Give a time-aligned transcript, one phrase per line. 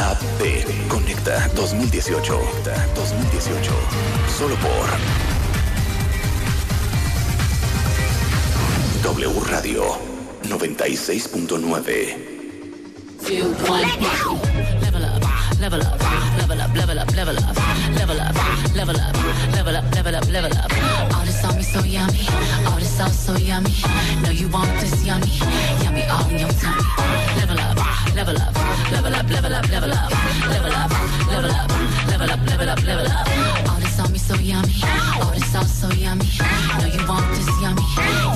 [0.00, 0.88] IAB.
[0.88, 2.32] Conecta 2018.
[2.32, 3.70] Conecta 2018.
[4.38, 4.88] Solo por
[9.02, 9.98] W Radio
[10.48, 12.30] 96.9.
[13.26, 13.82] two, one.
[14.80, 15.22] Level up,
[15.60, 16.00] level up,
[16.38, 17.56] level up, level up, level up,
[17.94, 18.34] level up,
[18.74, 19.14] level up,
[19.54, 20.72] level up, level up, level up.
[21.14, 22.26] All this on me so yummy,
[22.66, 23.74] all this sauce so yummy.
[24.22, 25.36] Know you want this yummy,
[25.84, 26.82] yummy all in your tummy.
[27.36, 27.76] Level up,
[28.14, 28.54] level up,
[28.90, 30.10] level up, level up, level up,
[30.48, 30.90] level up,
[31.28, 31.70] level up,
[32.08, 33.70] level up, level up, level up.
[33.70, 34.74] All this on me so yummy,
[35.20, 36.26] all this sauce so yummy.
[36.78, 37.82] Know you want this yummy,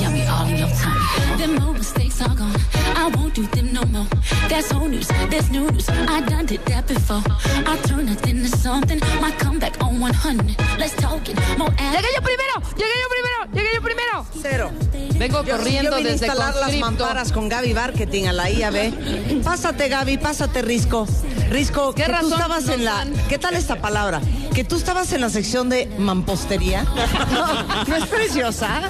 [0.00, 1.00] yummy all in your tummy.
[1.38, 2.56] Them old mistakes are gone,
[2.96, 4.06] I won't do them no more.
[4.48, 5.88] That's old news, that's new news.
[5.88, 7.22] I done did that before.
[7.66, 9.00] I turn nothing to something.
[9.20, 10.56] My comeback on 100.
[10.78, 14.26] Let's talk it, more Llegué yo primero, llegué yo primero, llegué yo primero.
[14.40, 14.70] Cero.
[15.18, 19.42] Vengo Yo, corriendo yo vine desde instalar las mamparas con Gaby Marketing a la IAB.
[19.42, 21.06] Pásate, Gaby, pásate, Risco.
[21.50, 23.06] Risco, ¿Qué que tú razón estabas en la...
[23.28, 24.20] ¿Qué tal esta palabra?
[24.54, 26.84] Que tú estabas en la sección de mampostería.
[27.32, 28.82] No, ¿no es preciosa?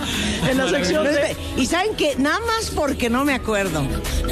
[0.49, 3.83] En la sección de- Y saben que, nada más porque no me acuerdo,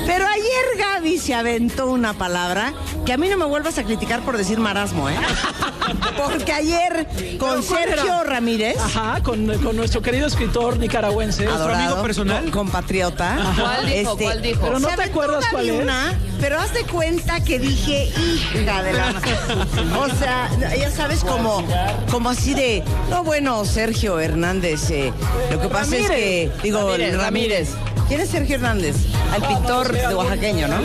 [0.06, 2.72] pero ayer Gaby se aventó una palabra
[3.06, 5.16] que a mí no me vuelvas a criticar por decir marasmo, ¿eh?
[6.16, 7.06] Porque ayer
[7.38, 8.24] con ¿Pero cuál Sergio era?
[8.24, 8.76] Ramírez...
[8.78, 11.46] Ajá, con, con nuestro querido escritor nicaragüense.
[11.46, 13.36] adorado, co- compatriota.
[13.38, 14.16] Este, ¿Cuál dijo?
[14.16, 14.60] ¿Cuál dijo?
[14.62, 15.82] Pero no te acuerdas cuál es.
[15.82, 18.10] una, pero haz de cuenta que dije,
[18.54, 19.12] hija de la...
[19.98, 21.64] O sea, ya sabes, como,
[22.10, 25.12] como así de, no, bueno, Sergio Hernández, eh,
[25.50, 27.68] lo que pasa es que, digo, Ramírez, Ramírez.
[28.12, 28.94] ¿Quién es Sergio Hernández?
[29.34, 30.76] El pintor de oaxaqueño, ¿no?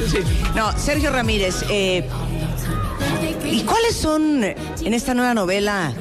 [0.56, 1.61] No, Sergio Ramírez.
[1.70, 2.08] eh,
[3.44, 5.92] ¿Y cuáles son en esta nueva novela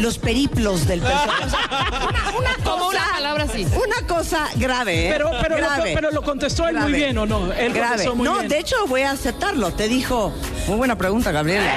[0.00, 1.44] los periplos del personaje?
[1.44, 1.60] O sea,
[2.00, 3.66] una, una Como cosa, una palabra así.
[3.66, 5.12] Una cosa grave, ¿eh?
[5.12, 5.90] Pero, pero, grave.
[5.90, 7.52] Lo, pero lo contestó él muy bien, ¿o no?
[7.52, 7.88] Él grave.
[7.90, 8.48] contestó muy no, bien.
[8.48, 9.70] de hecho voy a aceptarlo.
[9.74, 10.32] Te dijo,
[10.66, 11.76] muy buena pregunta, Gabriela.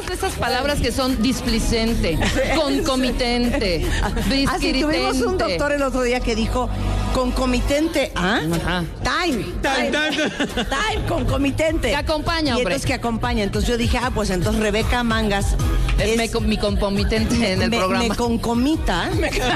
[0.00, 2.18] Todas esas palabras que son displicente,
[2.56, 3.86] concomitente,
[4.48, 6.68] Ah, sí, tuvimos un doctor el otro día que dijo
[7.14, 8.40] concomitente, ¿ah?
[8.62, 8.84] Ajá.
[9.02, 9.90] Time, time,
[10.54, 11.88] time, concomitente.
[11.90, 12.62] Que acompaña, Y hombre.
[12.74, 13.42] entonces que acompaña.
[13.42, 15.56] Entonces yo dije, ah, pues entonces Rebeca Mangas
[15.98, 18.04] Es es- me- mi concomitente en el me, programa.
[18.08, 19.10] me concomita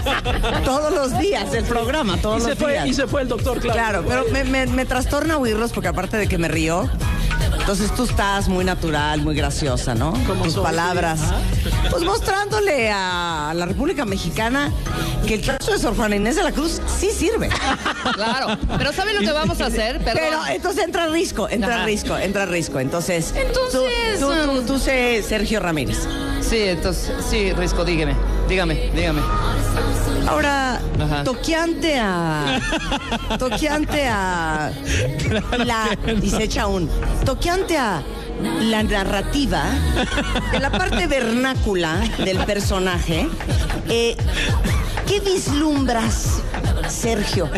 [0.65, 2.87] todos los días el programa, todos Y se, los fue, días.
[2.89, 4.03] y se fue el doctor, claro.
[4.03, 6.89] Claro, pero me, me- me trastorna oírlos porque aparte de que me río,
[7.59, 10.13] entonces tú estás muy natural, muy graciosa, ¿no?
[10.27, 11.21] Como Tus soy, palabras.
[11.91, 14.71] Pues mostrándole a la República Mexicana
[15.27, 17.49] que el caso de Sor Juana Inés de la Cruz sí sirve.
[18.15, 18.57] Claro.
[18.79, 19.99] Pero ¿sabe lo que vamos a hacer?
[19.99, 20.15] Perdón.
[20.23, 21.85] Pero entonces entra risco, entra Ajá.
[21.85, 22.79] risco, entra risco.
[22.81, 23.73] Entonces, Entonces,
[24.21, 26.07] tú, tú, tú, um, tú sé Sergio Ramírez.
[26.41, 28.15] Sí, entonces, sí, Risco, dígame,
[28.49, 29.21] dígame, dígame.
[30.29, 31.25] Ahora, Ajá.
[31.25, 32.61] toqueante a.
[33.39, 34.73] Toqueante a.
[35.59, 35.97] La.
[36.23, 36.89] Y se echa un.
[37.25, 38.03] Toqueante a.
[38.61, 39.65] La narrativa,
[40.53, 43.27] de la parte vernácula del personaje,
[43.89, 44.15] eh,
[45.07, 46.43] ¿qué vislumbras,
[46.87, 47.49] Sergio?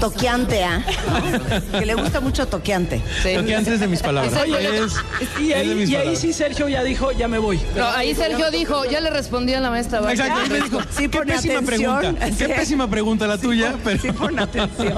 [0.00, 0.78] Toqueante a.
[0.78, 1.78] ¿no?
[1.78, 3.00] Que le gusta mucho toqueante.
[3.22, 3.30] Sí.
[3.34, 4.34] Porque antes de mis palabras.
[4.42, 4.92] Oye, Es-
[5.40, 6.20] y es ahí, mis y ahí palabras.
[6.20, 7.60] sí Sergio ya dijo, ya me voy.
[7.76, 10.00] No, ahí Sergio dijo, ya le respondí a la maestra.
[10.00, 10.26] vaya.
[10.26, 11.98] Exacto, me dijo, Sí, qué pésima atención.
[12.00, 12.26] pregunta.
[12.26, 12.52] Qué Sí.
[12.52, 14.94] pésima pregunta la tuya, pero Sí, pon atención.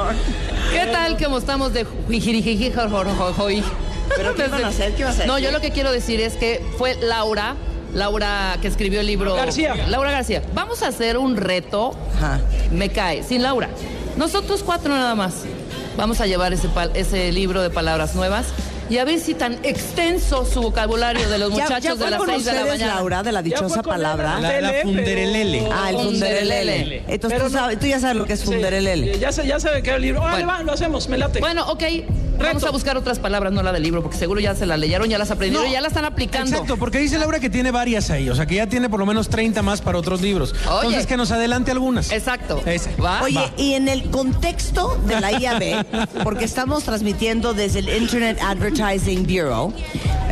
[0.73, 1.87] ¿Qué tal como estamos de
[4.35, 4.95] qué van a hacer?
[4.95, 5.49] ¿Qué vas a No, decir?
[5.49, 7.55] yo lo que quiero decir es que fue Laura,
[7.95, 9.35] Laura que escribió el libro.
[9.35, 9.75] García.
[9.89, 10.43] Laura García.
[10.55, 11.97] Vamos a hacer un reto.
[12.17, 12.41] Ajá.
[12.73, 13.69] Me cae, sin Laura.
[14.19, 15.35] Nosotros cuatro nada más.
[15.97, 18.47] Vamos a llevar ese, pal- ese libro de palabras nuevas
[18.91, 22.19] y a ver si tan extenso su vocabulario de los ¿Ya, muchachos ya de las
[22.19, 22.95] con seis de la mañana.
[22.97, 24.39] Laura, de la dichosa palabra?
[24.41, 25.59] la, la funderelele.
[25.63, 27.03] pero- Ah, el Funderelele.
[27.09, 29.15] Entonces tú, no- sabes, tú ya sabes lo que es funderelele.
[29.15, 30.21] Sí, ya se, ya se quedó el libro.
[30.23, 30.59] Órale, Bueno.
[30.59, 31.41] va, lo hacemos, me late.
[31.41, 31.83] Bueno, ok.
[32.39, 35.09] Vamos a buscar otras palabras, no la del libro, porque seguro ya se la leyeron,
[35.09, 35.73] ya las aprendieron, No.
[35.73, 36.51] ya la están aplicando.
[36.51, 39.07] Exacto, porque dice Laura que tiene varias ahí, o sea que ya tiene por lo
[39.07, 40.55] menos 30 más para otros libros.
[40.67, 40.77] Oye.
[40.79, 42.11] Entonces que nos adelante algunas.
[42.13, 42.63] Exacto.
[43.23, 43.51] Oye, Va.
[43.57, 45.85] y en el contexto de la IAB,
[46.25, 49.73] porque estamos transmitiendo desde el Internet Advertising Bureau,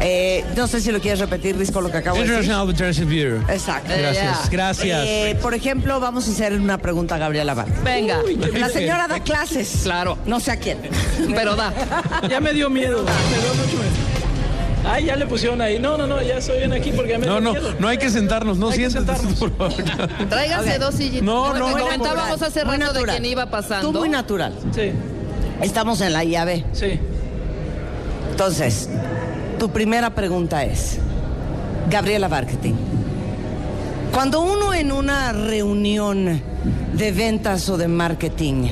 [0.01, 2.35] eh, no sé si lo quieres repetir, Risco, lo que acabo de decir.
[2.37, 3.43] International Advertising Bureau.
[3.51, 3.93] Exacto.
[3.93, 5.05] Eh, Gracias, gracias.
[5.07, 7.67] Eh, por ejemplo, vamos a hacer una pregunta a Gabriela Bar.
[7.83, 8.21] Venga.
[8.55, 9.81] La señora da clases.
[9.83, 10.19] Claro.
[10.27, 10.79] No sé a quién.
[11.35, 11.73] Pero da.
[12.31, 13.05] Ya me dio miedo.
[13.05, 14.17] Me dio mucho miedo.
[14.89, 15.79] Ay, ya le pusieron ahí.
[15.81, 17.75] No, no, no, ya estoy bien aquí porque ya me No, dio no, miedo.
[17.81, 19.73] no hay que sentarnos, no siéntate, por favor.
[20.29, 21.23] Tráiganse dos sillitas.
[21.25, 21.79] No, no, no.
[21.79, 23.91] Comentábamos hace rato de quién iba pasando.
[23.91, 24.55] Tú muy natural.
[24.75, 24.93] Sí,
[25.61, 26.65] Estamos en la IAB.
[26.73, 27.01] sí.
[28.31, 28.91] Entonces,
[29.59, 30.99] tu primera pregunta es,
[31.89, 32.75] Gabriela Marketing,
[34.13, 36.43] cuando uno en una reunión
[36.93, 38.69] de ventas o de marketing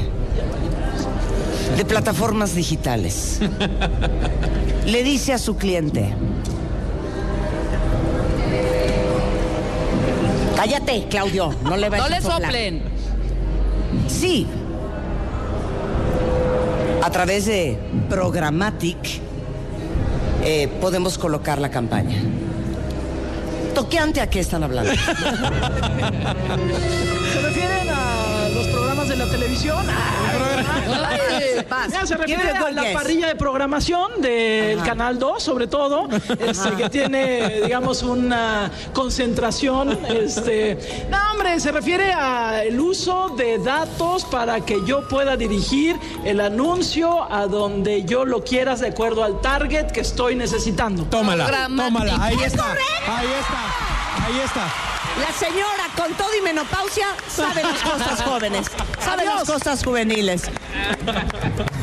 [1.77, 3.41] de plataformas digitales
[4.87, 6.15] le dice a su cliente,
[10.57, 12.43] cállate, Claudio, no le No vayas le a soplar".
[12.43, 12.83] soplen.
[14.09, 14.47] Sí,
[17.03, 17.79] a través de
[18.09, 19.21] Programmatic
[20.45, 22.17] eh, podemos colocar la campaña.
[23.75, 24.93] Toqueante a qué están hablando.
[27.33, 28.24] ¿Se refieren a
[29.25, 29.87] la televisión?
[29.89, 36.09] Ay, Paz, Ya, se refiere a la parrilla de programación del Canal 2, sobre todo,
[36.39, 39.99] este, que tiene, digamos, una concentración.
[40.09, 46.41] Este, no, hombre, se refiere al uso de datos para que yo pueda dirigir el
[46.41, 51.05] anuncio a donde yo lo quieras de acuerdo al target que estoy necesitando.
[51.05, 52.17] Tómala, tómala.
[52.23, 52.73] Ahí ¡Es está.
[52.73, 54.27] Ahí está.
[54.27, 54.94] Ahí está.
[55.21, 58.67] La señora con todo y menopausia sabe las cosas jóvenes,
[59.03, 60.43] sabe las cosas juveniles.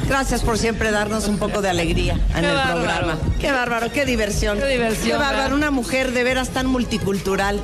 [0.07, 2.75] Gracias por siempre darnos un poco de alegría en Qué el bárbaro.
[2.81, 3.17] programa.
[3.39, 4.59] Qué bárbaro, qué diversión.
[4.59, 5.53] Qué diversión, Qué bárbaro, ¿verdad?
[5.53, 7.61] una mujer de veras tan multicultural.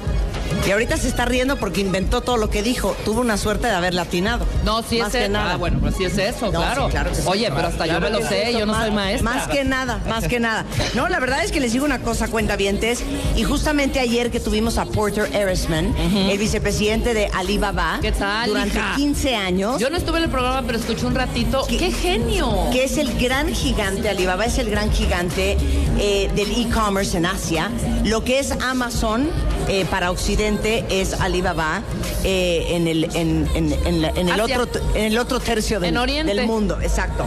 [0.68, 2.96] Y ahorita se está riendo porque inventó todo lo que dijo.
[3.06, 4.46] Tuvo una suerte de haber latinado.
[4.64, 5.32] No, sí Más es que eso.
[5.34, 5.54] nada.
[5.54, 6.86] Ah, bueno, pues sí es eso, No, claro.
[6.86, 7.22] sí, claro que sí.
[7.26, 9.32] Oye, pero hasta yo me lo sé, yo no soy maestra.
[9.32, 10.66] Más que nada, más que nada.
[10.94, 13.02] No, la verdad es que les digo una cosa, cuentavientes.
[13.36, 18.78] Y justamente ayer que tuvimos a Porter Erisman, el vicepresidente de Alibaba, ¿Qué tal, durante
[18.78, 18.94] hija?
[18.96, 21.66] 15 años, Yo no estuve en el programa, pero escuché un ratito.
[21.68, 21.78] ¿Qué?
[21.78, 22.68] ¡Qué, genio!
[22.72, 25.58] que es el gran gigante, Alibaba es el gran gigante
[26.00, 27.70] eh, del e-commerce en Asia.
[28.04, 29.30] Lo que es Amazon
[29.68, 31.82] eh, para Occidente es Alibaba
[32.24, 34.62] eh, en, el, en, en- en la- en el Asia.
[34.62, 36.78] otro, en el otro tercio del mundo.
[36.82, 37.26] Exacto.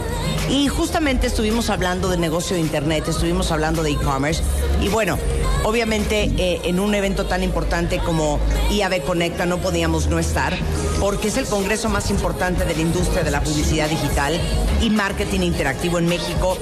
[0.49, 4.41] Y justamente estuvimos hablando de negocio de Internet, estuvimos hablando de e-commerce.
[4.81, 5.17] Y bueno,
[5.65, 8.39] obviamente eh, en un evento tan importante como
[8.71, 10.53] IAB Conecta no podíamos no estar,
[10.99, 14.39] porque es el congreso más importante de la industria de la publicidad digital
[14.81, 16.57] y marketing interactivo en México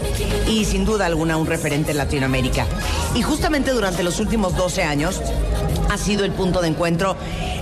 [0.48, 2.66] y sin duda alguna un referente en Latinoamérica.
[3.16, 5.22] Y justamente durante los últimos 12 años
[5.89, 7.18] ha sido el punto de encuentro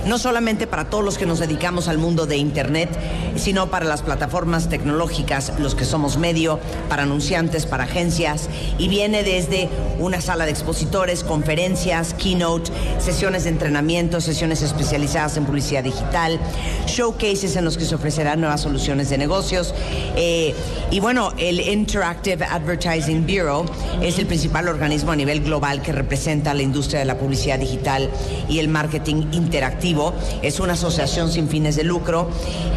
[0.06, 2.88] no solamente para todos los que nos dedicamos al mundo de Internet,
[3.36, 6.58] sino para las plataformas tecnológicas, los que somos medio,
[6.88, 8.48] para anunciantes, para agencias,
[8.78, 15.44] y viene desde una sala de expositores, conferencias, keynote, sesiones de entrenamiento, sesiones especializadas en
[15.44, 16.38] publicidad digital,
[16.86, 19.74] showcases en los que se ofrecerán nuevas soluciones de negocios.
[20.16, 20.54] eh,
[20.90, 23.66] y bueno, el Interactive Advertising Bureau
[24.00, 28.08] es el principal organismo a nivel global que representa la industria de la publicidad digital
[28.48, 30.14] y el marketing interactivo.
[30.42, 32.28] Es una asociación sin fines de lucro.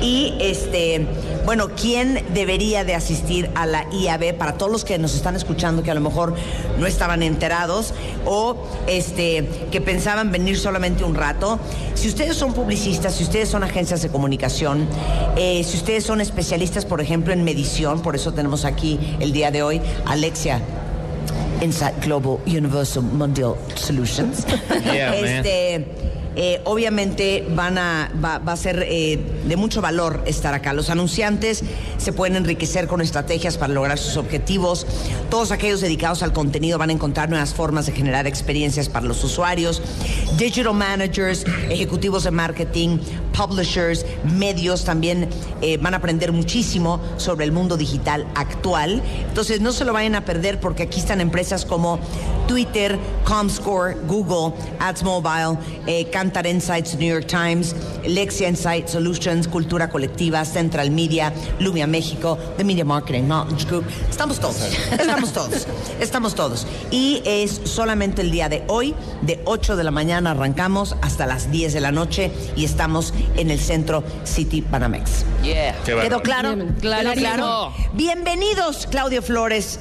[0.02, 1.06] Y este,
[1.46, 5.84] bueno, ¿quién debería de asistir a la IAB para todos los que nos están escuchando
[5.84, 6.36] que a lo mejor
[6.80, 7.94] no estaban enterados
[8.26, 8.56] o
[8.88, 11.60] este que pensaban venir solamente un rato?
[11.94, 14.88] Si ustedes son publicistas, si ustedes son agencias de comunicación,
[15.38, 19.52] eh, si ustedes son especialistas, por ejemplo, en medición, por eso tenemos aquí el día
[19.52, 20.62] de hoy Alexia
[21.62, 24.46] Insight Global Universal Mondial Solutions.
[24.84, 26.21] Yeah, man.
[26.36, 30.72] Eh, obviamente van a, va, a ser eh, de mucho valor estar acá.
[30.74, 31.64] Los anunciantes
[31.98, 34.88] se pueden enriquecer con estrategias para lograr sus objetivos.
[35.30, 39.24] Todos aquellos dedicados al contenido van a encontrar nuevas formas de generar experiencias para los
[39.24, 39.82] usuarios.
[40.38, 43.00] Digital managers, ejecutivos de marketing,
[43.38, 45.28] publishers, medios también
[45.62, 49.02] eh, van a aprender muchísimo sobre el mundo digital actual.
[49.28, 52.00] Entonces no se lo vayan a perder porque aquí están empresas como
[52.48, 55.58] Twitter, Comscore, Google, Ads Mobile,
[56.22, 57.74] Cantar Insights, New York Times,
[58.06, 63.86] Lexia Insight Solutions, Cultura Colectiva, Central Media, Lumia México, The Media Marketing Knowledge Group.
[64.08, 64.62] Estamos todos,
[64.92, 65.68] estamos todos,
[66.00, 66.68] estamos todos.
[66.92, 71.50] Y es solamente el día de hoy, de 8 de la mañana arrancamos hasta las
[71.50, 75.26] 10 de la noche y estamos en el centro City Banamex.
[75.42, 75.74] Yeah.
[75.84, 76.56] ¿Quedó claro?
[76.56, 77.20] Bien, ¿Quedó clarísimo.
[77.20, 77.74] claro?
[77.94, 79.80] Bienvenidos, Claudio Flores.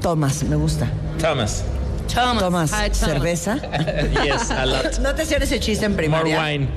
[0.00, 0.88] Tomás, me gusta.
[1.20, 1.64] Thomas.
[2.14, 2.42] Thomas.
[2.42, 2.98] Tomás, Hi, Thomas.
[2.98, 3.56] cerveza.
[4.24, 4.98] Yes, a lot.
[5.00, 6.40] ¿No te hacían ese chiste en More primaria?
[6.42, 6.68] wine.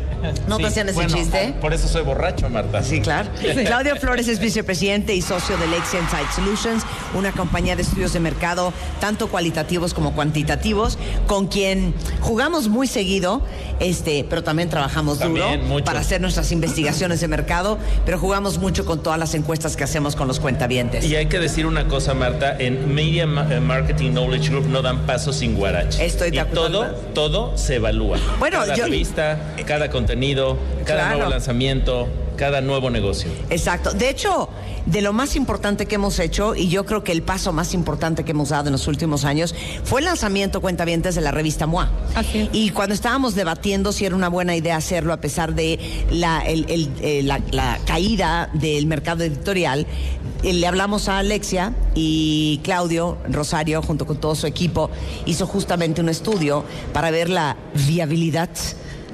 [0.47, 1.53] ¿No te hacían ese bueno, chiste?
[1.61, 2.81] Por eso soy borracho, Marta.
[2.81, 3.29] Sí, claro.
[3.65, 6.83] Claudio Flores es vicepresidente y socio de Lexia Insight Solutions,
[7.15, 13.41] una compañía de estudios de mercado, tanto cualitativos como cuantitativos, con quien jugamos muy seguido,
[13.79, 15.85] este, pero también trabajamos También, duro mucho.
[15.85, 20.15] para hacer nuestras investigaciones de mercado, pero jugamos mucho con todas las encuestas que hacemos
[20.15, 21.05] con los cuentavientes.
[21.05, 25.05] Y hay que decir una cosa, Marta, en Media eh, Marketing Knowledge Group no dan
[25.05, 26.05] paso sin guarache.
[26.05, 26.65] Estoy de y acuerdo.
[26.69, 28.17] todo, todo se evalúa.
[28.39, 31.15] Bueno, cada yo- revista, cada contenido, cada Claro.
[31.17, 32.07] nuevo lanzamiento.
[32.35, 33.29] Cada nuevo negocio.
[33.49, 33.91] Exacto.
[33.93, 34.49] De hecho,
[34.85, 38.23] de lo más importante que hemos hecho, y yo creo que el paso más importante
[38.23, 41.89] que hemos dado en los últimos años, fue el lanzamiento cuentavientes de la revista MOA.
[42.15, 42.49] Así.
[42.53, 45.79] Y cuando estábamos debatiendo si era una buena idea hacerlo, a pesar de
[46.11, 49.87] la, el- el- eh, la- la caída del mercado editorial,
[50.43, 54.89] eh, le hablamos a Alexia y Claudio Rosario, junto con todo su equipo,
[55.25, 56.63] hizo justamente un estudio
[56.93, 58.49] para ver la viabilidad.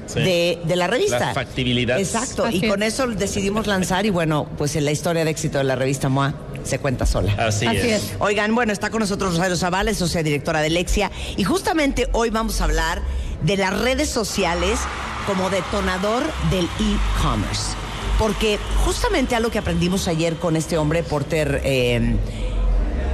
[0.06, 0.20] Sí.
[0.20, 1.18] De, de la revista.
[1.18, 1.98] La factibilidad.
[1.98, 2.44] Exacto.
[2.44, 2.70] Así y es.
[2.70, 6.08] con eso decidimos lanzar y bueno, pues en la historia de éxito de la revista
[6.08, 7.32] MOA se cuenta sola.
[7.38, 8.04] Así, Así es.
[8.04, 8.12] es.
[8.18, 12.60] Oigan, bueno, está con nosotros Rosario Zavales, socia directora de Lexia, y justamente hoy vamos
[12.60, 13.00] a hablar
[13.42, 14.78] de las redes sociales
[15.26, 17.74] como detonador del e-commerce.
[18.18, 22.14] Porque justamente algo que aprendimos ayer con este hombre, Porter, eh,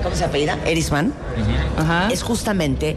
[0.02, 0.59] ¿cómo se apellida?
[0.66, 1.14] Erisman,
[1.78, 2.09] Ajá.
[2.12, 2.97] es justamente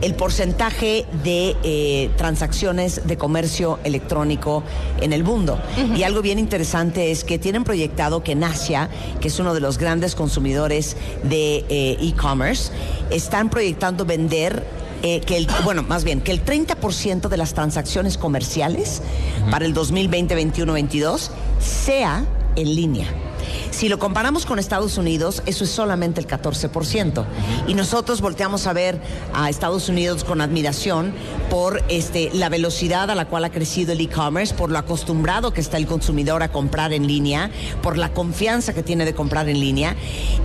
[0.00, 4.62] el porcentaje de eh, transacciones de comercio electrónico
[5.00, 5.60] en el mundo.
[5.96, 8.88] Y algo bien interesante es que tienen proyectado que en Asia,
[9.20, 12.72] que es uno de los grandes consumidores de eh, e-commerce,
[13.10, 14.64] están proyectando vender
[15.02, 19.02] eh, que el, bueno, más bien, que el 30% de las transacciones comerciales
[19.50, 22.24] para el 2020, 21, 22 sea
[22.56, 23.27] en línea.
[23.70, 27.24] Si lo comparamos con Estados Unidos, eso es solamente el 14%.
[27.66, 29.00] Y nosotros volteamos a ver
[29.32, 31.12] a Estados Unidos con admiración
[31.50, 35.60] por este, la velocidad a la cual ha crecido el e-commerce, por lo acostumbrado que
[35.60, 37.50] está el consumidor a comprar en línea,
[37.82, 39.96] por la confianza que tiene de comprar en línea.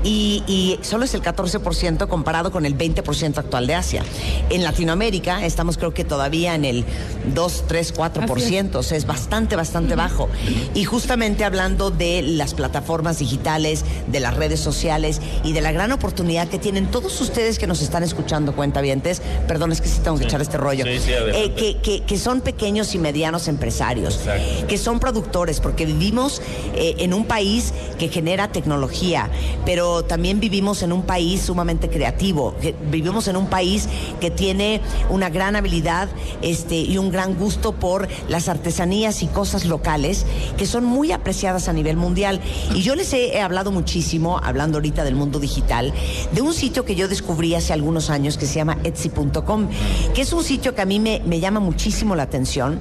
[0.04, 4.04] Y, y solo es el 14% comparado con el 20% actual de Asia.
[4.50, 6.86] En Latinoamérica estamos creo que todavía en el
[7.34, 8.76] 2, 3, 4%.
[8.76, 10.30] O sea, es bastante, bastante bajo.
[10.74, 15.92] Y justamente hablando de las plataformas digitales, de las redes sociales y de la gran
[15.92, 20.18] oportunidad que tienen todos ustedes que nos están escuchando, cuentavientes, perdón, es que sí tengo
[20.18, 21.12] que echar este rollo, Sí, sí.
[21.12, 24.68] Eh, que, que- que son pequeños y medianos empresarios, Exacto.
[24.68, 26.42] que son productores, porque vivimos
[26.76, 29.30] eh, en un país que genera tecnología,
[29.66, 33.88] pero también vivimos en un país sumamente creativo, que vivimos en un país
[34.20, 36.10] que tiene una gran habilidad
[36.42, 40.26] este, y un gran gusto por las artesanías y cosas locales
[40.58, 42.40] que son muy apreciadas a nivel mundial.
[42.76, 45.94] Y yo les he, hablado muchísimo, hablando ahorita del mundo digital,
[46.32, 49.70] de un sitio que yo descubrí hace algunos años que se llama Etsy.com,
[50.16, 52.80] que es un sitio que a mí me, llama muchísimo la atención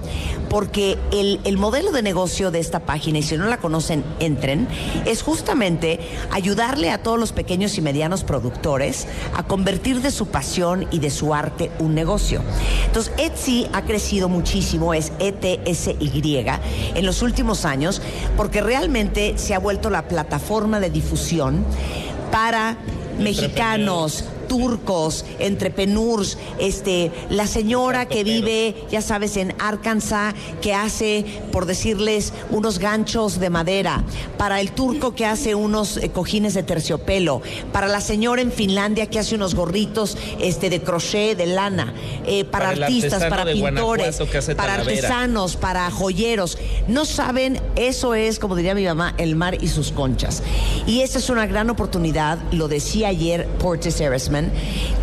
[0.49, 4.69] porque el, el modelo de negocio de esta página, y si no la conocen, entren,
[5.05, 10.87] es justamente ayudarle a todos los pequeños y medianos productores a convertir de su pasión
[10.91, 12.43] y de su arte un negocio.
[12.87, 16.47] Entonces, Etsy ha crecido muchísimo, es ETSY,
[16.95, 18.01] en los últimos años,
[18.37, 21.65] porque realmente se ha vuelto la plataforma de difusión
[22.31, 22.77] para
[23.19, 31.65] mexicanos, turcos, entrepreneurs, este, la señora que vive, ya sabes, en Arkansas, que hace, por
[31.65, 34.05] decirles, unos ganchos de madera,
[34.37, 37.41] para el turco que hace unos eh, cojines de terciopelo,
[37.73, 41.95] para la señora en Finlandia que hace unos gorritos este, de crochet, de lana,
[42.27, 44.21] eh, para, artistas, para pintores,
[44.55, 46.59] para artesanos, para joyeros.
[46.89, 50.43] No saben, eso es, como diría mi mamá, el mar y sus conchas.
[50.87, 54.42] Y esta es una gran oportunidad, lo decía ayer Portis Erisman,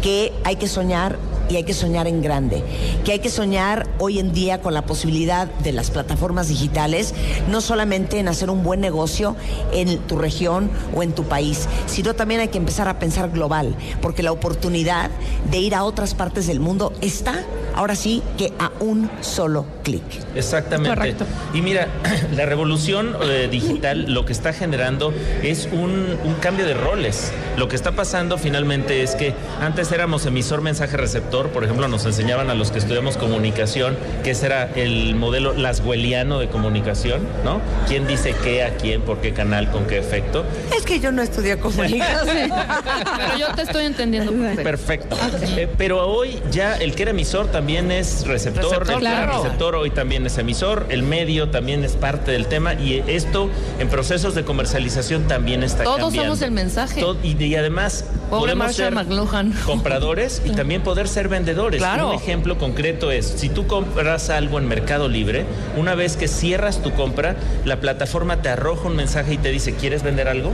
[0.01, 1.17] que hay que soñar
[1.49, 2.63] y hay que soñar en grande,
[3.03, 7.13] que hay que soñar hoy en día con la posibilidad de las plataformas digitales,
[7.49, 9.35] no solamente en hacer un buen negocio
[9.73, 13.75] en tu región o en tu país, sino también hay que empezar a pensar global,
[14.01, 15.09] porque la oportunidad
[15.49, 17.43] de ir a otras partes del mundo está,
[17.75, 20.03] ahora sí, que a un solo clic.
[20.35, 20.95] Exactamente.
[20.95, 21.25] Correcto.
[21.53, 21.87] Y mira,
[22.35, 25.13] la revolución eh, digital lo que está generando
[25.43, 27.31] es un, un cambio de roles.
[27.57, 31.38] Lo que está pasando finalmente es que antes éramos emisor, mensaje, receptor.
[31.47, 36.39] Por ejemplo, nos enseñaban a los que estudiamos comunicación que ese era el modelo laswelliano
[36.39, 37.61] de comunicación, ¿no?
[37.87, 40.43] ¿Quién dice qué a quién, por qué canal, con qué efecto?
[40.75, 42.27] Es que yo no estudié comunicación.
[43.17, 44.31] Pero yo te estoy entendiendo.
[44.61, 45.15] perfecto.
[45.15, 45.17] Perfecto.
[45.59, 49.23] Eh, pero hoy ya el que era emisor también es receptor, Receptor, el que era
[49.25, 49.43] claro.
[49.43, 53.87] receptor hoy también es emisor, el medio también es parte del tema y esto en
[53.89, 56.23] procesos de comercialización también está Todos cambiando.
[56.35, 56.99] somos el mensaje.
[57.01, 59.53] Todo- y, y además Pobre podemos Marshall ser McLuhan.
[59.65, 61.79] compradores y también poder ser vendedores.
[61.79, 62.09] Claro.
[62.09, 65.45] Un ejemplo concreto es, si tú compras algo en Mercado Libre,
[65.77, 69.73] una vez que cierras tu compra, la plataforma te arroja un mensaje y te dice,
[69.75, 70.51] ¿quieres vender algo?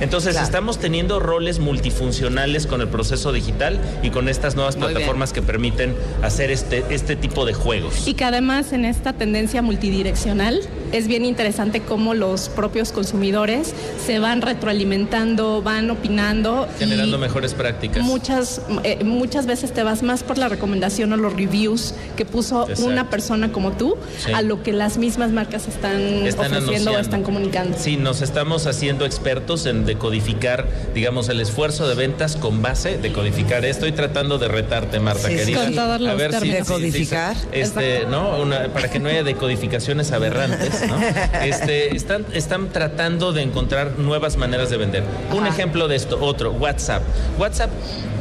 [0.00, 0.46] Entonces Claro.
[0.46, 4.94] estamos teniendo roles multifuncionales con el proceso digital y con estas nuevas Muy bien.
[4.96, 8.06] plataformas que permiten hacer este, este tipo de juegos.
[8.06, 10.60] Y que además en esta tendencia multidireccional
[10.92, 13.72] es bien interesante cómo los propios consumidores
[14.04, 16.68] se van retroalimentando, van opinando.
[16.78, 18.02] Generando mejores prácticas.
[18.04, 22.62] Muchas, eh, muchas veces te vas más por la recomendación o los reviews que puso
[22.68, 22.84] Exacto.
[22.90, 24.32] una persona como tú Sí.
[24.32, 26.98] a lo que las mismas marcas están, Están ofreciendo o anunciando.
[27.00, 27.76] están comunicando.
[27.78, 33.12] Sí, nos estamos haciendo expertos en decodificar, digamos, el esfuerzo de ventas con base de
[33.12, 33.64] codificar.
[33.64, 35.64] Estoy tratando de retarte, Marta, Sí, querida.
[35.64, 36.58] Con todos los a ver si, términos.
[36.68, 37.36] si- si- ¿Decodificar?
[37.52, 38.38] este, ¿no?
[38.40, 40.96] Una- para que no haya decodificaciones aberrantes, ¿no?
[41.44, 45.02] Este, están, están tratando de encontrar nuevas maneras de vender.
[45.32, 47.02] Un ejemplo de esto, otro, WhatsApp.
[47.38, 47.70] WhatsApp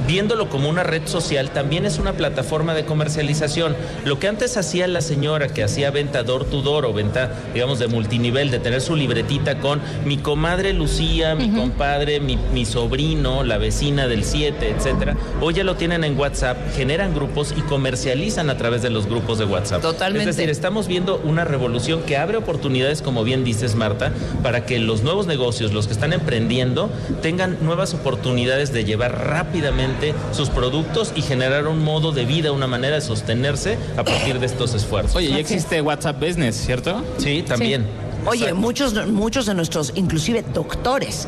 [0.05, 3.74] viéndolo como una red social, también es una plataforma de comercialización.
[4.03, 7.79] Lo que antes hacía la señora que hacía venta door to door o venta, digamos,
[7.79, 13.43] de multinivel, de tener su libretita con mi comadre Lucía, mi compadre, mi, mi sobrino,
[13.43, 18.50] la vecina del 7, etcétera, hoy ya lo tienen en WhatsApp, generan grupos y comercializan
[18.50, 19.81] a través de los grupos de WhatsApp.
[19.81, 20.29] Totalmente.
[20.29, 24.79] Es decir, estamos viendo una revolución que abre oportunidades, como bien dices, Marta, para que
[24.79, 26.89] los nuevos negocios, los que están emprendiendo,
[27.22, 32.67] tengan nuevas oportunidades de llevar rápidamente sus productos y generar un modo de vida, una
[32.67, 35.15] manera de sostenerse a partir de estos esfuerzos.
[35.15, 37.03] Oye, ya existe WhatsApp Business, ¿cierto?
[37.17, 37.86] Sí, también.
[38.25, 41.27] Oye, muchos, muchos de nuestros, inclusive doctores,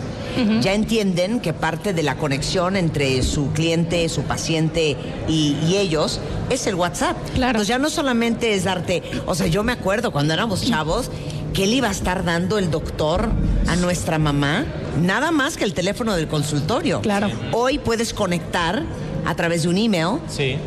[0.62, 4.98] ya entienden que parte de la conexión entre su cliente, su paciente
[5.30, 7.16] y, y ellos es el WhatsApp.
[7.36, 7.52] Claro.
[7.52, 11.10] Entonces ya no solamente es darte, o sea, yo me acuerdo cuando éramos chavos
[11.54, 13.30] que le iba a estar dando el doctor
[13.68, 14.66] a nuestra mamá,
[15.02, 17.00] nada más que el teléfono del consultorio.
[17.02, 17.30] Claro.
[17.54, 18.84] Hoy puedes conectar
[19.26, 20.58] a través de un email Sí.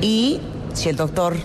[0.00, 0.40] y
[0.72, 1.36] si el doctor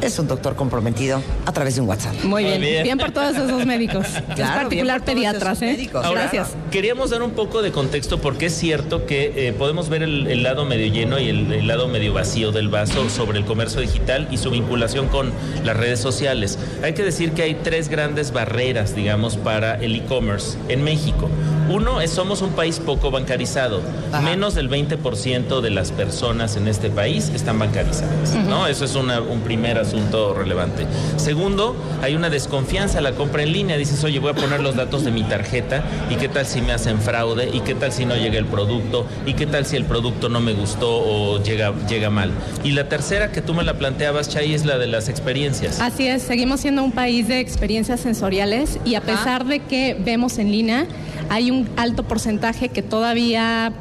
[0.00, 2.14] es un doctor comprometido, a través de un WhatsApp.
[2.24, 2.60] Muy bien.
[2.60, 2.82] bien.
[2.84, 2.98] bien.
[2.98, 4.06] por todos esos médicos.
[4.38, 5.66] Claro, bien particular pediatras, ¿eh?
[5.66, 6.04] médicos.
[6.04, 6.50] Ahora, Gracias.
[6.70, 10.42] Queríamos dar un poco de contexto porque es cierto que eh, podemos ver el, el
[10.42, 14.28] lado medio lleno y el, el lado medio vacío del vaso sobre el comercio digital
[14.30, 15.32] y su vinculación con
[15.64, 16.58] las redes sociales.
[16.84, 21.28] Hay que decir que hay tres grandes barreras, digamos, para el e-commerce en México.
[21.70, 23.80] Uno es somos un país poco bancarizado.
[24.12, 24.22] Ajá.
[24.22, 28.34] Menos del 20% de las personas en este país están bancarizadas.
[28.48, 28.66] ¿no?
[28.66, 29.87] Eso es una- un primer asunto
[30.34, 30.86] relevante.
[31.16, 33.76] Segundo, hay una desconfianza a la compra en línea.
[33.76, 36.72] Dices, oye, voy a poner los datos de mi tarjeta y qué tal si me
[36.72, 39.84] hacen fraude y qué tal si no llega el producto y qué tal si el
[39.84, 42.30] producto no me gustó o llega, llega mal.
[42.64, 45.80] Y la tercera que tú me la planteabas, Chay, es la de las experiencias.
[45.80, 50.38] Así es, seguimos siendo un país de experiencias sensoriales y a pesar de que vemos
[50.38, 50.86] en línea,
[51.30, 53.72] hay un alto porcentaje que todavía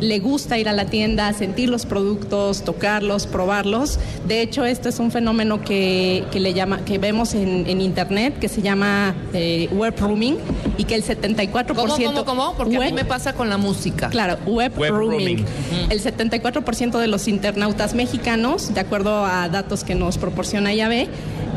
[0.00, 3.98] le gusta ir a la tienda, sentir los productos, tocarlos, probarlos.
[4.26, 8.38] De hecho, esto es un fenómeno que, que le llama, que vemos en, en internet,
[8.38, 10.38] que se llama eh, web rooming,
[10.78, 11.74] y que el 74%...
[11.74, 12.54] ¿Cómo, cómo, cómo?
[12.56, 14.08] Porque a mí me pasa con la música.
[14.08, 15.38] Claro, web, Web rooming.
[15.38, 15.46] rooming.
[15.90, 21.08] El 74% de los internautas mexicanos, de acuerdo a datos que nos proporciona IAB,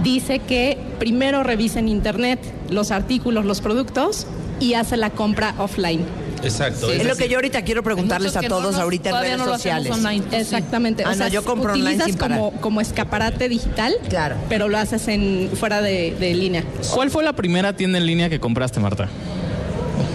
[0.03, 2.39] dice que primero revisa en internet
[2.69, 4.27] los artículos, los productos
[4.59, 6.05] y hace la compra offline.
[6.43, 6.87] Exacto.
[6.87, 6.93] Sí.
[6.93, 9.37] es Es lo que yo ahorita quiero preguntarles a todos no nos- ahorita en redes
[9.37, 9.91] no sociales.
[9.91, 10.23] online.
[10.31, 11.03] Exactamente.
[11.05, 12.37] Ah, no, yo compro online utilizas sin parar.
[12.39, 14.35] como, como escaparate digital, Claro.
[14.49, 16.63] pero lo haces en fuera de, de línea.
[16.93, 19.07] ¿Cuál fue la primera tienda en línea que compraste, Marta?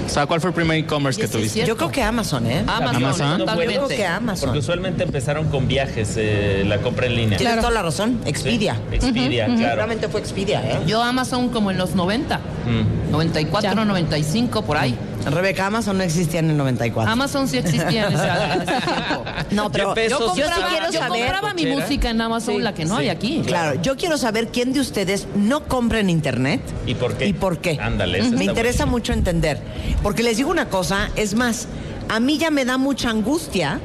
[0.07, 1.67] O sea, ¿cuál fue el primer e-commerce que tuviste?
[1.67, 2.63] Yo creo que Amazon, ¿eh?
[2.67, 3.31] Amazon, Amazon.
[3.33, 3.75] Yo totalmente.
[3.75, 4.47] creo que Amazon.
[4.47, 7.37] Porque usualmente empezaron con viajes, eh, la compra en línea.
[7.37, 7.61] Tienes Claro.
[7.69, 8.19] toda la razón.
[8.25, 8.77] Expedia.
[8.91, 9.61] Sí, Expedia, claro.
[9.61, 10.79] Seguramente fue Expedia, ¿eh?
[10.87, 13.11] Yo Amazon como en los 90, Mm.
[13.13, 13.85] 94, Ya.
[13.85, 14.97] 95, por ahí.
[15.27, 17.11] Rebeca, Amazon no existía en el 94.
[17.13, 19.25] Amazon sí existía en ese, en ese tiempo.
[19.51, 22.73] No, pero ¿Qué Yo compraba, sí quiero yo saber- compraba mi música en Amazon, la
[22.75, 23.43] que no hay aquí.
[23.47, 26.61] Claro, yo quiero saber quién de ustedes no compra en internet.
[26.87, 27.27] ¿Y por qué?
[27.27, 27.79] ¿Y por qué?
[27.81, 29.61] Ándale, esa Me interesa mucho entender.
[30.03, 31.67] Porque les digo una cosa, es más,
[32.09, 33.81] a mí ya me da mucha angustia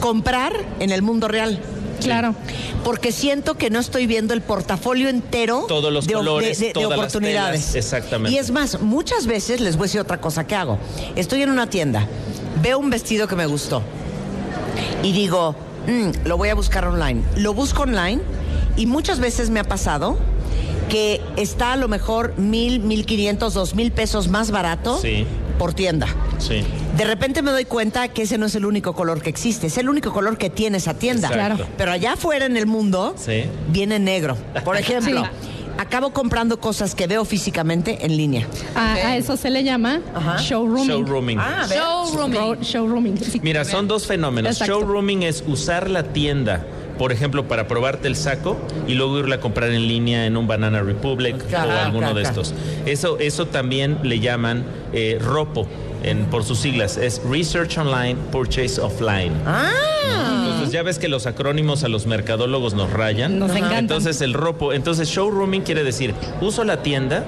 [0.00, 1.60] comprar en el mundo real.
[2.04, 2.34] Claro.
[2.84, 6.68] Porque siento que no estoy viendo el portafolio entero Todos los de, colores, de- de-
[6.68, 7.60] de todas las oportunidades.
[7.60, 8.34] telas, exactamente.
[8.34, 10.78] Y es más, muchas veces les voy a decir otra cosa que hago.
[11.16, 12.06] Estoy en una tienda,
[12.62, 13.82] veo un vestido que me gustó
[15.02, 15.54] y digo,
[15.86, 17.22] "Mm, lo voy a buscar online.
[17.36, 18.20] Lo busco online
[18.76, 20.16] y muchas veces me ha pasado
[20.88, 25.26] que está a lo mejor mil, mil quinientos, dos mil pesos más barato Sí.
[25.58, 26.06] por tienda.
[26.42, 26.62] Sí.
[26.96, 29.78] De repente me doy cuenta que ese no es el único color que existe, es
[29.78, 31.28] el único color que tiene esa tienda.
[31.28, 31.56] Exacto.
[31.56, 31.70] Claro.
[31.78, 33.44] Pero allá afuera en el mundo Sí.
[33.70, 34.36] viene negro.
[34.64, 35.30] Por ejemplo, Sí.
[35.78, 38.46] acabo comprando cosas que veo físicamente en línea.
[38.74, 40.36] A, a eso se le llama Ajá.
[40.38, 40.88] showrooming.
[40.88, 41.38] Showrooming.
[41.38, 42.38] Ah, Showrooming.
[42.38, 43.18] Ro- showrooming.
[43.42, 44.52] Mira, son dos fenómenos.
[44.52, 44.80] Exacto.
[44.80, 46.66] Showrooming es usar la tienda,
[46.98, 50.46] por ejemplo, para probarte el saco y luego irla a comprar en línea en un
[50.46, 52.42] Banana Republic Claro, o alguno claro, de claro.
[52.42, 52.54] estos.
[52.84, 55.66] Eso, eso también le llaman eh, ROPO.
[56.02, 59.32] En, por sus siglas, es Research Online, Purchase Offline.
[59.46, 59.70] Ah,
[60.44, 63.38] Entonces ya ves que los acrónimos a los mercadólogos nos rayan.
[63.38, 63.78] Nos encantan.
[63.78, 67.24] Entonces el ROPO, entonces showrooming quiere decir, uso la tienda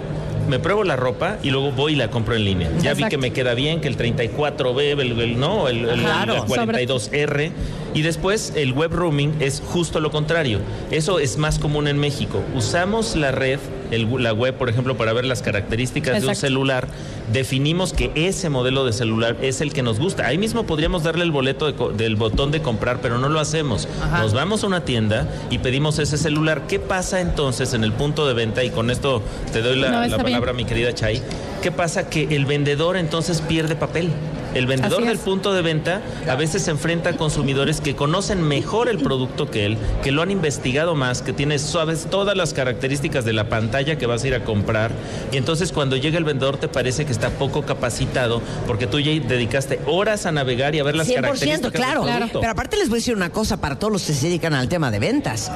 [0.48, 2.70] me pruebo la ropa y luego voy y la compro en línea.
[2.82, 6.34] Ya vi que me queda bien, que el 34B, el, el- no, el, el- Claro.
[6.34, 7.50] el 42R.
[7.94, 10.58] Y después el web rooming es justo lo contrario.
[10.90, 12.42] Eso es más común en México.
[12.54, 13.58] Usamos la red,
[13.90, 16.88] el- la web, por ejemplo, para ver las características de un celular.
[17.32, 20.26] Definimos que ese modelo de celular es el que nos gusta.
[20.26, 23.88] Ahí mismo podríamos darle el boleto de del botón de comprar, pero no lo hacemos.
[24.02, 24.20] Ajá.
[24.22, 26.66] Nos vamos a una tienda y pedimos ese celular.
[26.68, 28.62] ¿Qué pasa entonces en el punto de venta?
[28.64, 30.64] Y con esto te doy la, No, la está palabra bien.
[30.64, 31.22] mi querida Chay.
[31.62, 32.08] ¿Qué pasa?
[32.08, 34.10] Que el vendedor entonces pierde papel.
[34.54, 38.88] El vendedor del punto de venta a veces se enfrenta a consumidores que conocen mejor
[38.88, 43.24] el producto que él, que lo han investigado más, que tiene sabes todas las características
[43.24, 44.92] de la pantalla que vas a ir a comprar.
[45.32, 49.12] Y entonces cuando llega el vendedor te parece que está poco capacitado porque tú ya
[49.12, 52.04] dedicaste horas a navegar y a ver las 100%, características claro.
[52.04, 52.40] del producto.
[52.40, 54.68] Pero aparte les voy a decir una cosa para todos los que se dedican al
[54.68, 55.50] tema de ventas.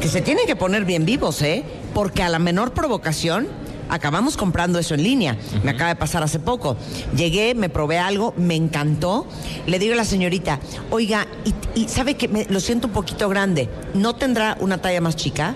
[0.00, 1.64] Que se tienen que poner bien vivos, ¿eh?
[1.94, 3.48] Porque a la menor provocación
[3.88, 5.36] acabamos comprando eso en línea.
[5.62, 6.76] Me acaba de pasar hace poco.
[7.16, 9.26] Llegué, me probé algo, me encantó.
[9.66, 10.58] Le digo a la señorita,
[10.90, 11.26] oiga,
[11.74, 13.68] y, y sabe que me- lo siento un poquito grande.
[13.94, 15.54] ¿No tendrá una talla más chica?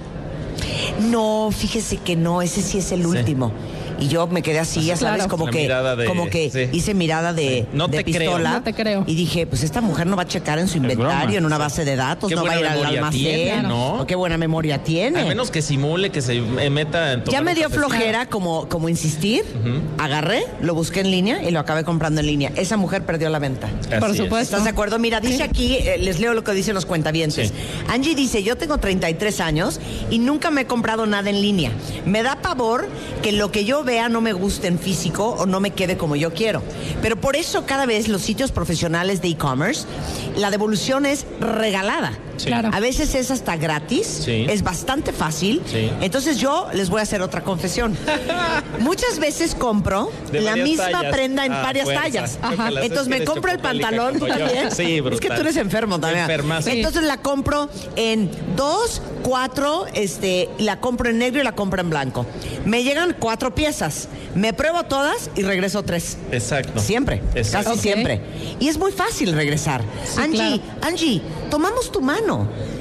[1.00, 3.52] No, fíjese que no, ese sí es el último.
[4.00, 5.30] Y yo me quedé así, ya sabes, Claro.
[5.30, 6.76] como que, mirada de- como que sí.
[6.76, 7.66] hice mirada de, Sí.
[7.72, 8.32] No de te creo.
[8.32, 8.50] pistola.
[8.52, 9.04] No te creo.
[9.06, 11.84] Y dije, pues esta mujer no va a checar en su inventario, en una base
[11.84, 13.20] de datos, Qué no va a ir al almacén.
[13.20, 14.00] tiene, ¿no?
[14.00, 15.20] O qué buena memoria tiene.
[15.20, 19.44] Al menos que simule, que se meta en ya me dio flojera como, como insistir,
[19.98, 22.52] agarré, lo busqué en línea y lo acabé comprando en línea.
[22.56, 23.68] Esa mujer perdió la venta.
[23.90, 24.16] Así Por es.
[24.16, 24.40] supuesto.
[24.56, 24.98] ¿Estás de acuerdo?
[24.98, 27.48] Mira, dice aquí, eh, les leo lo que dicen los cuentavientes.
[27.48, 27.54] Sí.
[27.88, 31.70] Angie dice, yo tengo 33 años y nunca me he comprado nada en línea.
[32.06, 32.88] Me da pavor
[33.22, 36.32] que lo que yo no me guste en físico o no me quede como yo
[36.32, 36.62] quiero.
[37.02, 39.86] Pero por eso cada vez los sitios profesionales de e-commerce,
[40.36, 42.12] la devolución es regalada.
[42.40, 42.46] Sí.
[42.46, 42.70] Claro.
[42.72, 44.46] A veces es hasta gratis, Sí.
[44.48, 45.62] es bastante fácil.
[45.66, 45.90] Sí.
[46.00, 47.96] Entonces yo les voy a hacer otra confesión.
[48.80, 51.12] Muchas veces compro De la misma tallas.
[51.12, 52.02] prenda en Ah, varias fuerza.
[52.02, 52.38] tallas.
[52.82, 54.38] Entonces me compro el pantalón, ¿tú como yo.
[54.46, 54.70] también?
[54.70, 56.26] Sí, Es que tú eres enfermo también.
[56.66, 61.90] Entonces la compro en dos, cuatro, este, la compro en negro y la compro en
[61.90, 62.26] blanco.
[62.64, 64.08] Me llegan cuatro piezas.
[64.34, 66.16] Me pruebo todas y regreso tres.
[66.30, 66.80] Exacto.
[66.80, 67.70] Siempre, Exacto.
[67.70, 68.20] casi siempre.
[68.60, 69.82] Y es muy fácil regresar.
[70.18, 70.62] Angie, claro.
[70.82, 72.29] Angie, tomamos tu mano.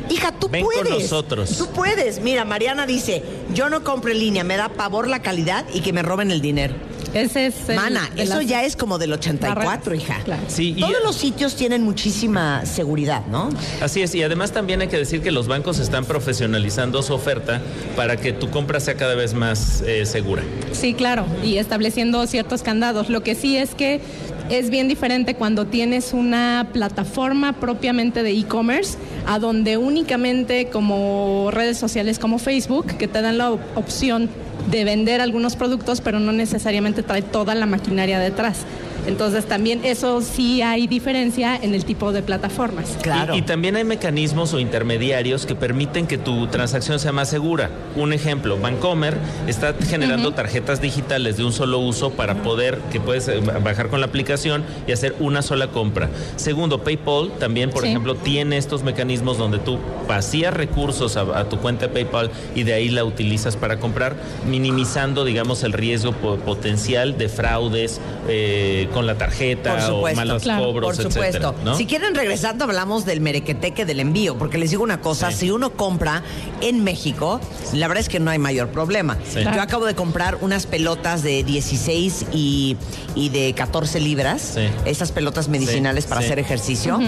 [0.10, 1.04] Hija, tú Ven con puedes.
[1.04, 1.58] nosotros.
[1.58, 2.22] Tú puedes.
[2.22, 3.22] Mira, Mariana dice,
[3.54, 6.42] yo no compro en línea, me da pavor la calidad y que me roben el
[6.42, 6.74] dinero.
[7.14, 9.98] Ese es el- Mana, eso ya es como del 84, barreras.
[10.04, 10.22] hija.
[10.26, 10.44] Claro.
[10.48, 13.50] Sí, y- Todos los sitios tienen muchísima seguridad, ¿no?
[13.82, 17.62] Así es, y además también hay que decir que los bancos están profesionalizando su oferta
[17.96, 20.44] para que tu compra sea cada vez más eh, segura.
[20.72, 23.10] Sí, claro, y estableciendo ciertos candados.
[23.10, 24.02] Lo que sí es que
[24.50, 31.78] es bien diferente cuando tienes una plataforma propiamente de e-commerce, a donde únicamente como redes
[31.78, 34.30] sociales como Facebook, que te dan la op- opción
[34.72, 38.66] de vender algunos productos, pero no necesariamente trae toda la maquinaria detrás.
[39.08, 42.98] Entonces también eso sí hay diferencia en el tipo de plataformas.
[43.02, 43.36] Claro.
[43.36, 47.70] Y, y también hay mecanismos o intermediarios que permiten que tu transacción sea más segura.
[47.96, 49.16] Un ejemplo, Bancomer
[49.48, 54.00] está generando tarjetas digitales de un solo uso para poder, que puedes eh, bajar con
[54.00, 56.10] la aplicación y hacer una sola compra.
[56.36, 57.90] Segundo, PayPal también, por Sí.
[57.90, 62.64] ejemplo, tiene estos mecanismos donde tú vacías recursos a, a tu cuenta de PayPal y
[62.64, 64.16] de ahí la utilizas para comprar,
[64.50, 70.44] minimizando, digamos, el riesgo po- potencial de fraudes eh, con la tarjeta Por o malos
[70.44, 70.66] Claro.
[70.66, 71.22] cobros, Por supuesto.
[71.50, 71.76] etcétera, ¿no?
[71.76, 75.72] Si quieren regresando hablamos del merequeteque del envío, porque les digo una cosa, si uno
[75.74, 76.24] compra
[76.62, 77.40] en México,
[77.74, 79.18] la verdad es que no hay mayor problema.
[79.32, 79.40] Sí.
[79.44, 82.78] Yo acabo de comprar unas pelotas de 16 y,
[83.16, 84.62] y de 14 libras, Sí.
[84.86, 86.26] esas pelotas medicinales Sí, para sí.
[86.28, 87.00] hacer ejercicio.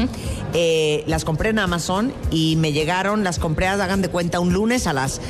[0.54, 4.88] Eh, las compré en Amazon y me llegaron, las compré, hagan de cuenta, un lunes
[4.88, 5.22] a las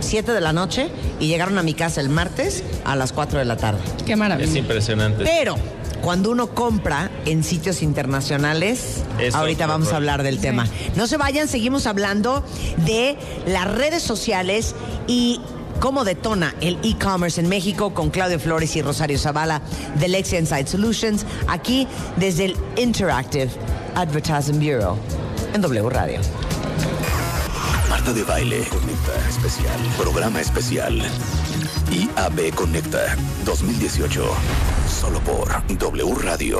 [0.00, 3.44] 7 de la noche y llegaron a mi casa el martes a las 4 de
[3.44, 3.80] la tarde.
[4.06, 4.58] Qué Es maravilla.
[4.58, 5.24] impresionante.
[5.24, 5.56] Pero
[6.02, 10.66] cuando uno compra en sitios internacionales, Es ahorita vamos a hablar del tema.
[10.96, 12.44] No se vayan, seguimos hablando
[12.86, 14.74] de las redes sociales
[15.06, 15.40] y
[15.80, 19.62] cómo detona el e-commerce en México con Claudio Flores y Rosario Zavala
[19.98, 23.50] de Lexia Insight Solutions, aquí desde el Interactive
[23.94, 24.96] Advertising Bureau
[25.54, 26.20] en W Radio.
[27.88, 29.80] Marta de Baile Conecta Especial.
[29.96, 31.02] Programa especial.
[31.90, 34.24] IAB Conecta 2018.
[35.00, 36.58] Solo por W Radio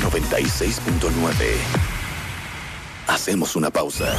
[0.00, 1.32] 96.9.
[3.08, 4.14] Hacemos una pausa.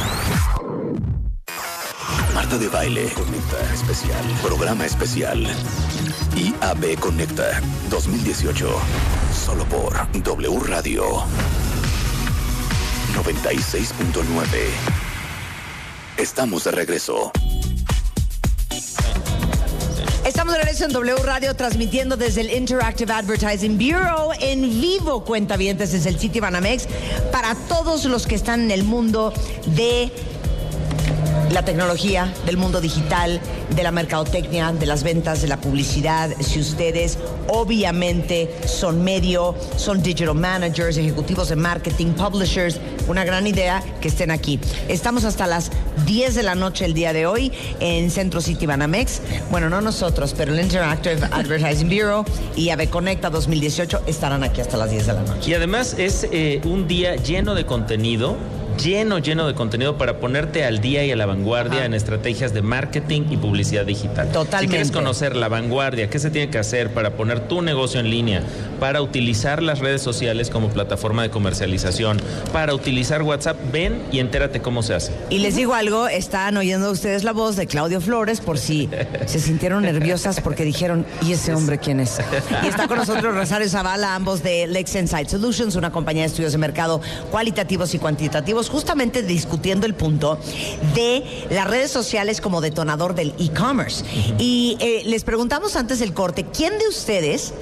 [2.34, 4.24] Marta de Baile Conecta Especial.
[4.42, 5.46] Programa especial.
[6.36, 8.68] IAB Conecta 2018.
[9.46, 11.24] Solo por W Radio
[13.14, 14.46] 96.9.
[16.18, 17.32] Estamos de regreso.
[20.42, 25.92] Estamos de regreso en W Radio transmitiendo desde el Interactive Advertising Bureau en vivo, cuentavientes,
[25.92, 26.88] desde el sitio Banamex,
[27.30, 29.32] para todos los que están en el mundo
[29.76, 30.10] de
[31.52, 33.40] la tecnología, del mundo digital,
[33.74, 36.30] de la mercadotecnia, de las ventas, de la publicidad.
[36.40, 43.82] Si ustedes obviamente son medio, son digital managers, ejecutivos de marketing, publishers, una gran idea
[44.00, 44.58] que estén aquí.
[44.88, 45.70] Estamos hasta las
[46.06, 49.20] 10 de la noche el día de hoy en Centro City Banamex.
[49.50, 52.24] Bueno, no nosotros, pero el Interactive Advertising Bureau
[52.56, 55.50] y AVE Conecta 2018 estarán aquí hasta las 10 de la noche.
[55.50, 58.36] Y además es eh, un día lleno de contenido
[58.76, 62.62] lleno, lleno de contenido para ponerte al día y a la vanguardia en estrategias de
[62.62, 64.30] marketing y publicidad digital.
[64.30, 64.58] Totalmente.
[64.60, 68.10] Si quieres conocer la vanguardia, qué se tiene que hacer para poner tu negocio en
[68.10, 68.42] línea,
[68.80, 72.20] para utilizar las redes sociales como plataforma de comercialización,
[72.52, 75.12] para utilizar WhatsApp, ven y entérate cómo se hace.
[75.30, 78.88] Y les digo algo, están oyendo ustedes la voz de Claudio Flores por si
[79.26, 82.20] se sintieron nerviosas porque dijeron, ¿y ese hombre quién es?
[82.62, 86.52] Y está con nosotros Rosario Zavala, ambos de Lex Insight Solutions, una compañía de estudios
[86.52, 90.38] de mercado cualitativos y cuantitativos, justamente discutiendo el punto
[90.94, 94.04] de las redes sociales como detonador del e-commerce.
[94.38, 97.54] Y eh, les preguntamos antes del corte, ¿quién de ustedes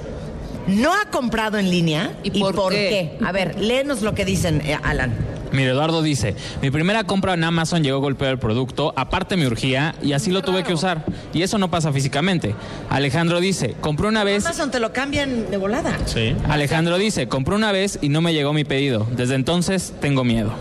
[0.67, 3.17] no ha comprado en línea ¿Y por qué?
[3.23, 5.30] A ver, léenos lo que dicen, eh, Alan.
[5.51, 9.95] Mire, Eduardo dice, mi primera compra en Amazon llegó golpeado el producto, aparte me urgía
[10.01, 11.03] y así lo tuve que usar.
[11.33, 12.55] Y eso no pasa físicamente.
[12.89, 14.45] Alejandro dice, compré una vez...
[14.45, 15.97] Amazon te lo cambian de volada.
[16.05, 16.35] Sí.
[16.47, 19.07] Alejandro dice, compré una vez y no me llegó mi pedido.
[19.15, 20.53] Desde entonces tengo miedo.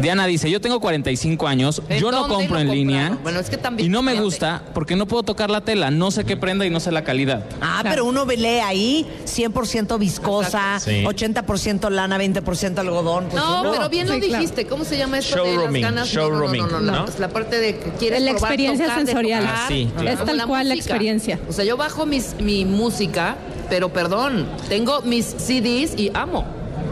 [0.00, 3.18] Diana dice, yo tengo 45 años, ¿En yo no compro en línea?
[3.22, 6.10] Bueno, es que también y no me gusta porque no puedo tocar la tela, no
[6.10, 7.44] sé qué prenda y no sé la calidad.
[7.60, 11.04] Ah, pero uno lee ahí 100% viscosa, Sí.
[11.04, 13.24] 80% lana, 20% algodón.
[13.30, 14.38] Pues No, uno- pero bien lo Sí, claro.
[14.42, 14.66] dijiste.
[14.66, 16.08] ¿Cómo se llama esto Showrooming, de las ganas?
[16.08, 17.08] showrooming, no, no, no, no, no, ¿no?
[17.08, 19.40] Es la parte de que quieres La probar, experiencia tocar, de sensorial.
[19.42, 19.56] tocar.
[19.58, 20.08] Ah, sí, claro.
[20.08, 20.94] Es Como tal cual la música.
[20.94, 21.38] experiencia.
[21.48, 23.36] O sea, yo bajo mis, mi música,
[23.68, 26.46] pero perdón, tengo mis CDs y amo.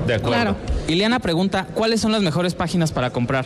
[0.09, 0.35] De acuerdo.
[0.35, 0.57] Claro.
[0.89, 3.45] Ileana pregunta, ¿cuáles son las mejores páginas para comprar?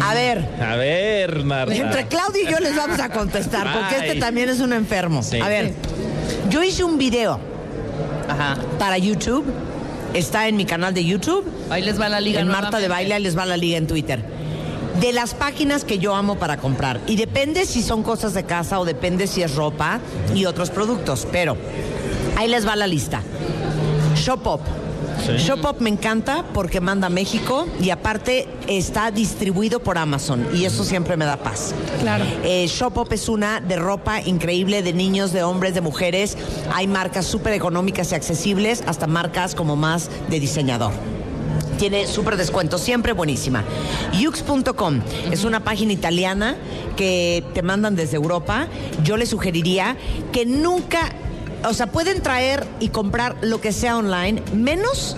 [0.00, 1.74] A ver, A ver, Marta.
[1.74, 4.08] entre Claudio y yo les vamos a contestar, porque Ay.
[4.08, 5.22] este también es un enfermo.
[5.22, 5.38] Sí.
[5.40, 5.74] A ver,
[6.48, 7.38] yo hice un video
[8.28, 8.56] Ajá.
[8.78, 9.44] para YouTube,
[10.14, 12.40] está en mi canal de YouTube, Ahí les va la liga.
[12.40, 12.88] en Marta de.
[12.88, 14.24] Baile, ahí les va la liga en Twitter.
[15.00, 17.00] De las páginas que yo amo para comprar.
[17.06, 20.00] Y depende si son cosas de casa o depende si es ropa
[20.34, 21.26] y otros productos.
[21.30, 21.56] Pero
[22.36, 23.20] ahí les va la lista.
[24.16, 24.60] Shopop.
[25.26, 25.36] Sí.
[25.36, 30.84] Shopop me encanta porque manda a México y aparte está distribuido por Amazon y eso
[30.84, 31.74] siempre me da paz.
[32.00, 32.24] Claro.
[32.42, 36.36] Eh, Shopop es una de ropa increíble de niños, de hombres, de mujeres.
[36.72, 40.92] Hay marcas súper económicas y accesibles, hasta marcas como más de diseñador.
[41.78, 43.64] Tiene súper descuento, siempre buenísima.
[44.12, 45.00] Yux.com
[45.32, 46.56] es una página italiana
[46.96, 48.68] que te mandan desde Europa.
[49.02, 49.96] Yo les sugeriría
[50.32, 51.12] que nunca,
[51.68, 55.16] o sea, pueden traer y comprar lo que sea online, menos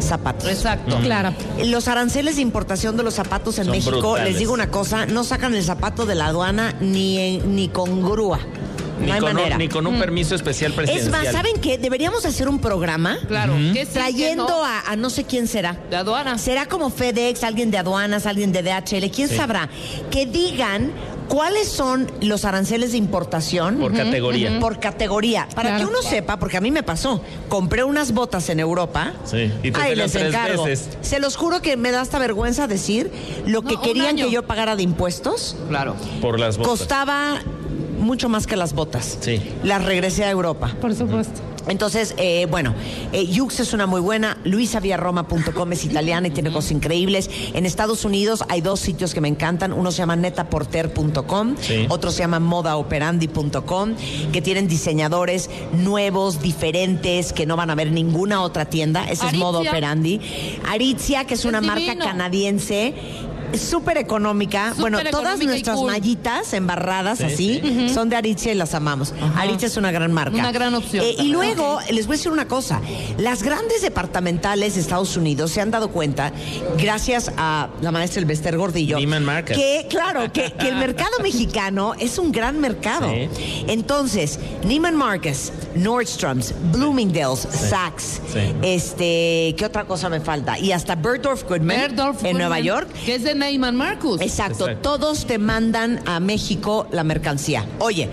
[0.00, 0.48] zapatos.
[0.48, 0.96] Exacto.
[1.02, 1.34] Claro.
[1.64, 4.30] Los aranceles de importación de los zapatos en Son México, brutales.
[4.30, 8.02] les digo una cosa, no sacan el zapato de la aduana ni, en- ni con
[8.02, 8.38] grúa.
[9.00, 9.54] Ni, no hay con manera.
[9.54, 11.10] un, ni con un permiso especial es presidencial.
[11.24, 11.78] más, ¿saben qué?
[11.78, 13.54] Deberíamos hacer un programa Claro.
[13.72, 14.64] ¿Qué sí, trayendo no?
[14.64, 15.76] a, a no sé quién será.
[15.88, 16.40] De aduanas.
[16.40, 19.36] Será como FedEx, alguien de aduanas, alguien de DHL, quién Sí.
[19.36, 19.68] sabrá.
[20.10, 20.90] Que digan
[21.28, 23.76] cuáles son los aranceles de importación.
[23.76, 24.58] Por categoría.
[24.60, 25.48] Por categoría.
[25.54, 25.84] Para Claro.
[25.84, 27.22] que uno sepa, porque a mí me pasó.
[27.48, 29.12] Compré unas botas en Europa.
[29.24, 30.64] Sí, y te Ay, les tres encargo.
[30.64, 30.88] veces.
[31.02, 33.10] Se los juro que me da hasta vergüenza decir
[33.46, 35.56] lo que No, querían que yo pagara de impuestos.
[35.68, 35.94] Claro.
[36.20, 36.70] Por las botas.
[36.78, 37.40] Costaba
[37.98, 39.18] mucho más que las botas.
[39.20, 39.40] Sí.
[39.64, 40.74] Las regresé a Europa.
[40.80, 41.40] Por supuesto.
[41.68, 42.74] Entonces, eh, bueno,
[43.12, 44.38] eh, Yux es una muy buena.
[44.44, 47.30] luisaviarroma.com es italiana y tiene cosas increíbles.
[47.54, 49.72] En Estados Unidos hay dos sitios que me encantan.
[49.72, 51.86] Uno se llama netaporter.com, Sí.
[51.88, 53.94] otro se llama modaoperandi.com,
[54.32, 59.08] que tienen diseñadores nuevos, diferentes, que no van a ver en ninguna otra tienda.
[59.08, 59.34] Ese es.
[59.34, 60.20] Moda Operandi.
[60.68, 62.94] Aritzia, que es una marca canadiense.
[63.56, 64.68] Súper económica.
[64.70, 65.90] Súper bueno, todas económica nuestras cool.
[65.90, 69.14] mallitas embarradas Sí, así son de Aritzia y las amamos.
[69.36, 70.36] Aritzia es una gran marca.
[70.36, 72.80] Una gran opción Eh, y luego, les voy a decir una cosa.
[73.18, 76.32] Las grandes departamentales de Estados Unidos se han dado cuenta,
[76.78, 82.32] gracias a la maestra Elbester Gordillo, que, claro, que, que el mercado mexicano es un
[82.32, 83.10] gran mercado.
[83.10, 83.64] Sí.
[83.68, 88.40] Entonces, Neiman Marcus, Nordstrom's, Bloomingdale's, Saks, Sí.
[88.62, 90.58] este, ¿qué otra cosa me falta?
[90.58, 92.88] Y hasta Bergdorf Goodman Bergdorf en Nueva York.
[93.04, 94.20] Que es de Neyman Marcus.
[94.20, 94.90] Exacto, Exacto.
[94.90, 97.64] todos te mandan a México la mercancía.
[97.78, 98.08] Oye,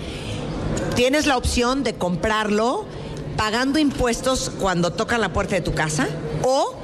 [0.95, 2.85] tienes la opción de comprarlo
[3.38, 6.07] pagando impuestos cuando tocan la puerta de tu casa
[6.43, 6.75] o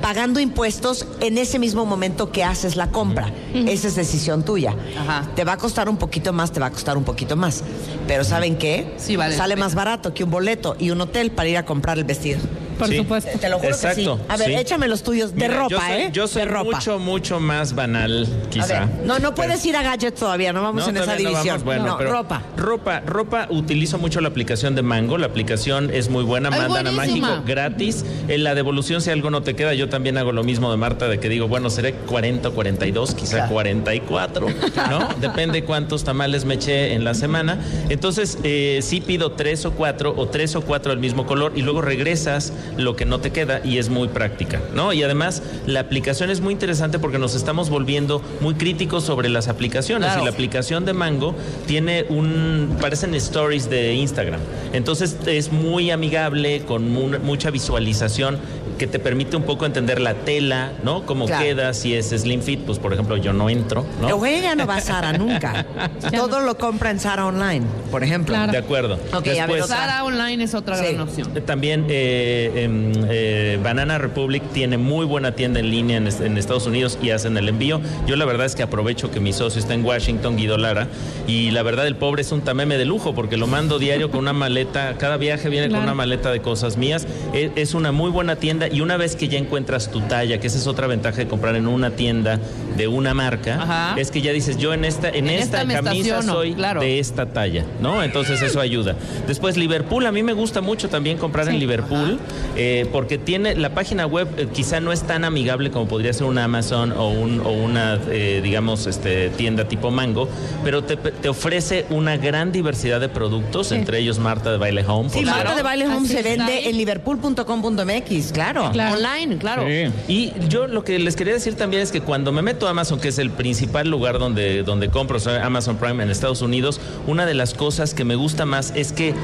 [0.00, 3.30] pagando impuestos en ese mismo momento que haces la compra.
[3.54, 4.74] Esa es decisión tuya.
[4.98, 5.28] Ajá.
[5.36, 7.62] Te va a costar un poquito más, te va a costar un poquito más.
[8.06, 8.94] Pero ¿saben qué?
[8.96, 11.98] Sí, vale Sale más barato que un boleto y un hotel para ir a comprar
[11.98, 12.40] el vestido.
[12.80, 12.96] Por Sí.
[12.96, 13.38] supuesto.
[13.38, 14.26] Te lo juro Exacto, que sí.
[14.28, 14.54] A ver, sí.
[14.54, 16.10] échame los tuyos de Mira, ropa, yo soy, ¿eh?
[16.12, 16.76] Yo soy de ropa.
[16.76, 18.86] mucho, mucho más banal, A quizá.
[18.86, 21.46] ver, no, no puedes ir a gadgets todavía, no vamos en esa no división.
[21.46, 22.42] vamos, bueno, no, pero ropa.
[22.56, 25.18] Ropa, ropa, utilizo mucho la aplicación de Mango.
[25.18, 26.92] La aplicación es muy buena, Ay, mandan a.
[26.92, 28.04] Mágico gratis.
[28.28, 31.06] En la devolución, si algo no te queda, yo también hago lo mismo de Marta,
[31.08, 33.52] de que digo, bueno, seré 40 o 42, quizá Claro.
[33.52, 34.46] 44,
[34.90, 35.08] ¿no?
[35.20, 37.58] Depende cuántos tamales me eché en la semana.
[37.88, 41.62] Entonces, eh, sí pido tres o cuatro, o tres o cuatro del mismo color, y
[41.62, 44.92] luego regresas lo que no te queda, y es muy práctica, ¿no?
[44.92, 49.48] Y además, la aplicación es muy interesante porque nos estamos volviendo muy críticos sobre las
[49.48, 50.06] aplicaciones.
[50.08, 50.22] Claro.
[50.22, 51.34] Y la aplicación de Mango
[51.66, 52.76] tiene un.
[52.80, 54.40] parecen stories de Instagram.
[54.72, 58.38] Entonces es muy amigable, con mu- mucha visualización
[58.80, 61.04] que te permite un poco entender la tela, ¿no?
[61.04, 61.44] Cómo Claro.
[61.44, 64.08] queda, si es Slim Fit, pues por ejemplo yo no entro, ¿no?
[64.08, 65.66] Eugenia ya no va a Sara nunca.
[66.16, 68.34] Todo lo compra en Sara Online, por ejemplo.
[68.34, 68.50] Claro.
[68.52, 68.94] De acuerdo.
[69.12, 69.66] Ok, a ver, Después.
[69.66, 70.84] Sara Online es otra Sí.
[70.84, 71.28] gran opción.
[71.36, 76.22] eh, También eh, em, eh, Banana Republic tiene muy buena tienda en línea en, est-
[76.22, 77.82] en Estados Unidos y hacen el envío.
[78.06, 80.88] Yo la verdad es que aprovecho que mi socio está en Washington, Guido Lara,
[81.26, 84.20] y la verdad el pobre es un tameme de lujo porque lo mando diario con
[84.20, 87.06] una maleta, cada viaje viene con una maleta de cosas mías.
[87.34, 90.46] E- Es, una muy buena tienda y una vez que ya encuentras tu talla, que
[90.46, 92.38] esa es otra ventaja de comprar en una tienda
[92.76, 93.94] de una marca, Ajá.
[94.00, 96.80] es que ya dices, yo en esta, en En esta, camisa soy claro.
[96.80, 98.02] de esta talla, ¿no?
[98.02, 98.96] Entonces eso ayuda.
[99.26, 102.18] Después Liverpool, a mí me gusta mucho también comprar en Liverpool
[102.56, 106.26] eh, porque tiene la página web eh, quizá no es tan amigable como podría ser
[106.26, 110.28] una Amazon o, un- o una, eh, digamos, este, tienda tipo Mango,
[110.64, 115.10] pero te, te ofrece una gran diversidad de productos, entre ellos Marta de Baile Home.
[115.10, 116.66] Sí, Marta de Baile Home Así se está vende ahí.
[116.68, 118.59] en liverpool.com.mx, claro.
[118.72, 118.96] Claro.
[118.96, 119.64] Online, claro.
[119.66, 119.92] Sí.
[120.08, 123.00] Y yo lo que les quería decir también es que cuando me meto a Amazon,
[123.00, 126.80] que es el principal lugar donde, donde compro, o sea, Amazon Prime en Estados Unidos,
[127.06, 129.14] una de las cosas que me gusta más es que eh,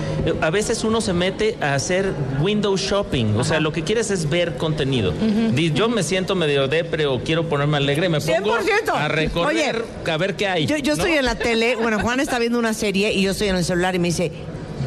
[0.40, 4.28] a veces uno se mete a hacer window shopping, o sea, lo que quieres es
[4.28, 5.12] ver contenido.
[5.74, 8.92] Yo me siento medio depre o quiero ponerme alegre, me pongo 100%.
[8.94, 10.66] a recorrer, a ver qué hay.
[10.66, 11.02] Yo, yo ¿no?
[11.02, 13.64] estoy en la tele, bueno, Juan está viendo una serie y yo estoy en el
[13.64, 14.32] celular y me dice,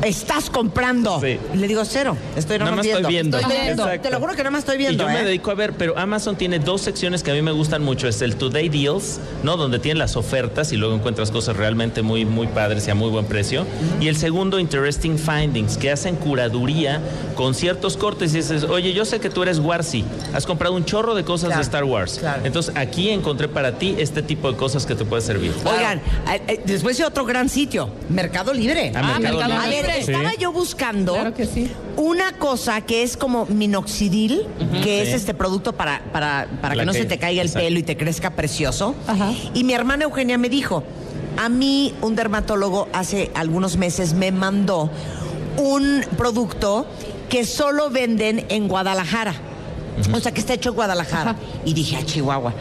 [0.03, 1.19] estás comprando.
[1.21, 1.37] Sí.
[1.55, 3.37] Le digo, cero, estoy Nada nada más estoy viendo.
[3.37, 3.85] Estoy viendo.
[4.01, 5.03] Te lo juro que nada más estoy viendo.
[5.03, 5.25] Y yo me ¿eh?
[5.25, 8.07] dedico a ver, pero Amazon tiene dos secciones que a mí me gustan mucho.
[8.07, 9.57] Es el Today Deals, ¿no?
[9.57, 13.09] Donde tiene las ofertas y luego encuentras cosas realmente muy, muy padres y a muy
[13.09, 13.65] buen precio.
[13.99, 17.01] Y el segundo, Interesting Findings, que hacen curaduría
[17.35, 18.33] con ciertos cortes.
[18.33, 21.47] Y dices, oye, yo sé que tú eres Warsi, has comprado un chorro de cosas
[21.49, 22.17] Claro, de Star Wars.
[22.19, 22.41] claro.
[22.45, 25.51] Entonces aquí encontré para ti este tipo de cosas que te puede servir.
[25.65, 28.91] Oigan, eh, eh, después de otro gran sitio, Mercado Libre.
[28.95, 29.81] Ah, Mercado Mercado A Libre.
[29.81, 31.69] ver, Estaba yo buscando Claro que sí.
[31.97, 34.45] una cosa que es como minoxidil,
[34.83, 37.65] que es este producto para, para, para que no que- se te caiga el exacto.
[37.65, 38.95] pelo y te crezca precioso.
[39.07, 39.31] Ajá.
[39.53, 40.83] Y mi hermana Eugenia me dijo,
[41.37, 44.89] a mí un dermatólogo hace algunos meses me mandó
[45.57, 46.85] un producto
[47.29, 49.33] que solo venden en Guadalajara.
[50.13, 51.35] O sea, que está hecho en Guadalajara.
[51.65, 52.53] Y dije, a Chihuahua.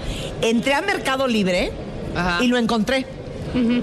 [0.42, 1.70] Entré a Mercado Libre
[2.16, 2.42] Ajá.
[2.42, 3.06] y lo encontré.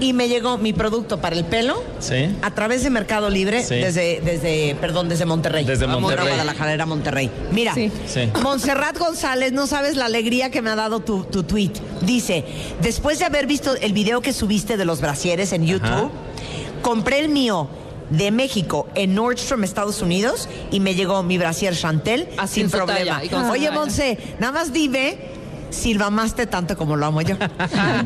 [0.00, 2.28] Y me llegó mi producto para el pelo Sí.
[2.42, 3.74] a través de Mercado Libre Sí.
[3.76, 5.64] desde, desde, perdón, desde Monterrey.
[5.64, 6.28] Desde Monterrey.
[6.28, 7.30] Guadalajara, era Monterrey.
[7.52, 7.90] Mira, Sí.
[8.06, 8.30] Sí.
[8.42, 11.72] Montserrat González, no sabes la alegría que me ha dado tu, tu tweet.
[12.02, 12.44] Dice,
[12.82, 16.10] después de haber visto el video que subiste de los brasieres en YouTube, Ajá.
[16.82, 17.68] compré el mío
[18.10, 23.20] de México en Nordstrom, Estados Unidos, y me llegó mi brasier Chantel Así sin problema.
[23.20, 23.70] talla Oye.
[23.72, 25.18] Monse, nada más dime
[25.70, 27.36] si lo amaste tanto como lo amo yo.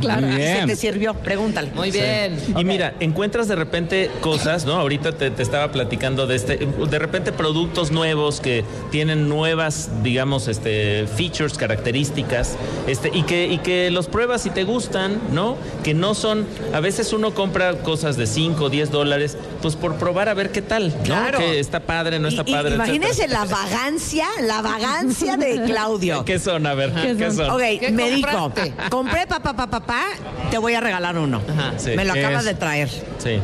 [0.01, 0.27] Claro.
[0.27, 1.15] ¿Y Muy te sirvió?
[1.15, 1.71] Pregúntale.
[1.75, 2.39] Muy bien.
[2.57, 4.75] Y mira, encuentras de repente cosas, ¿no?
[4.75, 10.49] Ahorita te, te estaba platicando de este, de repente productos nuevos que tienen nuevas, digamos,
[10.49, 15.57] este, features, características, este, y que, y que los pruebas y te gustan, ¿no?
[15.83, 19.97] Que no son, a veces uno compra cosas de 5 o 10 dólares, pues por
[19.97, 21.03] probar a ver qué tal, ¿no?
[21.05, 21.39] Claro.
[21.39, 22.75] Que está padre, no está Y- padre.
[22.75, 26.25] imagínense la vagancia, la vagancia de Claudio.
[26.25, 26.67] ¿Qué son?
[26.67, 27.50] A ver, ¿qué, ¿Qué son?
[27.51, 27.57] Son?
[27.57, 28.53] Ok, ¿Qué me dijo,
[28.91, 30.03] compré papá, papá, papá,
[30.51, 31.41] te voy a regalar uno.
[31.49, 31.75] Ajá.
[31.79, 31.91] Sí.
[31.97, 32.47] Me lo ¿Qué acabas es?
[32.47, 32.89] de traer.
[33.19, 33.39] Sí,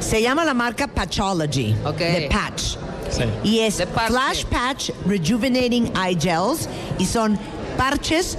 [0.00, 1.98] Se llama la marca Patchology, Ok.
[1.98, 2.62] de Patch.
[3.10, 3.22] sí.
[3.44, 3.76] Y es.
[4.06, 7.38] Flash Patch Rejuvenating Eye Gels y son
[7.76, 8.36] parches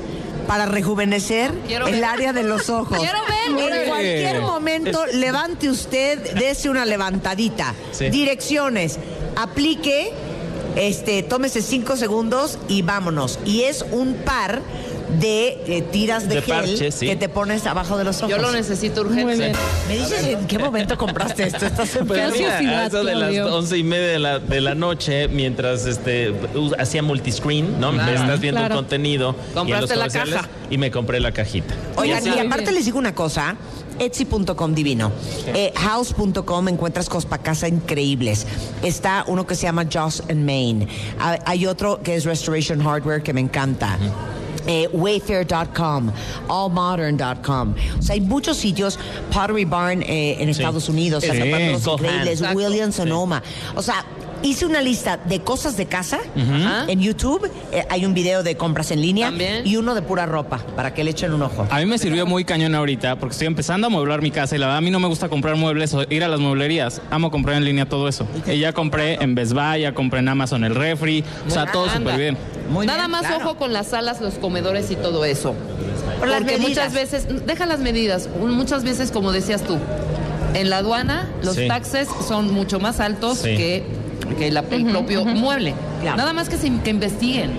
[0.48, 2.04] para rejuvenecer Quiero el ver.
[2.06, 2.98] área de los ojos.
[3.00, 3.74] Quiero ver.
[3.74, 7.74] En cualquier momento, levante usted, dese una levantadita.
[7.92, 8.10] Sí.
[8.10, 9.00] Direcciones,
[9.38, 10.12] aplique,
[10.76, 13.40] este, tómese cinco segundos y vámonos.
[13.46, 14.62] Y es un par
[15.20, 17.08] de eh, tiras de, De gel parche, sí.
[17.08, 18.30] que te pones abajo de los ojos.
[18.30, 19.36] Yo lo necesito Muy urgente.
[19.38, 19.56] bien.
[19.88, 21.66] ¿Me dices en qué momento compraste esto?
[21.66, 25.28] Estás Pues mira, a eso de las once y media de la, de la noche,
[25.28, 26.34] mientras este
[26.80, 27.92] hacía multiscreen, ¿no?
[27.92, 28.76] Me estás viendo Claro.
[28.76, 30.50] un contenido y en los Compraste la comerciales, caja.
[30.70, 31.74] y me compré la cajita.
[31.96, 33.56] Oigan, y aparte les digo una cosa.
[34.00, 35.12] Etsy.com divino.
[35.54, 38.48] Eh, House.com encuentras cosas para casa increíbles.
[38.82, 40.88] Está uno que se llama Joss and Main.
[41.20, 43.98] Ah, Hay otro que es Restoration Hardware que me encanta.
[44.68, 46.12] Eh, Wayfair.com,
[46.50, 47.74] allmodern.com.
[48.00, 48.98] O sea, hay muchos sitios,
[49.32, 51.30] Pottery Barn eh, en Estados Unidos, Sí.
[51.30, 52.00] Cohan.
[52.06, 52.42] increíbles.
[52.54, 53.42] Williams Sonoma.
[53.76, 54.06] O sea,
[54.44, 56.20] hice una lista de cosas de casa
[56.88, 57.50] en YouTube.
[57.72, 59.66] eh, hay un video de compras en línea También.
[59.66, 61.66] y uno de pura ropa para que le echen un ojo.
[61.72, 64.60] A mí me sirvió muy cañón ahorita porque estoy empezando a mueblar mi casa y
[64.60, 67.02] la verdad a mí no me gusta comprar muebles o ir a las mueblerías.
[67.10, 68.28] Amo comprar en línea todo eso.
[68.46, 71.90] Y ya compré en Best Buy, ya compré en Amazon el refri, o sea, todo
[71.90, 72.38] súper bien.
[72.70, 73.46] Muy Nada bien, más claro.
[73.46, 75.54] ojo con las salas, los comedores y todo eso.
[76.20, 79.78] Por Porque muchas veces, deja las medidas, muchas veces, como decías tú,
[80.54, 81.68] en la aduana los Sí.
[81.68, 83.56] taxes son mucho más altos Sí.
[83.58, 83.84] que,
[84.26, 85.74] que la- el propio mueble.
[86.02, 86.18] Claro.
[86.18, 87.52] Nada más que, se, que investiguen.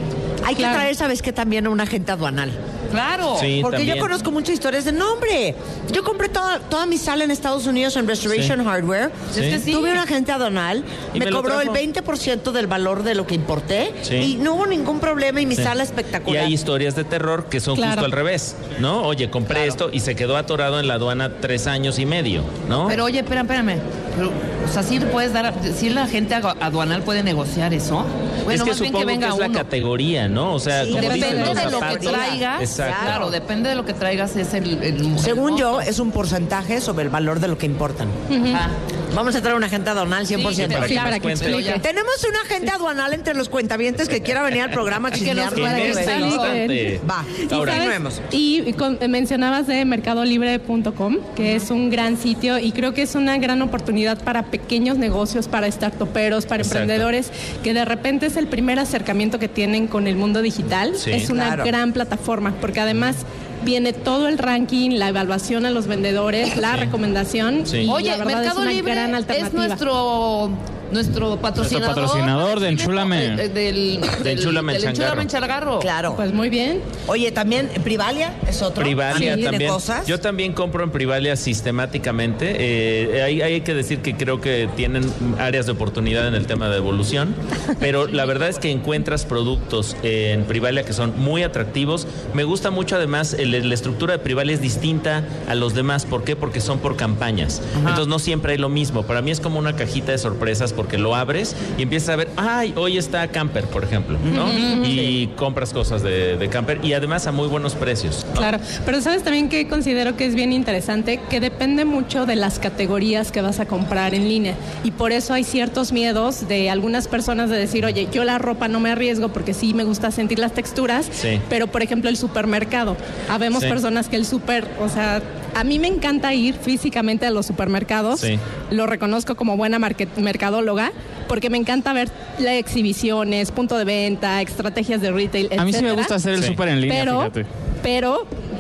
[0.45, 1.33] Hay que traer, ¿sabes qué?
[1.33, 2.51] También a un agente aduanal.
[2.95, 3.36] Claro.
[3.40, 3.97] Sí, Porque también.
[3.97, 5.55] yo conozco muchas historias de nombre.
[5.92, 8.64] Yo compré toda, toda mi sala en Estados Unidos en Restoration Sí.
[8.64, 9.11] Hardware.
[9.32, 9.40] Sí.
[9.40, 9.72] Es que sí.
[9.72, 11.74] Tuve un agente aduanal, Y me, cobró el trajo.
[11.78, 14.14] 20% del valor de lo que importé Sí.
[14.16, 15.62] y no hubo ningún problema y mi Sí.
[15.62, 16.45] sala Y espectacular.
[16.45, 17.92] hay historias de terror que son Claro.
[17.92, 19.03] justo al revés, ¿no?
[19.03, 22.86] Oye, compré esto y se quedó atorado en la aduana tres años y medio, ¿no?
[22.88, 23.78] Pero oye, espérame, espérame.
[24.16, 24.30] Pero,
[24.68, 28.05] o sea, sí puedes dar, si la gente aduanal puede negociar eso.
[28.45, 30.55] Bueno, es que más supongo que que, venga es la categoría, ¿no?
[30.55, 32.12] O sea, Sí, como Depende dicen los de lo que zapatos.
[32.12, 32.62] traigas.
[32.89, 33.07] Exacto.
[33.07, 36.80] Claro, depende de lo que traigas es el, el- Según el yo, es un porcentaje
[36.80, 38.09] sobre el valor de lo que importan.
[38.55, 38.68] Ah.
[39.15, 40.55] Vamos a traer un agente aduanal 100%.
[40.55, 41.47] Sí, Sí, para que cuente.
[41.47, 41.79] explique.
[41.81, 45.51] Tenemos un agente aduanal entre los cuentavientes que quiera venir al programa a Que nos
[45.51, 45.53] chismear.
[45.59, 47.01] En Para este que.
[47.09, 48.23] Va, Y, Ahora, continuemos.
[48.33, 53.15] Y- y con- mencionabas de mercadolibre.com, que es un gran sitio y creo que es
[53.15, 56.81] una gran oportunidad para pequeños negocios, para startuperos, para Exacto.
[56.83, 57.31] emprendedores,
[57.62, 60.93] que de repente es el primer acercamiento que tienen con el mundo digital.
[60.97, 61.11] Sí.
[61.12, 61.65] es una Claro.
[61.65, 63.17] gran plataforma, porque además
[63.65, 67.67] viene todo el ranking, la evaluación a los vendedores, la recomendación.
[67.67, 67.79] Sí.
[67.83, 69.67] y Oye, la verdad Mercado es una Libre gran es alternativa.
[69.67, 70.51] nuestro
[70.95, 71.95] nuestro patrocinador.
[71.95, 73.26] patrocinador de Enchúlame.
[73.34, 75.20] Eh, Del, del, Enchúlame el del changarro.
[75.20, 75.78] Enchúlame changarro.
[75.80, 76.16] Claro.
[76.16, 76.80] Pues muy bien.
[77.07, 78.82] Oye, también Privalia es otro.
[78.82, 79.70] Privalia ¿Tiene también.
[79.70, 80.07] cosas?
[80.07, 82.55] Yo también compro en Privalia sistemáticamente.
[82.59, 85.05] Eh, hay, hay que decir que creo que tienen
[85.38, 87.34] áreas de oportunidad en el tema de evolución,
[87.80, 92.07] pero la verdad es que encuentras productos en Privalia que son muy atractivos.
[92.32, 96.05] Me gusta mucho además el- la estructura de Privalia es distinta a los demás.
[96.07, 96.36] ¿Por qué?
[96.36, 97.61] Porque son por campañas.
[97.76, 99.03] Entonces no siempre hay lo mismo.
[99.05, 102.28] Para mí es como una cajita de sorpresas porque lo abres y empiezas a ver,
[102.37, 104.53] ay, hoy está Camper, por ejemplo, ¿no?
[104.87, 108.26] Y compras cosas de, de Camper y además a muy buenos precios.
[108.35, 108.39] ¿no?
[108.41, 112.59] Claro, pero sabes también que considero que es bien interesante, que depende mucho de las
[112.59, 114.55] categorías que vas a comprar en línea.
[114.85, 118.68] Y por eso hay ciertos miedos de algunas personas de decir, oye, yo la ropa
[118.68, 121.41] no me arriesgo porque sí me gusta sentir las texturas, Sí.
[121.49, 122.95] pero por ejemplo el supermercado.
[123.30, 123.68] Habemos Sí.
[123.70, 125.22] personas que el super, o sea,
[125.55, 128.39] a mí me encanta ir físicamente a los supermercados, Sí.
[128.71, 130.93] lo reconozco como buena market- mercadóloga,
[131.29, 135.83] porque me encanta ver las exhibiciones, punto de venta, estrategias de retail, A mí sí
[135.83, 136.49] me gusta hacer el Sí.
[136.49, 137.47] súper en línea, pero, fíjate.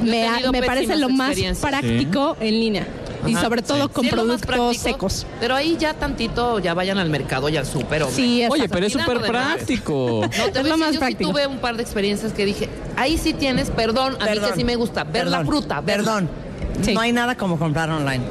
[0.02, 2.86] me, ha- tenido me parece lo más práctico en línea.
[3.26, 3.92] Y sobre todo sí.
[3.92, 5.26] con Sí, productos práctico, secos.
[5.40, 8.04] Pero ahí ya tantito, ya vayan al mercado y al súper.
[8.10, 10.22] Sí, Oye, pero es súper práctico.
[10.38, 11.28] No, te es lo más yo práctico.
[11.30, 14.50] sí tuve un par de experiencias que dije, ahí sí tienes, perdón, a mí Perdón.
[14.50, 15.80] que sí me gusta, ver la fruta.
[15.80, 16.28] ver- Perdón.
[16.82, 16.92] Sí.
[16.94, 18.24] No hay nada como comprar online.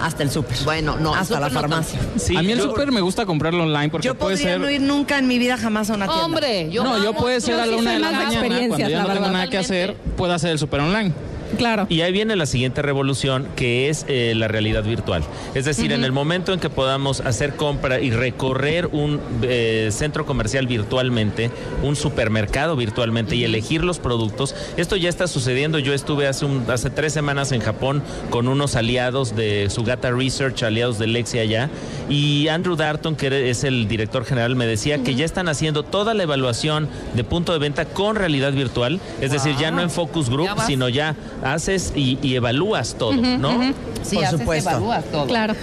[0.00, 0.56] Hasta el súper.
[0.64, 2.00] Bueno, no, Hasta la no farmacia.
[2.16, 4.60] Sí, a mí el yo- súper me gusta comprarlo online porque Yo puede podría ser...
[4.60, 6.24] no ir nunca en mi vida jamás a una tienda.
[6.24, 8.88] Hombre, yo no, yo puede ser yo a la una de la mañana, cuando ya
[8.88, 11.12] la no tengo nada que hacer, puedo hacer el súper online.
[11.58, 11.86] Claro.
[11.88, 15.22] Y ahí viene la siguiente revolución, que es eh, la realidad virtual.
[15.54, 20.26] Es decir, en el momento en que podamos hacer compra y recorrer un eh, centro
[20.26, 21.50] comercial virtualmente,
[21.82, 25.78] un supermercado virtualmente y elegir los productos, esto ya está sucediendo.
[25.78, 30.62] Yo estuve hace, un- hace tres semanas en Japón con unos aliados de Sugata Research,
[30.62, 31.70] aliados de Lexia allá,
[32.08, 36.14] y Andrew Darton, que es el director general, me decía que ya están haciendo toda
[36.14, 40.28] la evaluación de punto de venta con realidad virtual, es decir, ya no en focus
[40.30, 43.72] group, Ya sino ya haces y, y evalúas todo, ¿no?
[44.02, 44.70] Sí, Por haces, supuesto.
[44.70, 45.26] evalúas todo.
[45.26, 45.54] Claro.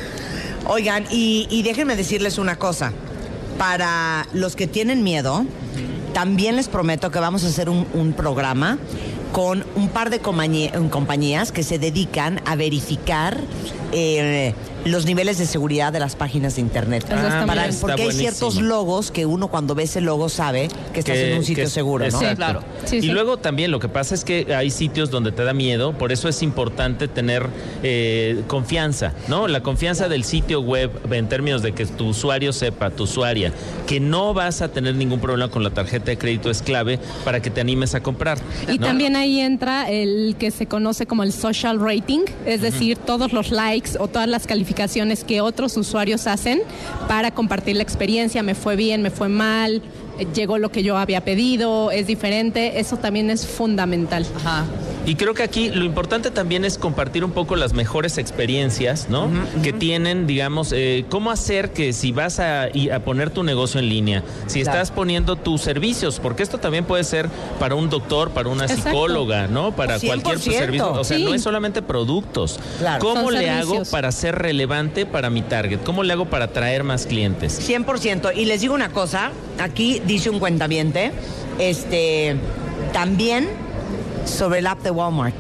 [0.68, 2.92] Oigan, y, y déjenme decirles una cosa.
[3.58, 5.46] Para los que tienen miedo,
[6.14, 8.78] también les prometo que vamos a hacer un, un programa
[9.32, 13.38] con un par de compañías que se dedican a verificar
[13.92, 14.54] eh,
[14.86, 17.06] los niveles de seguridad de las páginas de internet.
[17.08, 21.32] Para- porque hay ciertos logos que uno cuando ve ese logo sabe que estás Que-
[21.32, 22.10] en un sitio que- seguro, ¿no?
[22.18, 22.36] exacto.
[22.38, 22.64] claro.
[22.86, 23.08] Sí, y sí.
[23.08, 26.30] luego también lo que pasa es que hay sitios donde te da miedo, por eso
[26.30, 27.46] es importante tener
[27.84, 29.48] eh, confianza, ¿no?
[29.48, 33.52] La confianza del sitio web en términos de que tu usuario sepa, tu usuaria,
[33.88, 37.42] que no vas a tener ningún problema con la tarjeta de crédito es clave para
[37.42, 38.38] que te animes a comprar.
[38.72, 38.86] Y ¿no?
[38.88, 43.52] también ahí entra el que se conoce como el social rating, es decir, todos los
[43.52, 46.62] likes o todas las calificaciones que otros usuarios hacen
[47.08, 49.82] para compartir la experiencia, me fue bien, me fue mal,
[50.34, 54.26] llegó lo que yo había pedido, es diferente, eso también es fundamental.
[54.38, 54.66] Ajá.
[55.06, 59.30] Y creo que aquí lo importante también es compartir un poco las mejores experiencias, ¿no?
[59.64, 63.88] Que tienen, digamos, eh, cómo hacer que si vas a, a poner tu negocio en
[63.88, 64.80] línea, si Claro.
[64.80, 68.90] estás poniendo tus servicios, porque esto también puede ser para un doctor, para una Exacto.
[68.90, 69.72] psicóloga, ¿no?
[69.74, 70.08] Para 100%.
[70.08, 70.92] cualquier pues, servicio.
[70.92, 71.24] O sea, Sí.
[71.24, 72.60] no es solamente productos.
[72.80, 73.02] Claro.
[73.02, 75.80] ¿Cómo Son le hago para ser relevante para mi target?
[75.86, 77.58] ¿Cómo le hago para atraer más clientes?
[77.66, 78.32] 100%.
[78.36, 81.12] Y les digo una cosa, aquí dice un cuentamiente,
[81.60, 82.36] este,
[82.94, 83.48] también
[84.26, 85.36] sobre el app de Walmart.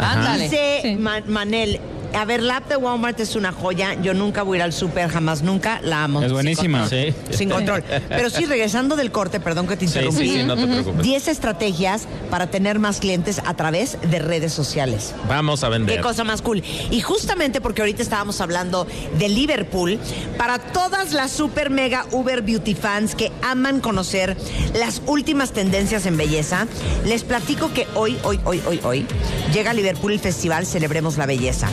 [0.00, 0.44] Ándale.
[0.44, 0.96] Dice Sí.
[0.96, 1.80] Manel,
[2.14, 3.94] a ver, la app de Walmart es una joya.
[4.02, 5.80] Yo nunca voy a ir al súper, jamás, nunca.
[5.82, 6.20] La amo.
[6.20, 6.80] Es Sin buenísima.
[6.80, 7.14] control.
[7.30, 7.36] Sí.
[7.36, 7.84] Sin control.
[8.08, 10.28] Pero sí, regresando del corte, perdón que te Sí, interrumpí.
[10.28, 11.02] sí, sí, no te preocupes.
[11.02, 15.14] 10 estrategias para tener más clientes a través de redes sociales.
[15.28, 15.96] Vamos a vender.
[15.96, 16.62] Qué cosa más cool.
[16.90, 18.86] Y justamente porque ahorita estábamos hablando
[19.18, 19.98] de Liverpool,
[20.38, 24.36] para todas las super mega Uber Beauty fans que aman conocer
[24.74, 26.66] las últimas tendencias en belleza,
[27.04, 29.06] les platico que hoy, hoy, hoy, hoy, hoy,
[29.52, 31.68] llega a Liverpool el festival Celebremos la Belleza.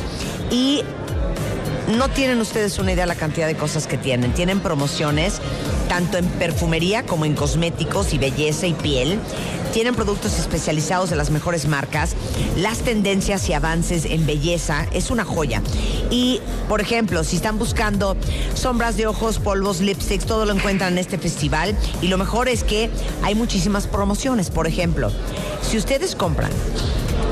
[0.52, 0.84] Y
[1.98, 4.34] no tienen ustedes una idea de la cantidad de cosas que tienen.
[4.34, 5.42] Tienen promociones
[5.88, 9.20] tanto en perfumería como en cosméticos y belleza y piel.
[9.74, 12.16] Tienen productos especializados de las mejores marcas.
[12.58, 15.62] Las tendencias y avances en belleza es una joya.
[16.10, 18.18] Y, por ejemplo, si están buscando
[18.54, 21.76] sombras de ojos, polvos, lipsticks, todo lo encuentran en este festival.
[22.02, 22.90] Y lo mejor es que
[23.24, 24.50] hay muchísimas promociones.
[24.50, 25.12] Por ejemplo,
[25.62, 26.52] si ustedes compran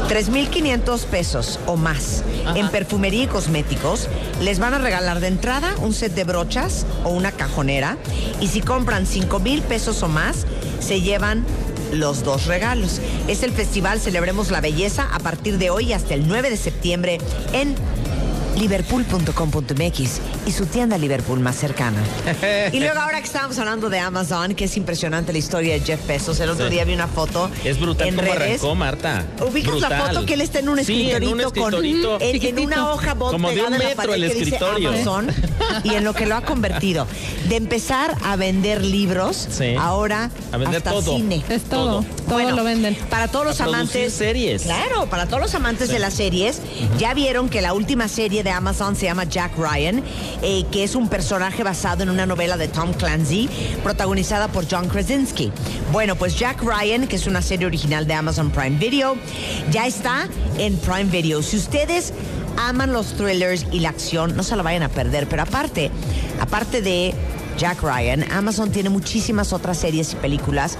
[0.09, 2.23] 3.500 pesos o más
[2.55, 4.07] en perfumería y cosméticos,
[4.41, 7.95] les van a regalar de entrada un set de brochas o una cajonera.
[8.41, 10.47] Y si compran 5.000 pesos o más,
[10.79, 11.45] se llevan
[11.93, 12.99] los dos regalos.
[13.27, 17.19] Es el festival Celebremos la Belleza a partir de hoy hasta el 9 de septiembre
[17.53, 17.75] en
[18.59, 21.97] liverpool.com.mx y su tienda Liverpool más cercana.
[22.73, 26.05] y luego ahora que estábamos hablando de Amazon, que es impresionante la historia de Jeff
[26.07, 26.71] Bezos, el otro Sí.
[26.73, 28.41] día vi una foto Es brutal en cómo redes.
[28.61, 29.25] arrancó, Marta.
[29.47, 32.11] Ubicas la foto que él está en un Sí, en escritorito, un escritorito.
[32.19, 34.55] con en- en, una hoja bot Como de un en la pared el que dice
[34.55, 34.89] escritorio.
[34.89, 35.27] Amazon
[35.83, 37.07] y en lo que lo ha convertido
[37.47, 39.75] de empezar a vender libros Sí.
[39.79, 41.15] ahora A vender hasta todo.
[41.15, 41.43] cine.
[41.49, 42.95] Es todo, todo, Bueno, lo venden.
[43.09, 44.13] Para todos los A amantes.
[44.13, 44.63] series.
[44.63, 46.61] Claro, para todos los amantes de las series,
[46.97, 50.03] ya vieron que la última serie de Amazon se llama Jack Ryan,
[50.41, 53.49] eh, que es un personaje basado en una novela de Tom Clancy,
[53.83, 55.51] protagonizada por John Krasinski.
[55.91, 59.15] Bueno, pues Jack Ryan, que es una serie original de Amazon Prime Video,
[59.71, 60.27] ya está
[60.57, 61.41] en Prime Video.
[61.41, 62.13] Si ustedes
[62.57, 65.27] aman los thrillers y la acción, no se la vayan a perder.
[65.27, 65.91] Pero aparte,
[66.39, 67.13] aparte de
[67.59, 70.77] Jack Ryan, Amazon tiene muchísimas otras series y películas.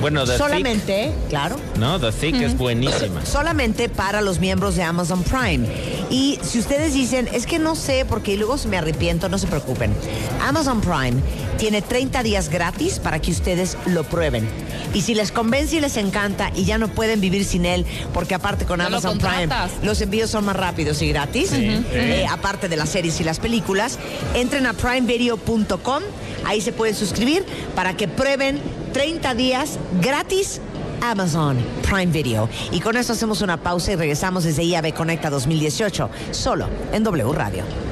[0.00, 3.24] Bueno, The Solamente, claro, No, The Thick es buenísima.
[3.26, 5.68] solamente para los miembros de Amazon Prime.
[6.08, 9.92] Y si ustedes dicen, es que no sé, porque luego me arrepiento, no se preocupen.
[10.40, 11.20] Amazon Prime
[11.58, 14.48] tiene 30 días gratis para que ustedes lo prueben.
[14.94, 18.34] Y si les convence y les encanta y ya no pueden vivir sin él, porque
[18.34, 19.48] aparte con lo Amazon Prime
[19.82, 23.98] los envíos son más rápidos y gratis, eh, aparte de las series y las películas,
[24.34, 26.02] entren a primevideo.com,
[26.44, 27.44] ahí se pueden suscribir
[27.74, 28.60] para que prueben
[28.92, 30.60] 30 días gratis
[31.02, 32.48] Amazon Prime Video.
[32.70, 37.32] Y con eso hacemos una pausa y regresamos desde IAB Conecta 2018, solo en W
[37.32, 37.91] Radio.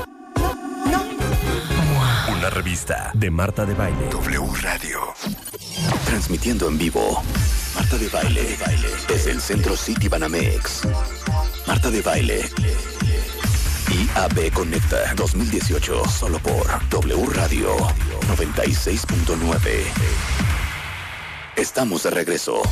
[2.41, 4.09] Una revista de Marta de Baile.
[4.09, 5.13] W Radio.
[6.05, 7.21] Transmitiendo en vivo.
[7.75, 8.57] Marta de Baile.
[9.07, 10.81] Desde el Centro City Banamex.
[11.67, 12.49] Marta de Baile.
[13.91, 16.03] IAB Conecta 2018.
[16.09, 17.77] Solo por W Radio
[18.35, 19.83] 96.9.
[21.55, 22.63] Estamos de regreso.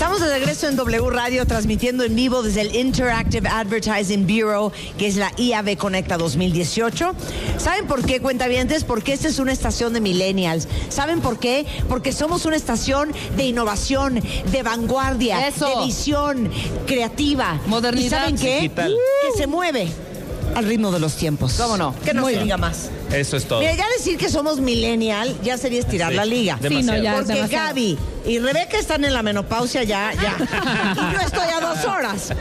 [0.00, 5.06] Estamos de regreso en W Radio transmitiendo en vivo desde el Interactive Advertising Bureau, que
[5.06, 7.12] es la IAB Conecta 2018.
[7.58, 8.84] ¿Saben por qué, cuentavientes?
[8.84, 10.68] Porque esta es una estación de millennials.
[10.88, 11.66] ¿Saben por qué?
[11.86, 15.68] Porque somos una estación de innovación, de vanguardia, Eso.
[15.68, 16.50] de visión
[16.86, 17.60] creativa.
[17.66, 18.06] Modernidad.
[18.06, 18.54] ¿Y saben qué?
[18.54, 18.96] Digital.
[19.22, 19.86] Que se mueve
[20.54, 21.54] al ritmo de los tiempos.
[21.54, 21.94] ¿Cómo no?
[22.04, 22.44] Que no Muy se bien.
[22.44, 22.90] diga más.
[23.12, 23.60] Eso es todo.
[23.60, 26.58] Mira, ya decir que somos millennial ya sería estirar Sí, la liga.
[26.66, 27.14] Sí, no, ya.
[27.16, 27.66] Porque demasiado.
[27.68, 30.36] Gaby y Rebeca están en la menopausia ya, ya.
[30.94, 32.32] y yo estoy a dos horas.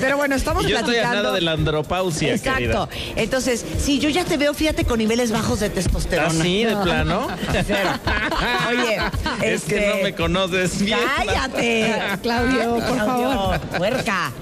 [0.00, 1.18] Pero bueno, estamos Yo estoy platicando.
[1.18, 2.58] a nada de la andropausia, Exacto.
[2.58, 2.88] querida.
[3.16, 6.28] Entonces, si yo ya te veo, fíjate, con niveles bajos de testosterona.
[6.40, 7.28] ¿Así, de plano?
[7.66, 7.90] Cero.
[8.70, 8.98] Oye,
[9.42, 10.98] Es que este, no me conoces bien.
[11.16, 11.94] Cállate.
[12.22, 13.41] Claudio, por favor.
[13.76, 14.32] Puerca,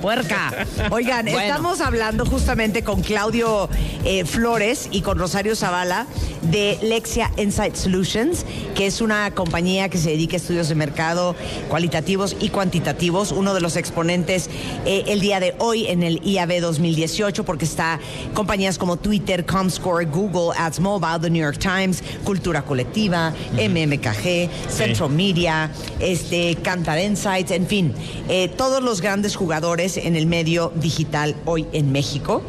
[0.00, 0.66] puerca.
[0.90, 1.40] Oigan, Bueno.
[1.40, 3.68] estamos hablando justamente con Claudio
[4.04, 6.06] eh, Flores y con Rosario Zavala
[6.42, 11.34] de Lexia Insight Solutions, que es una compañía que se dedica a estudios de mercado
[11.68, 13.32] cualitativos y cuantitativos.
[13.32, 14.48] Uno de los exponentes
[14.86, 18.00] eh, el día de hoy en el IAB 2018, porque está
[18.34, 25.10] compañías como Twitter, Comscore, Google, Ads Mobile, The New York Times, Cultura Colectiva, MMKG, Central
[25.10, 25.70] Media,
[26.00, 27.94] este, Cantar Insights, en fin,
[28.28, 32.42] eh, todos los grandes jugadores en el medio digital hoy en México.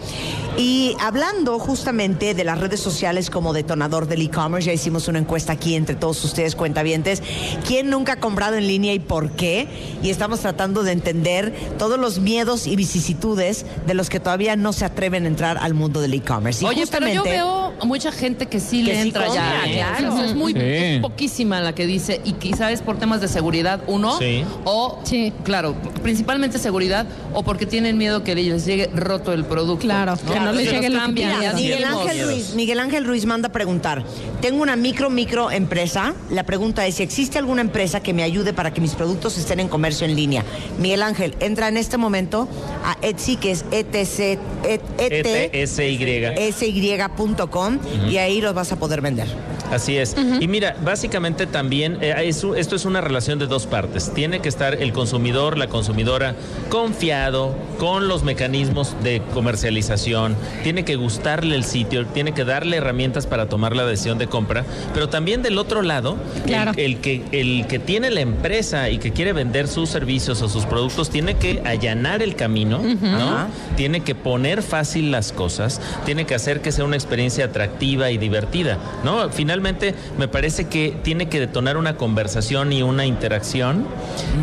[0.58, 5.54] Y hablando justamente de las redes sociales como detonador del e-commerce, ya hicimos una encuesta
[5.54, 7.24] aquí entre todos ustedes cuentavientes,
[7.66, 9.70] ¿quién nunca ha comprado en línea y por qué?
[10.04, 14.74] Y estamos tratando de entender todos los miedos y vicisitudes de los que todavía no
[14.74, 16.66] se atreven a entrar al mundo del e-commerce.
[16.66, 19.72] Oye, pero yo justamente- veo mucha gente que sí Que le sí entra compra, ya.
[19.72, 19.74] ¿eh?
[19.98, 20.14] claro.
[20.14, 20.60] O sea, es muy Sí.
[20.60, 24.44] es poquísima la que dice y quizás es por temas de seguridad uno Sí.
[24.66, 25.32] o Sí.
[25.46, 25.76] claro,
[26.10, 27.06] principalmente seguridad
[27.36, 29.86] o porque tienen miedo que les llegue roto el producto.
[29.86, 31.84] Claro, que no les llegue ya Miguel.
[31.84, 34.04] Ángel, Ruiz, Miguel Ángel Ruiz manda preguntar.
[34.42, 36.16] Tengo una micro, micro empresa.
[36.32, 39.60] La pregunta es si existe alguna empresa que me ayude para que mis productos estén
[39.60, 40.44] en comercio en línea.
[40.80, 42.48] Miguel Ángel, entra en este momento
[42.84, 46.52] a Etsy, que es etc, et, et, ETSY.
[46.52, 47.78] sy.com
[48.10, 49.28] y ahí los vas a poder vender.
[49.72, 50.16] Así es.
[50.40, 54.12] Y mira, básicamente también eh, eso- esto es una relación de dos partes.
[54.14, 56.36] Tiene que estar el consumidor, la consumidora,
[56.70, 60.36] confiado con los mecanismos de comercialización.
[60.64, 64.66] Tiene que gustarle el sitio, tiene que darle herramientas para tomar la decisión de compra.
[64.94, 66.72] Pero también del otro lado, el- Claro.
[66.78, 70.66] el, que, el que tiene la empresa y que quiere vender sus servicios o sus
[70.66, 73.48] productos tiene que allanar el camino, ¿no?
[73.78, 78.18] Tiene que poner fácil las cosas, tiene que hacer que sea una experiencia atractiva y
[78.18, 79.30] divertida, ¿no?
[79.30, 83.86] Finalmente, me parece que tiene que detonar una conversación y una interacción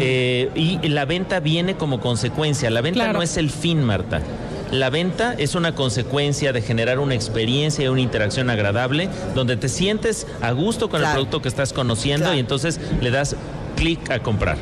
[0.00, 2.70] eh, y la venta viene como consecuencia.
[2.70, 3.18] La venta Claro.
[3.18, 4.20] no es el fin, Marta.
[4.72, 9.68] La venta es una consecuencia de generar una experiencia y una interacción agradable donde te
[9.68, 11.12] sientes a gusto con Claro.
[11.12, 12.36] el producto que estás conociendo Claro.
[12.36, 13.36] y entonces le das
[13.76, 14.56] clic a comprar.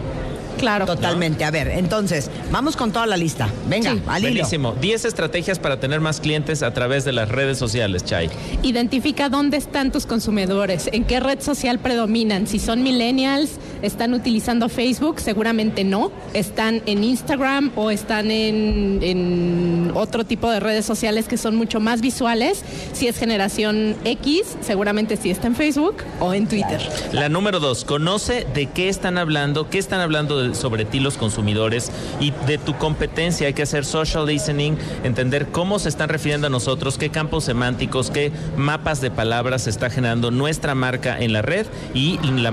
[0.64, 0.86] Claro.
[0.86, 1.44] Totalmente.
[1.44, 3.48] A ver, entonces, vamos con toda la lista.
[3.68, 4.02] Venga, Sí.
[4.06, 4.30] al hilo.
[4.32, 4.74] Buenísimo.
[4.80, 8.30] 10 estrategias para tener más clientes a través de las redes sociales, Chay.
[8.62, 12.46] Identifica dónde están tus consumidores, en qué red social predominan.
[12.46, 13.50] Si son millennials,
[13.82, 16.10] están utilizando Facebook, seguramente no.
[16.32, 21.78] Están en Instagram o están en, en otro tipo de redes sociales que son mucho
[21.78, 22.62] más visuales.
[22.94, 26.80] Si es generación X, seguramente sí está en Facebook o en Twitter.
[27.12, 31.16] La número dos, conoce de qué están hablando, qué están hablando de- sobre ti los
[31.16, 31.90] consumidores
[32.20, 33.46] y de tu competencia.
[33.46, 38.11] Hay que hacer social listening, entender cómo se están refiriendo a nosotros, qué campos semánticos,
[38.11, 42.50] qué mapas de palabras está generando nuestra marca en la red y la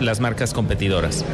[0.00, 1.24] las marcas competidoras.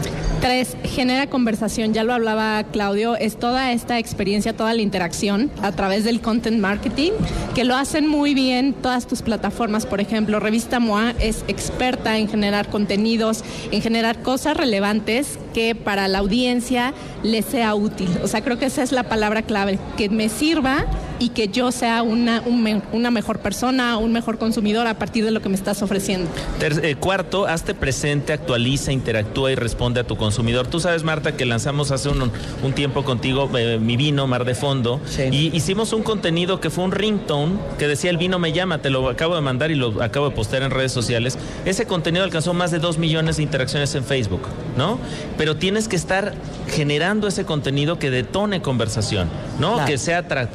[0.41, 5.73] Tres, genera conversación, ya lo hablaba Claudio, es toda esta experiencia, toda la interacción a
[5.73, 7.13] través del content marketing,
[7.55, 12.29] que lo hacen muy bien todas tus plataformas, por ejemplo, Revista MOA es experta en
[12.29, 16.95] generar contenidos, en generar cosas relevantes que para la audiencia
[17.25, 18.09] le sea útil.
[18.23, 20.87] O sea, creo que esa es la palabra clave, que me sirva
[21.19, 25.25] y que yo sea una, un me- una mejor persona, un mejor consumidor a partir
[25.25, 26.31] de lo que me estás ofreciendo.
[26.59, 30.67] Ter- eh, cuarto, hazte presente, actualiza, interactúa y responde a tu consumidor.
[30.67, 32.31] Tú sabes, Marta, que lanzamos hace un,
[32.63, 35.23] un tiempo contigo eh, mi vino, Mar de Fondo, Sí.
[35.33, 38.91] y hicimos un contenido que fue un ringtone que decía el vino me llama, te
[38.91, 41.39] lo acabo de mandar y lo acabo de postear en redes sociales.
[41.65, 44.43] Ese contenido alcanzó más de dos millones de interacciones en Facebook,
[44.77, 44.99] ¿no?
[45.37, 46.35] Pero tienes que estar
[46.69, 49.75] generando ese contenido que detone conversación, ¿no?
[49.75, 49.87] Claro.
[49.89, 50.49] Que sea atra-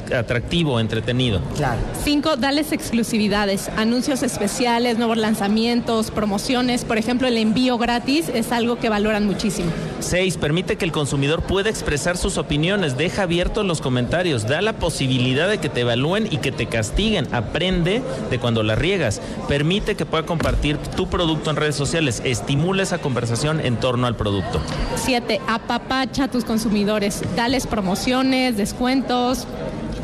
[0.54, 1.40] atractivo, entretenido.
[1.56, 1.80] Claro.
[2.04, 6.84] Cinco, dales exclusividades, anuncios especiales, nuevos lanzamientos, promociones.
[6.84, 9.70] Por ejemplo, el envío gratis es algo que valoran muchísimo.
[10.00, 14.74] Seis, permite que el consumidor pueda expresar sus opiniones, deja abiertos los comentarios, da la
[14.74, 19.96] posibilidad de que te evalúen y que te castiguen, aprende de cuando la riegas, permite
[19.96, 24.16] que pueda compartir tu producto en redes sociales, estimula esa conversación en torno al al
[24.16, 24.60] producto.
[24.96, 27.22] Siete, apapacha a tus consumidores.
[27.36, 29.46] Dales promociones, descuentos,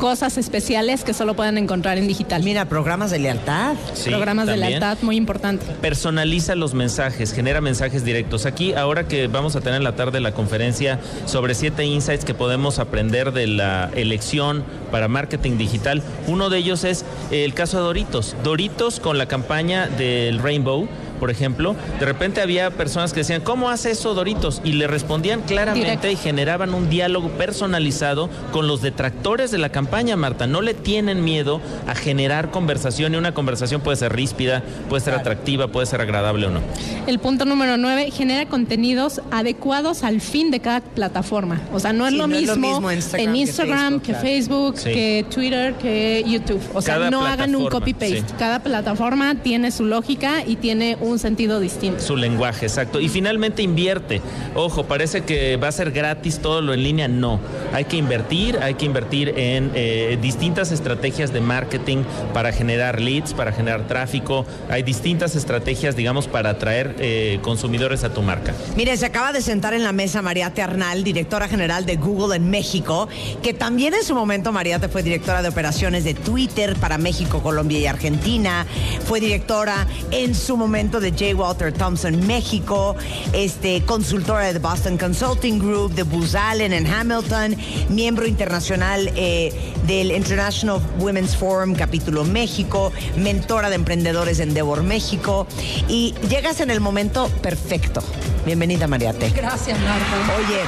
[0.01, 2.41] cosas especiales que solo pueden encontrar en digital.
[2.41, 3.75] Mira, programas de lealtad.
[3.93, 5.63] Sí, Programas de lealtad, muy importante.
[5.79, 8.47] Personaliza los mensajes, genera mensajes directos.
[8.47, 12.33] Aquí, ahora que vamos a tener en la tarde la conferencia sobre siete insights que
[12.33, 17.83] podemos aprender de la elección para marketing digital, uno de ellos es el caso de
[17.83, 18.35] Doritos.
[18.43, 20.87] Doritos con la campaña del Rainbow.
[21.21, 24.59] Por ejemplo, de repente había personas que decían, ¿cómo hace eso Doritos?
[24.65, 26.07] Y le respondían claramente Directo.
[26.09, 30.47] y generaban un diálogo personalizado con los detractores de la campaña, Marta.
[30.47, 35.13] No le tienen miedo a generar conversación y una conversación puede ser ríspida, puede ser
[35.13, 36.59] atractiva, puede ser agradable o no.
[37.05, 41.61] El punto número nueve, genera contenidos adecuados al fin de cada plataforma.
[41.71, 44.01] O sea, no es, Sí, lo, no es lo mismo Instagram en que Instagram, Facebook,
[44.01, 44.25] que claro.
[44.27, 44.91] Facebook, Sí.
[44.91, 46.61] que Twitter, que YouTube.
[46.73, 48.21] O sea, Cada no hagan un copy-paste.
[48.21, 48.25] sí.
[48.39, 52.01] Cada plataforma tiene su lógica y tiene un sentido distinto.
[52.01, 52.99] Su lenguaje, exacto.
[52.99, 54.21] Y finalmente invierte.
[54.55, 57.07] Ojo, parece que va a ser gratis todo lo en línea.
[57.07, 57.39] No.
[57.73, 62.03] Hay que invertir, hay que invertir en eh, distintas estrategias de marketing
[62.33, 64.45] para generar leads, para generar tráfico.
[64.69, 68.53] Hay distintas estrategias, digamos, para atraer eh, consumidores a tu marca.
[68.75, 72.49] Mire, se acaba de sentar en la mesa Mariate Arnal, directora general de Google en
[72.49, 73.07] México,
[73.43, 77.79] que también en su momento Mariate fue directora de operaciones de Twitter para México, Colombia
[77.79, 78.65] y Argentina.
[79.05, 81.35] Fue directora en su momento de J.
[81.35, 82.95] Walter Thompson México,
[83.33, 87.55] este, consultora de Boston Consulting Group, de Booz Allen en Hamilton,
[87.89, 95.47] miembro internacional eh, del International Women's Forum Capítulo México, mentora de emprendedores de Endeavor México.
[95.87, 98.01] Y llegas en el momento perfecto.
[98.45, 99.29] Bienvenida, Mariate.
[99.29, 100.35] Gracias, Marta.
[100.37, 100.61] Oye,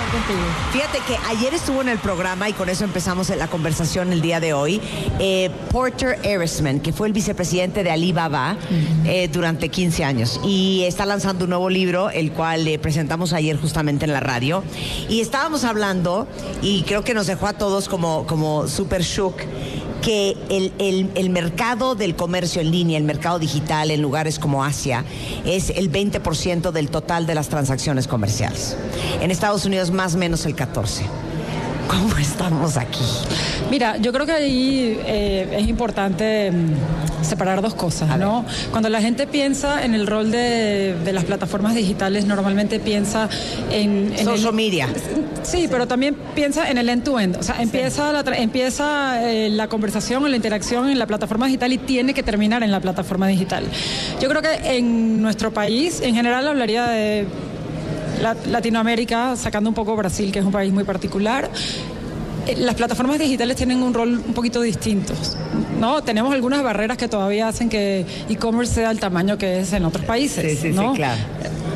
[0.72, 4.40] fíjate que ayer estuvo en el programa y con eso empezamos la conversación el día
[4.40, 4.80] de hoy.
[5.20, 8.58] eh, Porter Erisman, que fue el vicepresidente de Alibaba
[9.06, 10.13] eh, durante 15 años
[10.44, 14.64] y está lanzando un nuevo libro, el cual le presentamos ayer justamente en la radio.
[15.10, 16.28] Y estábamos hablando,
[16.62, 19.36] y creo que nos dejó a todos como, como super shook,
[20.02, 24.64] que el, el- el mercado del comercio en línea, el mercado digital en lugares como
[24.64, 25.06] Asia,
[25.46, 28.76] es el 20% del total de las transacciones comerciales.
[29.22, 31.04] En Estados Unidos más o menos el 14%.
[31.88, 33.04] ¿Cómo estamos aquí?
[33.70, 38.46] Mira, yo creo que ahí eh, es importante mm, separar dos cosas, ¿no?
[38.72, 43.30] Cuando la gente piensa en el rol de, de las plataformas digitales, normalmente piensa
[43.72, 44.14] en...
[44.18, 44.88] en Social el- media.
[45.44, 47.36] Sí, pero también piensa en el end-to-end.
[47.38, 51.74] O sea, empieza, la, empieza eh, la conversación o la interacción en la plataforma digital
[51.74, 53.66] y tiene que terminar en la plataforma digital.
[54.22, 57.26] Yo creo que en nuestro país, en general, hablaría de
[58.24, 61.50] Latinoamérica, sacando un poco Brasil, que es un país muy particular,
[62.48, 65.14] eh, las plataformas digitales tienen un rol un poquito distinto.
[65.80, 66.02] ¿no?
[66.04, 70.06] Tenemos algunas barreras que todavía hacen que e-commerce sea el tamaño que es en otros
[70.06, 70.44] países.
[70.44, 70.94] Sí, sí, sí, ¿no?
[70.94, 71.22] claro.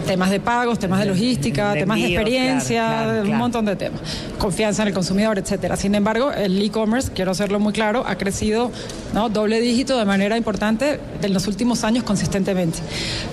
[0.07, 3.39] Temas de pagos, temas de logística, De temas de experiencia, claro, claro, un claro.
[3.39, 4.01] montón de temas.
[4.37, 5.75] Confianza en el consumidor, etcétera.
[5.75, 8.71] Sin embargo, el e-commerce, quiero hacerlo muy claro, ha crecido
[9.13, 9.29] ¿no?
[9.29, 12.79] doble dígito de manera importante en los últimos años consistentemente.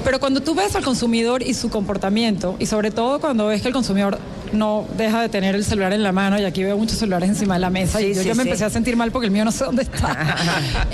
[0.05, 3.69] Pero cuando tú ves al consumidor y su comportamiento, y sobre todo cuando ves que
[3.69, 4.19] el consumidor
[4.53, 7.55] no deja de tener el celular en la mano, y aquí veo muchos celulares encima
[7.55, 8.49] de la mesa, Sí, y yo sí, ya me sí.
[8.49, 10.37] empecé a sentir mal porque el mío no sé dónde está.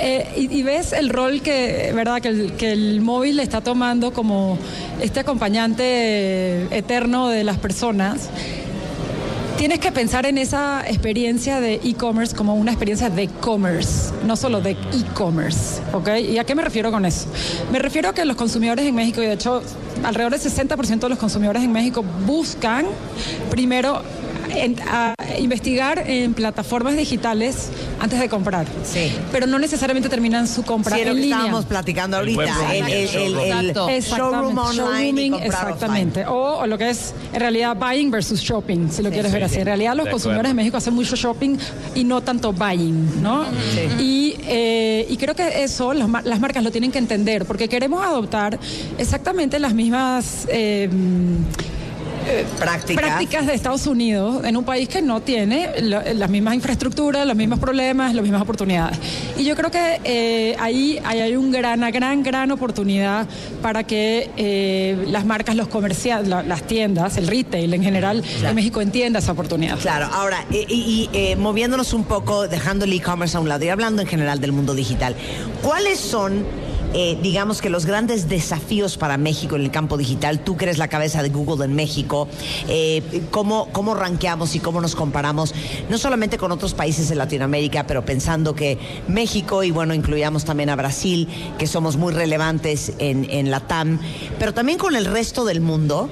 [0.03, 2.23] Eh, y, y ves el rol que, ¿verdad?
[2.23, 4.59] Que el, que el móvil está tomando como
[5.03, 8.31] este acompañante eterno de las personas.
[9.59, 14.63] Tienes que pensar en esa experiencia de e-commerce como una experiencia de commerce, no solo
[14.63, 16.09] de e-commerce, ¿ok?
[16.31, 17.27] ¿Y a qué me refiero con eso?
[17.71, 19.63] Me refiero a que los consumidores en México, y de hecho
[20.03, 22.87] alrededor del 60% de los consumidores en México buscan
[23.51, 24.01] primero
[24.57, 27.71] en- a investigar en plataformas digitales
[28.01, 28.67] antes de comprar.
[28.85, 29.13] Sí.
[29.33, 31.37] Pero no necesariamente terminan su compra Sí, lo en que línea.
[31.39, 32.75] estábamos platicando ahorita.
[32.75, 33.89] El, el- showroom
[34.59, 36.27] Exactamente, online y exactamente.
[36.27, 39.57] O, o lo que es en realidad buying versus shopping, si lo quieres ver así.
[39.59, 40.51] En realidad los De consumidores acuerdo.
[40.51, 41.57] en México hacen mucho shopping
[41.95, 43.45] y no tanto buying, ¿no?
[43.99, 48.05] Y, eh, y creo que eso las, las marcas lo tienen que entender, porque queremos
[48.05, 48.59] adoptar
[48.99, 50.47] exactamente las mismas...
[50.49, 50.89] eh,
[52.59, 53.05] Prácticas.
[53.05, 57.59] prácticas de Estados Unidos en un país que no tiene las mismas infraestructuras, los mismos
[57.59, 58.99] problemas, las mismas oportunidades.
[59.39, 63.27] Y yo creo que eh, ahí, ahí hay una gran, gran, gran oportunidad
[63.63, 68.81] para que eh, las marcas, los comerciales, las tiendas, el retail en general en México
[68.81, 69.79] entienda esa oportunidad.
[69.79, 73.65] Claro, ahora, y, y- y, eh, moviéndonos un poco, dejando el e-commerce a un lado
[73.65, 75.15] y hablando en general del mundo digital,
[75.63, 76.45] ¿cuáles son,
[76.93, 80.41] eh, digamos que los grandes desafíos para México en el campo digital?
[80.41, 82.29] Tú que eres la cabeza de Google en México,
[82.69, 85.55] eh, ¿cómo, ¿cómo rankeamos y cómo nos comparamos,
[85.89, 88.79] no solamente con otros países de Latinoamérica, pero pensando que
[89.09, 91.29] México, y bueno, incluyamos también a Brasil,
[91.59, 93.99] que somos muy relevantes en, en la TAM,
[94.39, 96.09] pero también con el resto del mundo?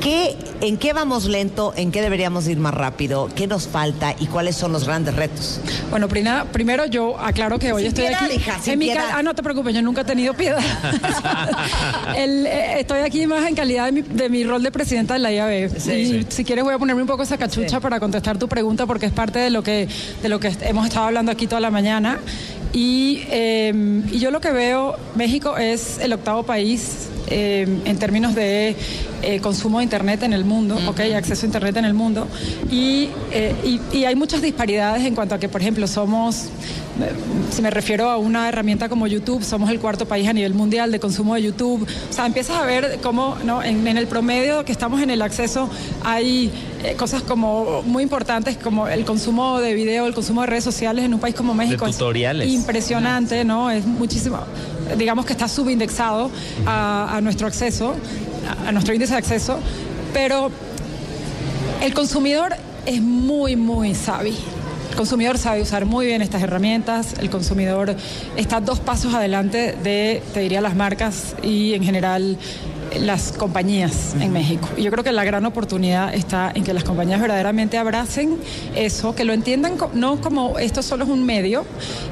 [0.00, 1.72] ¿Qué, ¿En qué vamos lento?
[1.76, 3.28] ¿En qué deberíamos ir más rápido?
[3.34, 4.14] ¿Qué nos falta?
[4.18, 5.60] ¿Y cuáles son los grandes retos?
[5.90, 8.34] Bueno, Prina, primero yo aclaro que hoy Sin estoy piedad, aquí.
[8.36, 10.60] hija, sin en mi ah, no te preocupes, yo nunca he tenido piedad.
[12.16, 15.20] El, eh, estoy aquí más en calidad de mi, de mi rol de presidenta de
[15.20, 15.70] la IAB.
[15.92, 19.06] y si quieres voy a ponerme un poco esa cachucha para contestar tu pregunta porque
[19.06, 19.88] es parte de lo que,
[20.22, 22.18] de lo que hemos estado hablando aquí toda la mañana.
[22.76, 23.72] Y, eh,
[24.12, 28.76] y yo lo que veo, México es el octavo país eh, en términos de
[29.22, 31.00] eh, consumo de Internet en el mundo, ¿ok?
[31.16, 32.28] Acceso a Internet en el mundo.
[32.70, 36.50] Y, eh, y, y hay muchas disparidades en cuanto a que, por ejemplo, somos,
[37.50, 40.90] si me refiero a una herramienta como YouTube, somos el cuarto país a nivel mundial
[40.92, 41.86] de consumo de YouTube.
[42.10, 43.62] O sea, empiezas a ver cómo ¿no?
[43.62, 45.68] en, en el promedio que estamos en el acceso
[46.04, 46.50] hay
[46.84, 51.04] eh, cosas como muy importantes como el consumo de video, el consumo de redes sociales
[51.04, 51.86] en un país como México.
[51.86, 52.48] es tutoriales.
[52.48, 53.70] impresionante, ¿no?
[53.70, 54.38] Es muchísimo,
[54.96, 56.30] digamos que está subindexado
[56.66, 57.94] a, a nuestro acceso,
[58.64, 59.58] a, a nuestro índice de acceso,
[60.12, 60.50] pero
[61.82, 62.54] el consumidor
[62.86, 64.34] es muy, muy sabio.
[64.96, 67.94] El consumidor sabe usar muy bien estas herramientas, el consumidor
[68.38, 72.38] está dos pasos adelante de, te diría, las marcas y en general
[73.02, 74.66] las compañías en México.
[74.74, 78.38] Y yo creo que la gran oportunidad está en que las compañías verdaderamente abracen
[78.74, 81.66] eso, que lo entiendan no como esto solo es un medio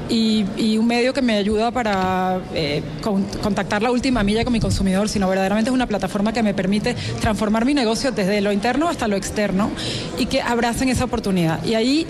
[0.07, 4.53] y, y un medio que me ayuda para eh, con- contactar la última milla con
[4.53, 8.51] mi consumidor, sino verdaderamente es una plataforma que me permite transformar mi negocio desde lo
[8.51, 9.71] interno hasta lo externo
[10.19, 11.65] y que abracen esa oportunidad.
[11.65, 12.05] Y ahí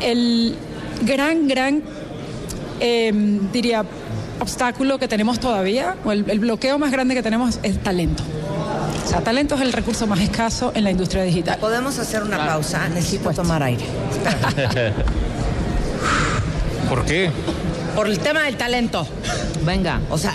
[0.00, 0.56] el
[1.02, 1.82] gran, gran
[2.80, 3.12] eh,
[3.52, 3.84] diría,
[4.40, 8.22] obstáculo que tenemos todavía, o el, el bloqueo más grande que tenemos es talento.
[9.04, 11.58] O sea, talento es el recurso más escaso en la industria digital.
[11.58, 12.88] ¿Podemos hacer una pausa?
[12.88, 13.84] Necesito tomar aire.
[16.88, 17.30] ¿Por qué?
[17.94, 19.06] Por el tema del talento.
[19.64, 20.00] Venga.
[20.10, 20.34] O sea,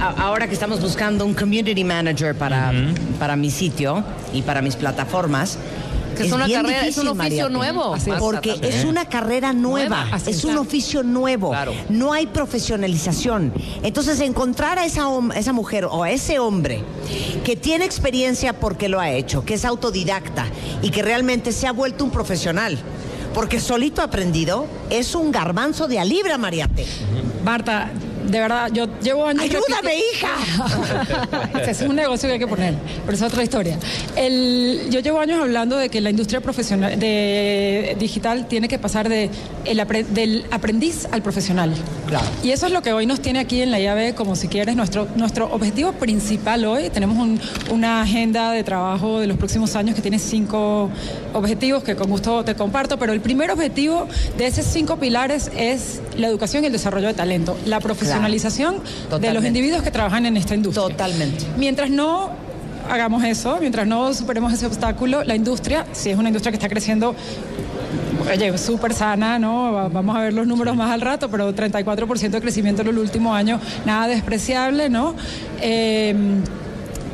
[0.00, 2.72] a- ahora que estamos buscando un community manager para,
[3.18, 5.58] para mi sitio y para mis plataformas.
[6.18, 7.94] Que es una bien carrera, es un oficio nuevo.
[8.18, 8.74] Porque También.
[8.74, 11.50] es una carrera nueva, es un oficio nuevo.
[11.50, 11.72] Claro.
[11.88, 13.52] No hay profesionalización.
[13.82, 16.82] Entonces, encontrar a esa, mujer o a ese hombre
[17.44, 20.46] que tiene experiencia porque lo ha hecho, que es autodidacta
[20.82, 22.78] y que realmente se ha vuelto un profesional.
[23.34, 26.86] Porque solito aprendido es un garbanzo de a libra, Mariate.
[27.44, 27.90] Marta,
[28.28, 29.42] de verdad, yo llevo años.
[29.44, 31.58] ¡Ayúdame, hija!
[31.68, 32.74] Es un negocio que hay que poner,
[33.04, 33.78] pero es otra historia.
[34.16, 39.08] El- yo llevo años hablando de que la industria profesional de digital tiene que pasar
[39.08, 39.30] de
[39.64, 39.78] el
[40.10, 41.72] del aprendiz al profesional.
[42.06, 42.24] Claro.
[42.42, 44.76] Y eso es lo que hoy nos tiene aquí en la IAB, como si quieres,
[44.76, 46.90] nuestro, nuestro objetivo principal hoy.
[46.90, 50.90] Tenemos un- una agenda de trabajo de los próximos años que tiene cinco
[51.34, 54.06] objetivos que con gusto te comparto, pero el primer objetivo
[54.36, 58.17] de esos cinco pilares es la educación y el desarrollo de talento, la profesionalización
[59.20, 60.88] de los individuos que trabajan en esta industria.
[60.88, 61.44] Totalmente.
[61.56, 62.30] Mientras no
[62.90, 66.68] hagamos eso, mientras no superemos ese obstáculo, la industria, si es una industria que está
[66.68, 67.14] creciendo
[68.30, 69.72] Oye, súper sana, ¿no?
[69.72, 72.98] Va- Vamos a ver los números más al rato, pero 34% de crecimiento en el
[72.98, 75.14] último año, nada despreciable, ¿no?
[75.62, 76.14] Eh,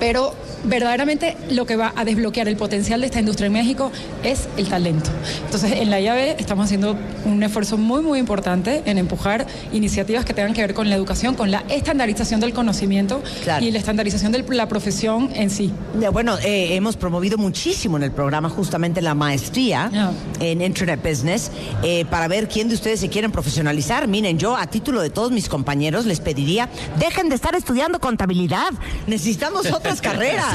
[0.00, 0.34] pero
[0.64, 3.90] verdaderamente lo que va a desbloquear el potencial de esta industria en México
[4.22, 5.10] es el talento.
[5.44, 10.34] Entonces, en la IAB estamos haciendo un esfuerzo muy, muy importante en empujar iniciativas que
[10.34, 13.64] tengan que ver con la educación, con la estandarización del conocimiento Claro.
[13.64, 15.72] y la estandarización de la profesión en sí.
[16.12, 19.90] Bueno, eh, hemos promovido muchísimo en el programa justamente la maestría
[20.40, 21.50] en Internet Business
[21.82, 24.08] eh, para ver quién de ustedes se quieren profesionalizar.
[24.08, 28.72] Miren, yo a título de todos mis compañeros les pediría, dejen de estar estudiando contabilidad.
[29.06, 30.53] Necesitamos otras carreras.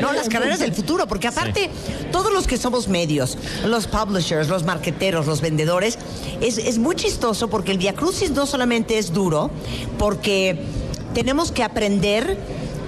[0.00, 1.70] No, las carreras del futuro, porque aparte,
[2.12, 5.98] todos los que somos medios, los publishers, los marqueteros, los vendedores,
[6.40, 9.50] es, es muy chistoso porque el Viacrucis no solamente es duro,
[9.98, 10.58] porque
[11.14, 12.38] tenemos que aprender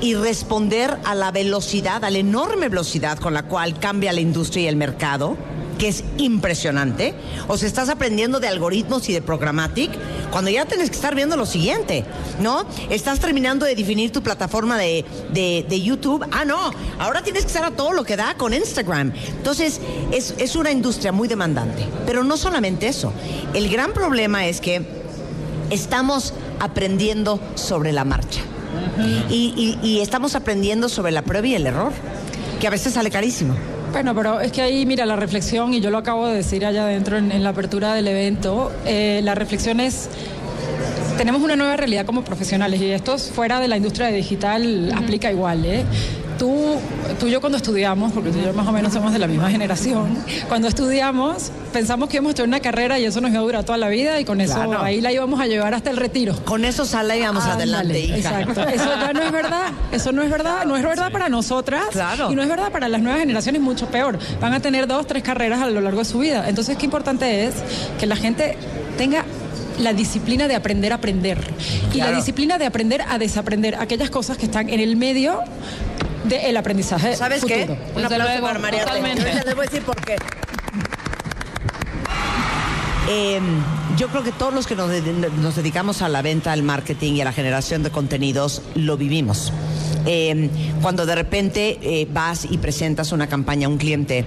[0.00, 4.64] y responder a la velocidad, a la enorme velocidad con la cual cambia la industria
[4.64, 5.36] y el mercado,
[5.78, 7.14] que es impresionante.
[7.46, 9.90] O sea, estás aprendiendo de algoritmos y de programmatic
[10.30, 12.04] cuando ya tienes que estar viendo lo siguiente,
[12.40, 12.66] ¿no?
[12.90, 16.26] Estás terminando de definir tu plataforma de, de- de YouTube.
[16.32, 19.12] Ah, no, ahora tienes que estar a todo lo que da con Instagram.
[19.36, 19.80] Entonces,
[20.12, 21.86] es, es una industria muy demandante.
[22.06, 23.12] Pero no solamente eso.
[23.54, 24.84] El gran problema es que
[25.70, 28.40] estamos aprendiendo sobre la marcha.
[29.30, 31.92] y, y- y estamos aprendiendo sobre la prueba y el error,
[32.60, 33.54] que a veces sale carísimo.
[33.92, 36.84] Bueno, pero es que ahí, mira, la reflexión, y yo lo acabo de decir allá
[36.84, 40.08] adentro en, en la apertura del evento, eh, la reflexión es,
[41.16, 45.32] tenemos una nueva realidad como profesionales, y esto es fuera de la industria digital aplica
[45.32, 45.84] igual, ¿eh?
[46.38, 46.76] Tú,
[47.18, 49.26] tú y yo cuando estudiamos, porque tú y yo más o menos somos de la
[49.26, 50.16] misma generación,
[50.48, 53.64] cuando estudiamos pensamos que íbamos a tener una carrera y eso nos iba a durar
[53.64, 54.82] toda la vida y con eso Claro.
[54.82, 56.34] ahí la íbamos a llevar hasta el retiro.
[56.44, 58.16] Con eso sale y vamos Ándale, adelante, hija.
[58.40, 58.62] Exacto.
[58.68, 59.72] Eso ya no es verdad.
[59.92, 60.64] Eso no es verdad.
[60.64, 61.84] No es verdad para nosotras.
[61.92, 62.32] Claro.
[62.32, 64.18] Y no es verdad para las nuevas generaciones, mucho peor.
[64.40, 66.48] Van a tener dos, tres carreras a lo largo de su vida.
[66.48, 67.54] Entonces, qué importante es
[67.98, 68.56] que la gente
[68.96, 69.24] tenga
[69.78, 71.38] la disciplina de aprender a aprender.
[71.94, 75.40] Y la disciplina de aprender a desaprender aquellas cosas que están en el medio
[76.28, 77.56] del aprendizaje ¿Sabes futuro.
[77.66, 77.70] qué?
[77.72, 78.84] Un Desde aplauso luego, para María.
[78.84, 79.24] totalmente.
[79.44, 80.16] Les voy a decir por qué.
[83.10, 83.40] Eh,
[83.96, 85.00] yo creo que todos los que nos, de-
[85.40, 89.52] nos dedicamos a la venta, al marketing y a la generación de contenidos lo vivimos.
[90.06, 90.50] Eh,
[90.82, 94.26] cuando de repente eh, vas y presentas una campaña a un cliente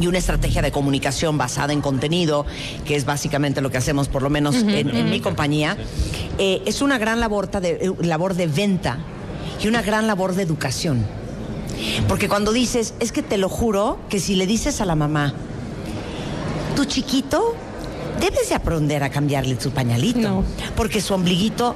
[0.00, 2.46] y una estrategia de comunicación basada en contenido,
[2.86, 5.76] que es básicamente lo que hacemos por lo menos en, en mi compañía,
[6.38, 8.98] eh, es una gran labor de, eh, labor de venta
[9.62, 11.04] y una gran labor de educación.
[12.08, 15.34] Porque cuando dices, es que te lo juro, que si le dices a la mamá,
[16.74, 17.54] tu chiquito,
[18.20, 20.20] debes de aprender a cambiarle su pañalito.
[20.20, 20.44] No.
[20.76, 21.74] Porque su ombliguito,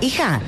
[0.00, 0.40] hija.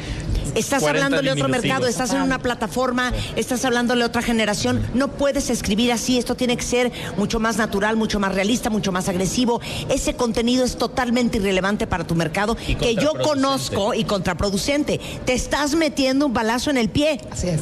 [0.55, 4.87] Estás 40 hablándole a otro mercado, estás en una plataforma, estás hablándole a otra generación.
[4.95, 8.91] No puedes escribir así, esto tiene que ser mucho más natural, mucho más realista, mucho
[8.91, 9.61] más agresivo.
[9.91, 14.99] Ese contenido es totalmente irrelevante para tu mercado, que yo conozco y contraproducente.
[15.27, 17.21] Te estás metiendo un balazo en el pie.
[17.31, 17.61] Así es.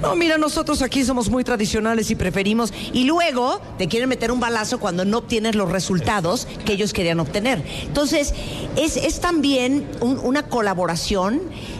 [0.00, 2.72] No, mira, nosotros aquí somos muy tradicionales y preferimos.
[2.92, 7.18] Y luego te quieren meter un balazo cuando no obtienes los resultados que ellos querían
[7.18, 7.64] obtener.
[7.82, 8.32] Entonces,
[8.76, 10.97] es, es también un- una colaboración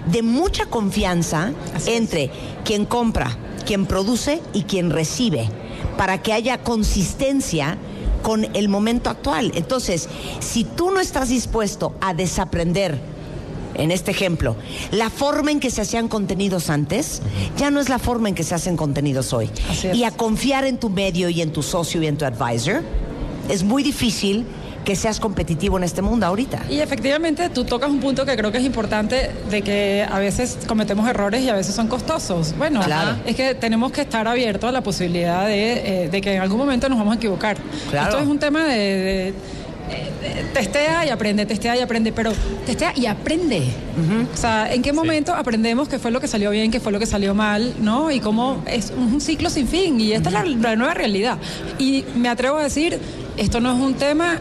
[0.06, 1.96] de mucha confianza Así es.
[1.96, 2.30] entre
[2.64, 5.48] quien compra, quien produce y quien recibe,
[5.96, 7.76] para que haya consistencia
[8.22, 9.52] con el momento actual.
[9.54, 10.08] Entonces,
[10.40, 12.98] si tú no estás dispuesto a desaprender
[13.74, 14.56] en este ejemplo,
[14.90, 17.22] la forma en que se hacían contenidos antes
[17.56, 19.50] ya no es la forma en que se hacen contenidos hoy.
[19.92, 22.82] Y a confiar en tu medio y en tu socio y en tu advisor,
[23.48, 24.44] es muy difícil
[24.88, 26.62] que seas competitivo en este mundo ahorita.
[26.70, 30.56] Y efectivamente tú tocas un punto que creo que es importante de que a veces
[30.66, 32.54] cometemos errores y a veces son costosos.
[32.56, 33.18] Bueno, Claro.
[33.26, 36.56] es que tenemos que estar abiertos a la posibilidad de, eh, de que en algún
[36.56, 37.58] momento nos vamos a equivocar.
[37.90, 38.08] Claro.
[38.08, 42.32] Esto es un tema de, de- de- testea y aprende, testea y aprende, pero
[42.64, 43.64] testea y aprende.
[44.32, 46.98] O sea, ¿en qué momento aprendemos qué fue lo que salió bien, qué fue lo
[46.98, 48.10] que salió mal, ¿no?
[48.10, 51.36] Y cómo es un ciclo sin fin y esta es la, la nueva realidad.
[51.78, 52.98] Y me atrevo a decir,
[53.36, 54.38] esto no es un tema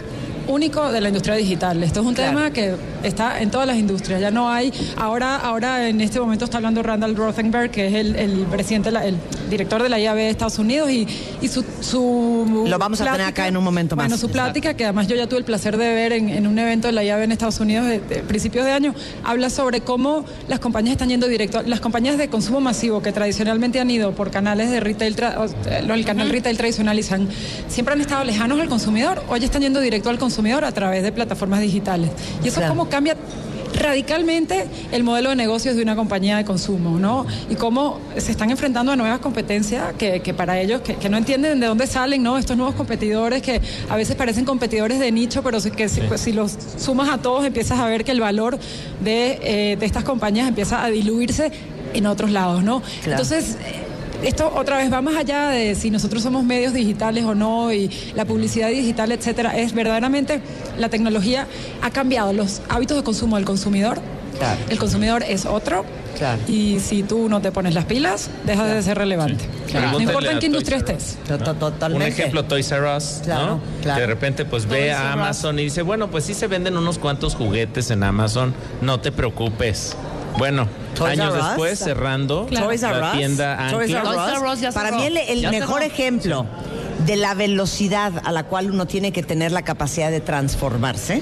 [0.48, 1.84] único de la industria digital.
[1.84, 2.32] Esto es un Claro.
[2.38, 4.20] tema que está en todas las industrias.
[4.22, 4.72] Ya no hay.
[4.98, 9.18] Ahora, ahora en este momento está hablando Randall Rothenberg, que es el, el presidente, el
[9.50, 11.08] director de la IAB de Estados Unidos, y,
[11.42, 12.66] y su, su.
[12.68, 14.06] Lo vamos a tener plática- acá en un momento más.
[14.08, 16.58] Bueno, su plática, que además yo ya tuve el placer de ver en, en un
[16.58, 18.94] evento de la IAB en Estados Unidos de, de principios de año,
[19.24, 21.62] habla sobre cómo las compañías están yendo directo.
[21.66, 26.06] Las compañías de consumo masivo que tradicionalmente han ido por canales de retail, eh, el
[26.06, 27.28] canal retail tradicional y se han-
[27.68, 31.12] siempre han estado lejanos al consumidor, hoy están yendo directo al consumidor a través de
[31.12, 32.10] plataformas digitales.
[32.44, 32.74] Y eso Claro.
[32.74, 33.16] cómo cambia
[33.74, 37.26] radicalmente el modelo de negocios de una compañía de consumo, ¿no?
[37.50, 41.18] Y cómo se están enfrentando a nuevas competencias que, que para ellos, que, que no
[41.18, 42.38] entienden de dónde salen, ¿no?
[42.38, 46.22] Estos nuevos competidores que a veces parecen competidores de nicho, pero si- que si, pues,
[46.22, 48.58] si los sumas a todos empiezas a ver que el valor
[49.04, 51.52] de, eh, de estas compañías empieza a diluirse
[51.94, 52.82] en otros lados, ¿no?
[53.04, 53.22] Claro.
[53.22, 53.84] Entonces, eh,
[54.24, 57.90] esto otra vez va más allá de si nosotros somos medios digitales o no y
[58.16, 59.58] la publicidad digital, etcétera.
[59.58, 60.42] Es verdaderamente
[60.78, 61.48] la tecnología
[61.82, 64.00] ha cambiado los hábitos de consumo del consumidor.
[64.38, 64.60] Claro.
[64.70, 65.84] El consumidor es otro.
[66.18, 66.40] Claro.
[66.48, 69.46] Y si tú no te pones las pilas, dejas de ser relevante.
[69.74, 71.18] No importa en qué industria estés.
[71.94, 73.60] Un ejemplo, Toys R Us, Claro, ¿no?
[73.84, 73.96] claro.
[73.98, 75.14] Que de repente pues ve a.
[75.14, 79.12] Amazon y dice, bueno, pues sí se venden unos cuantos juguetes en Amazon, no te
[79.12, 79.96] preocupes.
[80.38, 83.92] Bueno, Toys años después cerrando Toys R la tienda Toys.
[83.92, 85.94] Toys Para mí el, mejor cerró.
[85.94, 86.46] ejemplo
[87.06, 91.22] de la velocidad a la cual uno tiene que tener la capacidad de transformarse.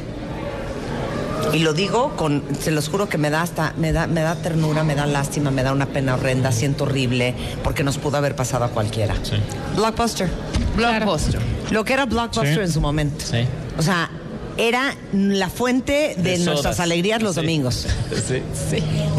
[1.53, 4.35] Y lo digo con, se los juro que me da hasta, me da, me da
[4.35, 8.35] ternura, me da lástima, me da una pena horrenda, siento horrible, porque nos pudo haber
[8.35, 9.13] pasado a cualquiera.
[9.75, 10.29] Blockbuster.
[10.75, 11.39] Blockbuster.
[11.71, 12.61] Lo que era Blockbuster Sí.
[12.61, 13.23] en su momento.
[13.25, 13.45] Sí.
[13.77, 14.09] O sea,
[14.57, 17.41] era la fuente de, De nuestras alegrías los Sí.
[17.41, 17.87] domingos.
[18.13, 18.41] Sí.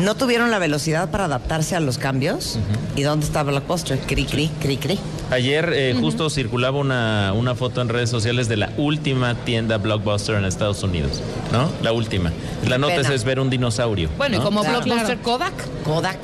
[0.01, 2.59] No tuvieron la velocidad para adaptarse a los cambios.
[2.97, 3.99] ¿Y dónde está Blockbuster?
[3.99, 4.99] Cri, cri, cri, cri.
[5.31, 10.37] Ayer eh, justo circulaba una, una foto en redes sociales de la última tienda Blockbuster
[10.37, 11.21] en Estados Unidos,
[11.53, 11.69] ¿no?
[11.83, 12.33] La última.
[12.69, 14.09] La nota es ver un dinosaurio.
[14.17, 14.81] Bueno, y como Claro.
[14.83, 15.53] Blockbuster Kodak,
[15.85, 16.19] Kodak.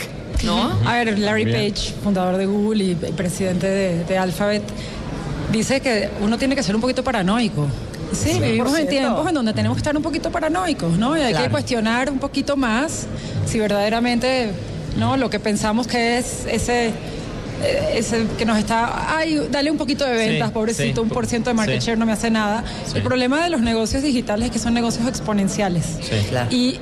[0.44, 0.72] ¿no?
[0.86, 1.72] A ver, Larry Bien.
[1.72, 4.62] Page, fundador de Google y, y presidente de, de Alphabet,
[5.52, 7.68] dice que uno tiene que ser un poquito paranoico.
[8.12, 8.88] Sí, vivimos en 100%.
[8.88, 11.16] tiempos en donde tenemos que estar un poquito paranoicos, ¿no?
[11.16, 11.46] Y hay Claro.
[11.46, 13.06] que cuestionar un poquito más
[13.46, 14.50] si verdaderamente,
[14.98, 15.16] ¿no?
[15.16, 16.92] Lo que pensamos que es ese
[17.64, 21.04] eh, ese que nos está, ay, dale un poquito de ventas, Sí, pobrecito, sí.
[21.04, 21.86] un por ciento de market Sí.
[21.86, 22.64] share no me hace nada.
[22.92, 25.84] El problema de los negocios digitales es que son negocios exponenciales.
[26.00, 26.16] Sí.
[26.28, 26.48] Claro.
[26.50, 26.80] Y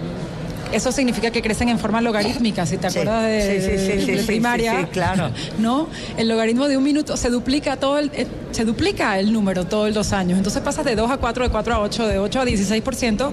[0.73, 2.99] eso significa que crecen en forma logarítmica, si te Sí.
[2.99, 4.89] acuerdas de, Sí, sí, sí, de primaria.
[4.93, 5.31] claro.
[5.59, 5.89] ¿No?
[6.17, 9.95] El logaritmo de un minuto se duplica todo el, eh, se duplica el número todos
[9.95, 10.39] los años.
[10.39, 13.33] Entonces pasas de 2 a 4, de 4 a 8, de 8 a 16%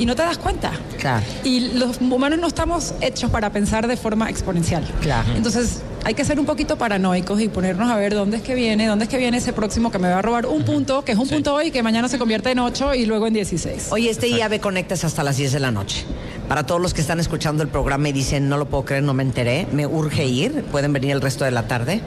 [0.00, 0.72] y no te das cuenta.
[0.98, 1.22] Claro.
[1.44, 4.82] Y los humanos no estamos hechos para pensar de forma exponencial.
[5.02, 5.28] Claro.
[5.36, 8.86] Entonces hay que ser un poquito paranoicos y ponernos a ver dónde es que viene,
[8.86, 11.18] dónde es que viene ese próximo que me va a robar un punto, que es
[11.18, 13.88] un punto hoy, que mañana se convierte en 8 y luego en 16.
[13.90, 16.06] Oye, este IAB Conecta es hasta las 10 de la noche.
[16.48, 19.12] Para todos los que están escuchando el programa y dicen, no lo puedo creer, no
[19.12, 22.00] me enteré, me urge ir, pueden venir el resto de la tarde.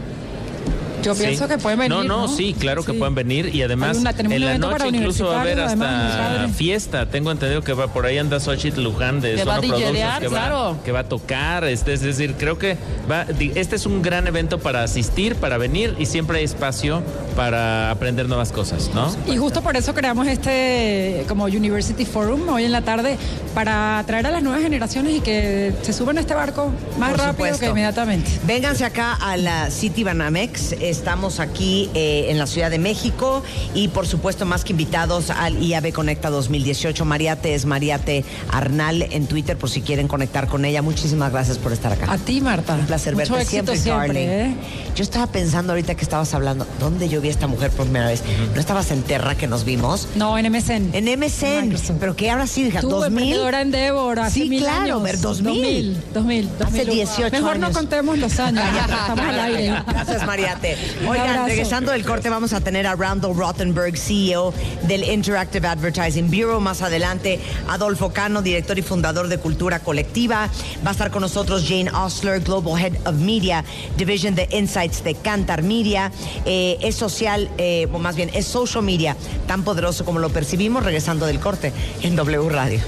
[1.03, 1.23] Yo Sí.
[1.23, 1.97] pienso que pueden venir.
[1.97, 5.37] No, no, sí, claro que pueden venir y además una- en la noche incluso va
[5.37, 7.05] a haber hasta fiesta.
[7.09, 9.93] Tengo entendido que va por ahí anda Xochitl Luján de Que va a Sono Productions,
[9.93, 10.77] DJear, que, claro.
[10.77, 11.63] va, que va a tocar.
[11.65, 12.77] Este, es decir, creo que
[13.11, 17.01] va, di- este es un gran evento para asistir, para venir y siempre hay espacio
[17.35, 19.13] para aprender nuevas cosas, ¿no?
[19.27, 23.17] Y justo por eso creamos este como University Forum hoy en la tarde
[23.53, 27.19] para atraer a las nuevas generaciones y que se suban a este barco más Por
[27.19, 27.59] rápido supuesto.
[27.59, 28.29] que inmediatamente.
[28.45, 30.73] Vénganse acá a la City Banamex.
[30.97, 33.41] Estamos aquí eh, en la Ciudad de México
[33.73, 37.03] y por supuesto más que invitados al IAB Conecta 2018.
[37.03, 40.83] Mariate es Mariate Arnal en Twitter por si quieren conectar con ella.
[40.83, 42.11] Muchísimas gracias por estar acá.
[42.13, 42.75] A ti, Marta.
[42.75, 43.81] Un placer Mucho verte éxito siempre,
[44.21, 44.51] siempre, darling.
[44.53, 44.55] ¿eh?
[44.95, 48.05] Yo estaba pensando ahorita que estabas hablando, ¿dónde yo vi a esta mujer por primera
[48.07, 48.21] vez?
[48.53, 50.07] ¿No estabas en Terra que nos vimos?
[50.15, 50.91] No, en MSN.
[50.93, 51.69] En MSN.
[51.69, 51.97] Microsoft.
[51.99, 52.67] ¿Pero qué ahora sí?
[52.67, 52.81] hija?
[52.81, 53.07] Tú, ¿2000?
[53.07, 55.01] emprendedora en Devor, hace Sí, mil claro, años.
[55.03, 55.97] ver, 2000.
[56.13, 56.83] 2000, 2000.
[56.83, 57.69] Hace 18 Mejor años.
[57.69, 59.73] no contemos los años, estamos al aire.
[59.87, 60.77] Gracias, Mariate.
[61.07, 64.53] Oigan, regresando del corte, vamos a tener a Randall Rothenberg, CEO
[64.83, 66.59] del Interactive Advertising Bureau.
[66.59, 70.49] Más adelante, Adolfo Cano, director y fundador de Cultura Colectiva.
[70.85, 73.63] Va a estar con nosotros Jane Osler, Global Head of Media,
[73.97, 76.11] Division de Insights de Cantar Media.
[76.45, 79.15] Eh, es social, eh, o más bien, es social media,
[79.47, 82.79] tan poderoso como lo percibimos, regresando del corte en W Radio.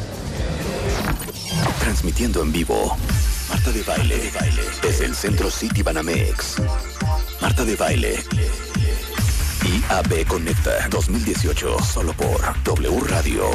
[1.79, 2.97] Transmitiendo en vivo.
[3.49, 4.31] Marta de Baile.
[4.81, 6.55] Desde el Centro City Banamex.
[7.45, 8.23] Marta de Baile.
[9.63, 11.77] IAB Conecta 2018.
[11.83, 13.51] Solo por W Radio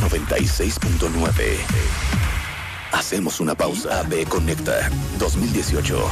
[0.00, 1.58] 96.9.
[2.92, 4.02] Hacemos una pausa.
[4.08, 4.88] IAB Conecta
[5.18, 6.08] 2018.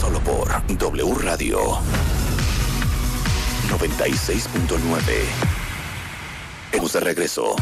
[0.00, 1.58] Solo por W Radio
[3.68, 5.24] 96.9.
[6.70, 7.56] Hemos de regreso.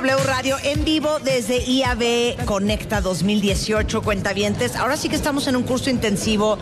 [0.00, 4.74] W Radio en vivo desde IAB Conecta 2018, cuentavientes.
[4.76, 6.56] Ahora sí que estamos en un curso intensivo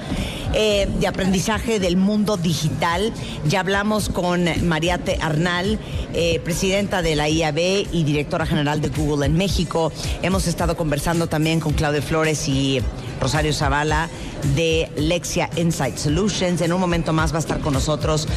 [0.54, 3.12] eh, de aprendizaje del mundo digital.
[3.46, 5.78] Ya hablamos con Mariate Arnal,
[6.14, 9.92] eh, presidenta de la IAB y directora general de Google en México.
[10.22, 12.82] Hemos estado conversando también con Claudio Flores y
[13.20, 14.08] Rosario Zavala
[14.54, 16.60] de Lexia Insight Solutions.
[16.60, 18.28] En un momento más va a estar con nosotros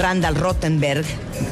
[0.00, 1.04] Randall Rottenberg.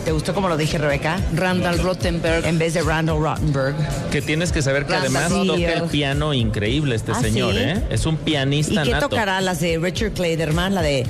[0.04, 1.18] ¿Te gustó como lo dije, Rebeca?
[1.34, 2.46] Randall Rottenberg.
[2.46, 3.74] En vez de Randall Rottenberg.
[4.10, 7.60] Que tienes que saber que además toca el piano increíble este ¿Ah, señor, sí?
[7.60, 7.82] ¿eh?
[7.90, 9.08] Es un ¿Y pianista qué nato.
[9.08, 9.40] tocará?
[9.40, 11.06] Las de Richard Clayderman, la de...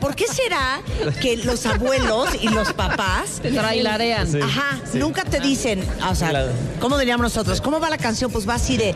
[0.00, 0.80] ¿Por qué será
[1.20, 3.40] que los abuelos y los papás...
[3.42, 4.30] Trailarean.
[4.30, 4.40] Sí.
[4.40, 4.98] Ajá, sí.
[4.98, 6.48] nunca te dicen, o sea,
[6.80, 7.60] ¿cómo diríamos nosotros?
[7.60, 8.30] ¿Cómo va la canción?
[8.30, 8.94] Pues va así de...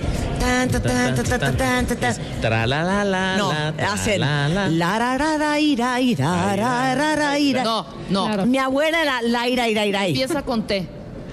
[2.69, 4.69] la la la No, la, hacen la, la.
[4.69, 7.63] la ra ira ira ra ra ra ira.
[7.65, 8.47] No, no.
[8.47, 10.07] Mi abuela era la ira ira ira.
[10.07, 10.87] Empieza con T.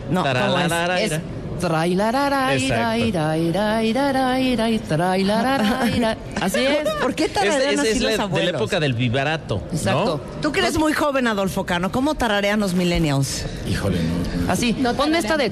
[0.09, 0.23] No.
[6.41, 6.89] Así es.
[7.01, 8.53] ¿Por qué tararean es- así es los la- de la abuelos?
[8.55, 9.61] época del vibrato.
[9.71, 9.77] ¿no?
[9.77, 10.21] Exacto.
[10.41, 13.43] Tú que eres muy joven, Adolfo Cano, ¿cómo tararean los millennials?
[13.69, 14.51] Híjole, no.
[14.51, 14.73] Así.
[14.95, 15.51] Ponme esta de.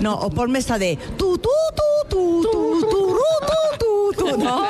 [0.00, 3.93] No, o ponme esta de tu tu tu tu tu tu tu tu tu
[4.38, 4.66] ¿no?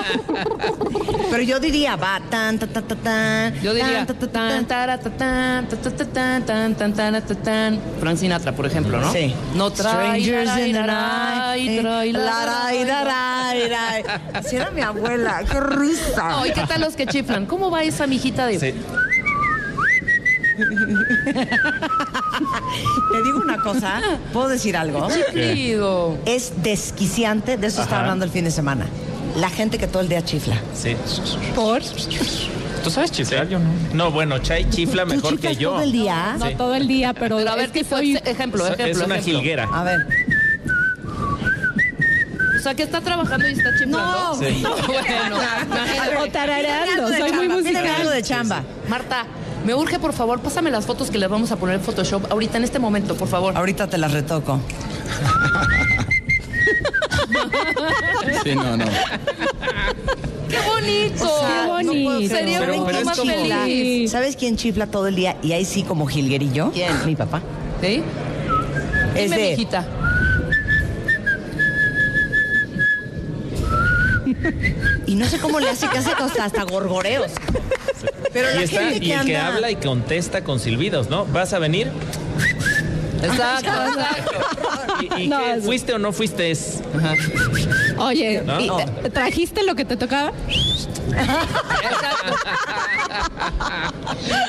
[1.31, 3.55] Pero yo diría va tan ta ta ta tan.
[3.61, 4.07] Yo diría.
[4.07, 5.01] tan, ta, ta, ta, Tan, tan.
[5.19, 7.81] tan, ta, ta, ta, tan, tan, tan, tan, ta, tan.
[8.01, 9.13] Frank Sinatra, por ejemplo, ¿no?
[9.13, 9.35] Sí.
[9.55, 11.61] No Strangers in the night.
[11.61, 11.83] y eh.
[14.33, 16.41] Así era mi abuela, qué risa.
[16.41, 17.47] Ay, ¿qué tal los que chiflan?
[17.47, 18.59] ¿Cómo va esa mijita de.?
[18.59, 18.75] Sí.
[23.13, 24.01] Te digo una cosa,
[24.33, 25.09] ¿puedo decir algo?
[25.33, 26.17] Querido.
[26.27, 28.07] Es desquiciante, de eso estaba Ajá.
[28.07, 28.87] hablando el fin de semana.
[29.37, 30.57] La gente que todo el día chifla.
[30.75, 30.97] Sí.
[31.55, 31.83] Por
[32.85, 33.49] ¿Tú sabes chiflar?
[33.49, 33.71] Yo no.
[33.95, 35.71] No, bueno, Chay chifla ¿Tú mejor que yo.
[35.71, 36.37] todo el día?
[36.39, 36.55] no Sí.
[36.55, 37.99] todo el día, pero, Pero a ver, es que ¿qué fue?
[37.99, 39.05] soy Ejemplo, Es ejemplo.
[39.07, 39.41] una ejemplo.
[39.41, 39.69] jilguera.
[39.73, 40.07] A ver.
[42.63, 43.99] sea, que está trabajando y está chiflando.
[43.99, 44.35] No.
[44.35, 44.63] Sí.
[44.63, 46.23] No, bueno.
[46.23, 47.87] O tarareando, soy muy musical.
[47.87, 48.63] algo de chamba.
[48.89, 49.25] Marta,
[49.65, 52.59] me urge, por favor, pásame las fotos que les vamos a poner en Photoshop ahorita,
[52.59, 53.57] en este momento, por favor.
[53.57, 54.61] Ahorita te las retoco.
[58.43, 58.85] Sí, no, no.
[60.49, 61.31] ¡Qué bonito!
[61.41, 62.35] Qué bonito.
[62.35, 64.11] Sería Pero- mucho pero más feliz.
[64.11, 65.37] ¿Sabes quién chifla todo el día?
[65.43, 66.71] Y ahí sí como jilguerillo.
[66.73, 66.93] ¿Quién?
[67.07, 67.43] Mi papá.
[67.81, 68.03] ¿Sí?
[69.15, 69.87] Es Dime, de- mijita.
[75.07, 77.31] Y no sé cómo le hace que hace hasta, hasta gorgoreos.
[78.33, 81.09] Pero Y, la está, gente que y el que anda- habla y contesta con silbidos,
[81.11, 81.25] ¿no?
[81.27, 81.89] ¿Vas a venir?
[83.25, 85.17] Exacto, exacto.
[85.19, 85.53] ¿Y, y No, qué?
[85.55, 86.51] es- ¿Fuiste o no fuiste?
[86.51, 86.81] Es-
[87.99, 88.61] Oye, ¿No?
[88.61, 88.71] ¿y
[89.03, 90.33] te- ¿trajiste lo que te tocaba?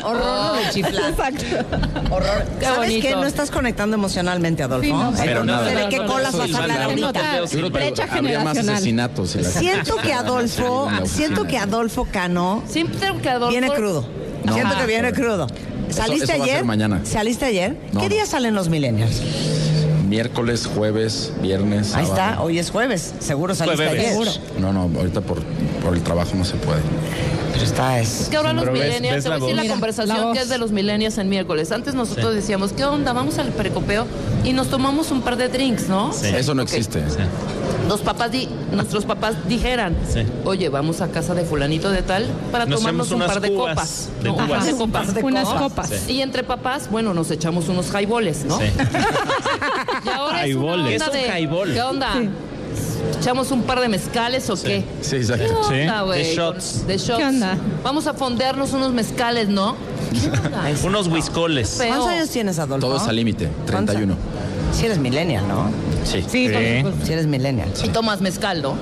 [0.03, 1.10] Horror de chiflar.
[1.11, 1.45] Exacto.
[2.11, 2.45] Horror.
[2.60, 3.07] Qué ¿Sabes bonito.
[3.07, 3.15] qué?
[3.15, 4.85] No estás conectando emocionalmente, Adolfo.
[4.85, 5.69] Sí, no, pero no nada.
[5.69, 7.11] sé de qué colas vas a hablar ahorita.
[7.49, 8.76] que Brecha más generacional.
[8.76, 9.30] asesinatos.
[9.31, 13.49] Siento que Adolfo, siento que Adolfo Cano Siempre que Adolfo...
[13.49, 14.07] viene crudo.
[14.43, 14.53] No.
[14.53, 15.47] Siento que viene crudo.
[15.95, 16.55] Eso- ¿Saliste eso va a ayer?
[16.57, 17.01] ser mañana.
[17.03, 17.77] ¿Saliste ayer?
[17.93, 18.15] No, ¿Qué no.
[18.15, 19.22] día salen los millennials?
[20.07, 21.95] Miércoles, jueves, viernes.
[21.95, 22.13] Ahí sábado.
[22.31, 23.13] está, hoy es jueves.
[23.19, 23.99] Seguro saliste Jueves.
[23.99, 24.11] ayer.
[24.11, 24.31] Seguro.
[24.59, 25.41] No, no, ahorita por,
[25.84, 26.80] por el trabajo no se puede.
[27.53, 28.22] Pero está es.
[28.22, 29.61] Es que ahora los millennials, ves te voy a la decir la.
[29.63, 31.72] Mira, conversación la que es de los millennials en miércoles.
[31.72, 33.13] Antes nosotros decíamos, ¿qué onda?
[33.13, 34.05] Vamos al precopeo
[34.43, 36.13] y nos tomamos un par de drinks, ¿no?
[36.13, 36.27] Sí.
[36.27, 37.01] Eso no existe.
[37.88, 40.22] Los papás di- nuestros papás dijeran, Sí.
[40.44, 43.70] oye, vamos a casa de fulanito de tal para Nos tomarnos un par de cubas,
[43.76, 44.10] copas.
[44.24, 44.66] de No, cubas.
[44.66, 45.14] de copas.
[45.14, 45.62] de Unas copas.
[45.62, 45.90] copas.
[46.07, 46.14] Sí.
[46.14, 48.57] Y entre papás, bueno, nos echamos unos highballs, ¿no?
[48.60, 48.66] Sí.
[50.06, 50.80] Y ahora es una Highballs.
[50.80, 51.74] onda ¿Qué es un de, highball?
[51.74, 52.10] ¿Qué onda?
[53.20, 54.84] ¿Echamos un par de mezcales o qué?
[55.02, 55.70] Sí, exacto.
[56.10, 56.86] De shots.
[56.88, 57.18] De shots.
[57.20, 57.57] ¿Qué onda?
[57.84, 59.76] Vamos a fondearnos unos mezcales, ¿no?
[60.86, 61.76] Unos whiskoles.
[61.78, 62.88] ¿Cuántos años tienes, Adolfo?
[62.88, 63.49] Todo es al límite.
[63.66, 64.16] 31.
[64.74, 65.70] Si eres millennial, ¿no?
[66.06, 66.23] Sí.
[66.27, 66.49] Sí.
[67.03, 67.69] Si eres millennial.
[67.84, 68.76] Y tomas mezcal, ¿no?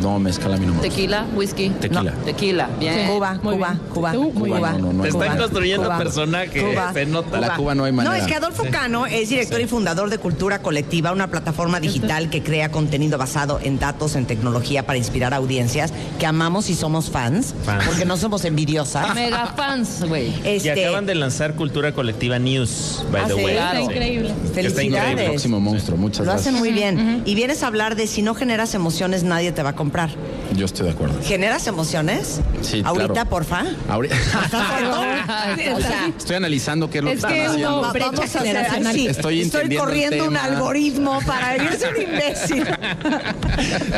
[0.00, 0.88] No, mezcal a mí no me gusta.
[0.94, 1.68] Tequila, whisky.
[1.70, 2.02] Tequila.
[2.02, 3.08] No, tequila, bien.
[3.08, 3.80] Cuba, Muy Cuba, bien.
[3.92, 4.70] Cuba, Tú, muy Cuba.
[4.70, 4.82] bien.
[4.82, 5.02] No, no, no.
[5.04, 6.62] Te Cuba, están construyendo Cuba, personaje.
[6.62, 7.40] Cuba, Se nota.
[7.40, 8.18] La Cuba no hay No, manera.
[8.18, 12.42] es que Adolfo Cano es director y fundador de Cultura Colectiva, una plataforma digital que
[12.42, 17.54] crea contenido basado en datos, en tecnología para inspirar audiencias que amamos y somos fans,
[17.64, 17.84] Fans.
[17.84, 19.14] porque no somos envidiosas.
[19.14, 20.28] Mega fans, güey.
[20.44, 23.44] Y Este, acaban de lanzar Cultura Colectiva News, by Ah, the sí.
[23.44, 23.54] way.
[23.56, 24.28] Está increíble.
[24.30, 24.86] Está Felicidades.
[24.86, 25.24] increíble.
[25.30, 25.98] Próximo monstruo.
[25.98, 26.60] Muchas Lo hacen gracias.
[26.60, 27.22] muy bien.
[27.24, 30.10] Y vienes a hablar de si no generas emociones, nadie te va a comprar.
[30.54, 31.14] Yo estoy de acuerdo.
[31.24, 32.40] ¿Generas emociones?
[32.60, 33.30] Sí, Ahorita, claro.
[33.30, 33.64] porfa.
[33.88, 34.14] Ahorita-
[35.76, 37.92] O sea, Estoy analizando qué es lo Es que que están haciendo.
[37.92, 42.64] brecha vamos a hacer- sí, Estoy estoy corriendo un algoritmo para irse un imbécil.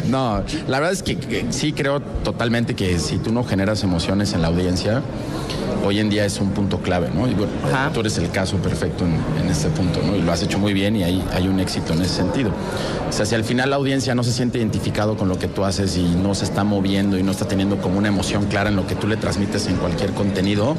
[0.06, 4.32] No, la verdad es que, que sí creo totalmente que si tú no generas emociones
[4.32, 5.02] en la audiencia,
[5.84, 7.26] hoy en día es un punto clave, ¿no?
[7.28, 7.90] Y bueno, Ajá.
[7.92, 10.16] tú eres el caso perfecto en, en este punto, ¿no?
[10.16, 12.50] Y lo has hecho muy bien y hay, hay un éxito en ese sentido.
[13.08, 15.64] O sea, si al final la audiencia no se siente identificado con lo que tú
[15.64, 18.76] haces y no se está moviendo y no está teniendo como una emoción clara en
[18.76, 20.76] lo que tú le transmites en cualquier contenido,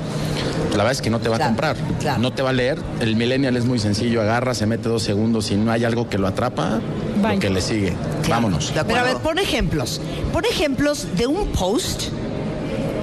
[0.71, 2.21] la verdad es que no te va Claro, a comprar, claro.
[2.21, 2.79] no te va a leer.
[2.99, 6.17] El millennial es muy sencillo, agarra, se mete dos segundos y no hay algo que
[6.17, 6.79] lo atrapa,
[7.21, 7.35] Bye.
[7.35, 7.93] lo que le sigue.
[8.27, 8.73] Vámonos.
[8.87, 10.01] Pero a ver, pon ejemplos.
[10.33, 12.03] Pon ejemplos de un post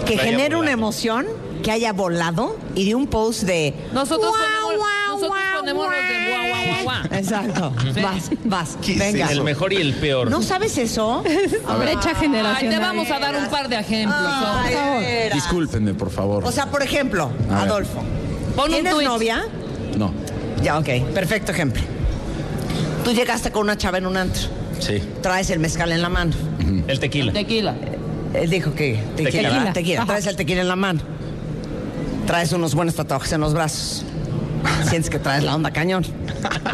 [0.06, 1.26] que haya genere una emoción,
[1.62, 3.74] que haya volado, y de un post de.
[3.93, 7.18] Nosotros Guau, ponemos, guau, nosotros guau, ponemos los de guau, guau, guau, guau.
[7.18, 7.72] Exacto.
[8.02, 8.78] Vas, vas.
[8.98, 9.30] Venga.
[9.30, 10.30] El mejor y el peor.
[10.30, 11.22] ¿No sabes eso?
[11.78, 12.74] Brecha Ay, generacional.
[12.74, 14.18] te vamos a dar un par de ejemplos.
[14.20, 15.34] Ay, de veras.
[15.34, 16.44] Discúlpenme, por favor.
[16.44, 17.62] O sea, por ejemplo, A.
[17.62, 18.02] Adolfo.
[18.66, 19.44] ¿Tienes novia?
[19.97, 20.12] no,
[20.62, 20.89] Ya, ok.
[21.14, 21.82] Perfecto ejemplo.
[23.05, 24.43] Tú llegaste con una chava en un antro.
[24.80, 25.02] sí.
[25.22, 26.32] Traes el mezcal en la mano.
[26.89, 27.32] El tequila.
[27.32, 27.74] Tequila.
[28.34, 30.06] Él dijo que tequila, Tequila.
[30.06, 31.01] Traes el tequila en la mano.
[32.26, 34.04] Traes unos buenos tatuajes en los brazos.
[34.88, 36.04] Sientes que traes la onda cañón.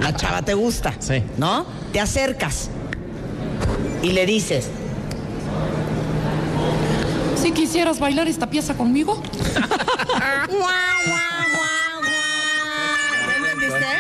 [0.01, 0.95] La chava te gusta.
[0.99, 1.23] Sí.
[1.37, 1.67] ¿No?
[1.93, 2.69] Te acercas
[4.03, 4.69] y le dices,
[7.41, 9.23] Si quisieras bailar esta pieza conmigo.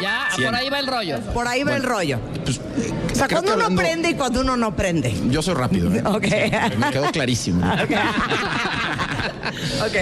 [0.00, 1.20] Ya, por ahí va el rollo.
[1.34, 2.18] por ahí va el rollo.
[2.44, 2.60] Pues,
[3.12, 5.12] O sea, cuando uno hablando- prende y cuando uno no prende.
[5.28, 6.02] Yo soy rápido, ¿eh?
[6.04, 6.26] Ok.
[6.78, 7.64] Me quedó clarísimo.
[9.80, 9.96] Ok.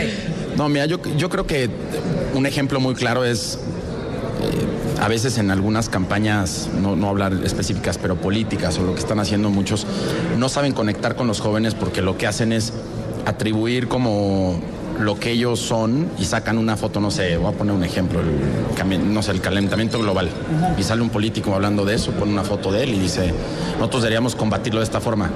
[0.57, 1.69] No, mira, yo, yo creo que
[2.35, 3.59] un ejemplo muy claro es
[4.43, 9.01] eh, a veces en algunas campañas, no, no hablar específicas, pero políticas o lo que
[9.01, 9.87] están haciendo muchos,
[10.39, 12.73] no saben conectar con los jóvenes porque lo que hacen es
[13.27, 14.61] atribuir como
[14.99, 18.21] lo que ellos son y sacan una foto, no sé, voy a poner un ejemplo,
[18.21, 20.31] el, no sé, el calentamiento global.
[20.79, 23.33] Y sale un político hablando de eso, pone una foto de él y dice,
[23.79, 25.31] nosotros deberíamos combatirlo de esta forma.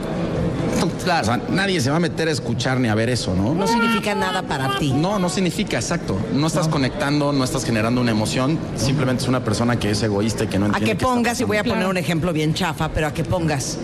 [1.05, 1.23] Claro.
[1.23, 3.55] O sea, nadie se va a meter a escuchar ni a ver eso, ¿no?
[3.55, 4.93] No significa nada para ti.
[4.93, 6.19] No, no significa, exacto.
[6.33, 8.59] No estás conectando, no estás generando una emoción.
[8.77, 10.91] Simplemente es una persona que es egoísta y que no A entiende.
[10.93, 13.25] que qué está pongas, y voy a poner un ejemplo bien chafa, pero a que
[13.25, 13.79] pongas.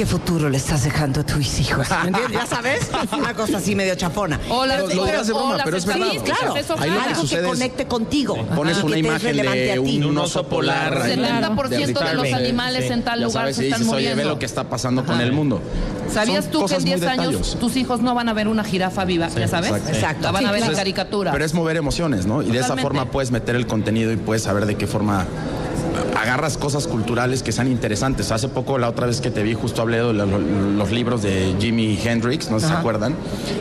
[0.00, 1.86] ¿Qué futuro le estás dejando a tus hijos?
[1.90, 2.40] ¿Me entiendes?
[2.40, 2.90] ¿Ya sabes?
[3.12, 4.40] Una cosa así medio chafona.
[4.48, 6.02] O las- Pero lo dirás de o broma, las pero es verdad.
[6.06, 8.46] estadísticas, Claro, Ahí lo que algo que sucede es- conecte contigo.
[8.56, 11.02] Pones y que una imagen de un oso polar.
[11.02, 14.10] ahí, 70% de los animales en tal Ya lugar sabes, se están dices, oye, ve
[14.14, 14.32] muriendo.
[14.32, 15.60] lo que está pasando con el mundo.
[16.10, 18.64] ¿Sabías Son tú que en muy 10 años tus hijos no van a ver una
[18.64, 19.28] jirafa viva?
[19.28, 19.70] ya sabes.
[19.70, 19.90] exacto.
[19.92, 20.22] Exacto.
[20.22, 21.30] La van a ver en caricatura.
[21.32, 22.40] Pero es mover emociones, ¿no?
[22.40, 25.26] Y de esa forma puedes meter el contenido y puedes saber de qué forma
[26.16, 28.30] agarras cosas culturales que sean interesantes.
[28.32, 31.22] Hace poco, la otra vez que te vi, justo hablé de lo- lo- los libros
[31.22, 33.14] de Jimi Hendrix, no sé si se acuerdan,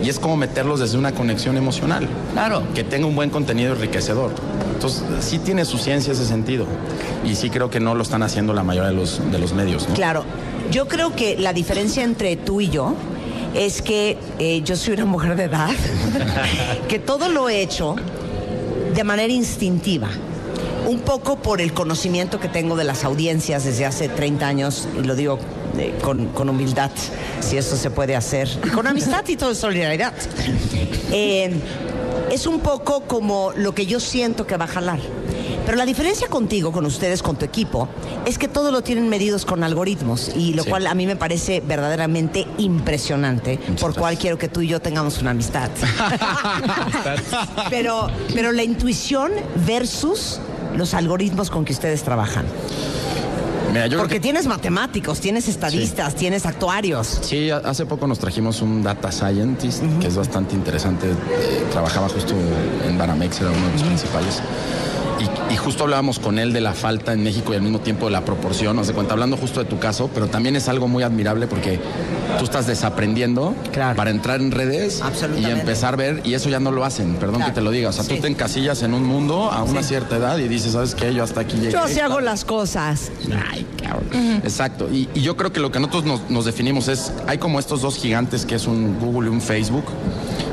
[0.04, 2.08] y es como meterlos desde una conexión emocional.
[2.34, 2.64] Claro.
[2.74, 4.32] Que tenga un buen contenido enriquecedor.
[4.74, 6.66] Entonces, sí tiene su ciencia ese sentido.
[7.26, 9.88] Y sí creo que no lo están haciendo la mayoría de los, de los medios,
[9.90, 9.96] ¿no?
[9.96, 10.24] Claro,
[10.72, 12.94] yo creo que la diferencia entre tú y yo
[13.54, 15.70] es que eh, yo soy una mujer de edad,
[16.88, 17.96] que todo lo he hecho
[18.96, 20.08] de manera instintiva.
[20.88, 25.04] Un poco por el conocimiento que tengo de las audiencias desde hace 30 años, y
[25.06, 25.40] lo digo
[25.78, 26.92] eh, con, con humildad,
[27.42, 30.14] si esto se puede hacer, y con amistad y todo solidaridad.
[31.12, 31.52] Eh,
[32.32, 35.00] es un poco como lo que yo siento que va a jalar.
[35.66, 37.88] Pero la diferencia contigo, con ustedes, con tu equipo,
[38.26, 40.70] es que todo lo tienen medidos con algoritmos y lo Sí.
[40.70, 45.20] cual a mí me parece verdaderamente impresionante, por cual quiero que tú y yo tengamos
[45.22, 45.70] una amistad.
[47.70, 49.32] pero, pero la intuición
[49.68, 50.40] versus
[50.80, 52.46] los algoritmos con que ustedes trabajan.
[53.72, 57.20] Mira, yo Porque que- tienes matemáticos, tienes estadistas, tienes actuarios.
[57.22, 61.08] Sí, hace poco nos trajimos un data scientist que es bastante interesante.
[61.12, 62.34] eh, trabajaba justo
[62.88, 64.42] en Banamex, era uno de los principales.
[65.20, 68.06] Y, y justo hablábamos con él de la falta en México y al mismo tiempo
[68.06, 70.88] de la proporción, no sé cuenta, hablando justo de tu caso, pero también es algo
[70.88, 71.80] muy admirable porque
[72.38, 73.54] tú estás desaprendiendo
[73.96, 75.02] para entrar en redes
[75.40, 77.52] y empezar a ver, y eso ya no lo hacen, perdón Claro.
[77.52, 77.90] que te lo diga.
[77.90, 78.16] O sea, Sí.
[78.16, 79.90] tú te encasillas en un mundo a una Sí.
[79.90, 81.14] cierta edad y dices, ¿sabes qué?
[81.14, 81.72] Yo hasta aquí llegué.
[81.72, 83.12] Yo así hago las cosas.
[83.52, 84.42] Ay, cabrón.
[84.44, 84.90] Exacto.
[84.92, 87.82] Y, y yo creo que lo que nosotros nos, nos definimos es, hay como estos
[87.82, 89.86] dos gigantes que es un Google y un Facebook,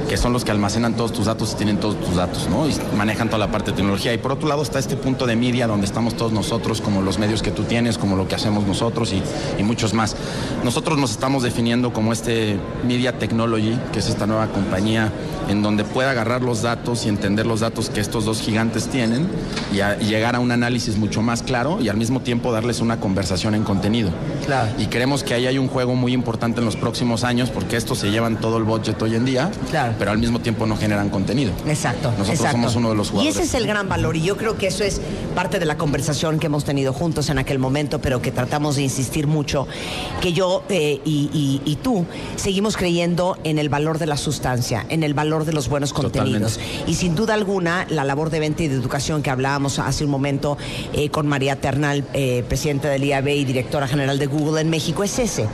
[0.09, 2.69] que son los que almacenan todos tus datos y tienen todos tus datos, ¿no?
[2.69, 4.15] Y manejan toda la parte de tecnología.
[4.15, 7.19] Y por otro lado está este punto de media donde estamos todos nosotros, como los
[7.19, 9.21] medios que tú tienes, como lo que hacemos nosotros y,
[9.59, 10.15] y muchos más.
[10.63, 12.57] Nosotros nos estamos definiendo como este
[12.87, 15.13] Media Technology, que es esta nueva compañía
[15.49, 19.27] en donde puede agarrar los datos y entender los datos que estos dos gigantes tienen
[19.75, 22.81] y, a- y llegar a un análisis mucho más claro y al mismo tiempo darles
[22.81, 24.11] una conversación en contenido.
[24.45, 24.69] Claro.
[24.79, 27.99] Y creemos que ahí hay un juego muy importante en los próximos años porque estos
[27.99, 29.95] se llevan todo el budget hoy en día, Claro.
[29.99, 31.53] pero al mismo tiempo no generan contenido.
[31.67, 32.11] Exacto.
[32.11, 32.53] Nosotros exacto.
[32.57, 33.37] somos uno de los Y jugadores.
[33.37, 34.17] ese es el gran valor.
[34.17, 35.01] Y yo creo que eso es
[35.35, 38.83] parte de la conversación que hemos tenido juntos en aquel momento, pero que tratamos de
[38.83, 39.67] insistir mucho.
[40.21, 42.05] Que yo eh, y, y- y tú
[42.37, 46.59] seguimos creyendo en el valor de la sustancia, en el valor de los buenos contenidos.
[46.87, 50.11] Y sin duda alguna, la labor de venta y de educación que hablábamos hace un
[50.11, 50.57] momento
[50.93, 55.05] eh, con María Ternal, eh, presidenta del IAB y directora general de Google en México,
[55.05, 55.49] es ese.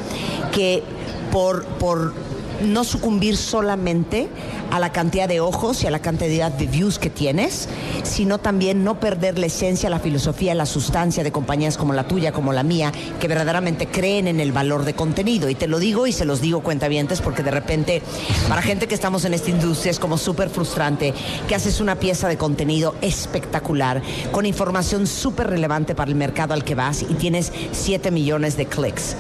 [0.53, 0.83] Que
[1.31, 1.65] por.
[1.65, 4.29] por no sucumbir solamente
[4.71, 7.69] a la cantidad de ojos y a la cantidad de views que tienes,
[8.05, 12.33] sino también no perder la esencia, la filosofía, la sustancia de compañías como la tuya,
[12.33, 15.49] como la mía, que verdaderamente creen en el valor de contenido.
[15.49, 18.03] Y te lo digo y se los digo cuentavientes porque de repente
[18.49, 21.15] para gente que estamos en esta industria es como súper frustrante
[21.49, 26.65] que haces una pieza de contenido espectacular, con información súper relevante para el mercado al
[26.65, 29.17] que vas y tienes 7 millones de clics.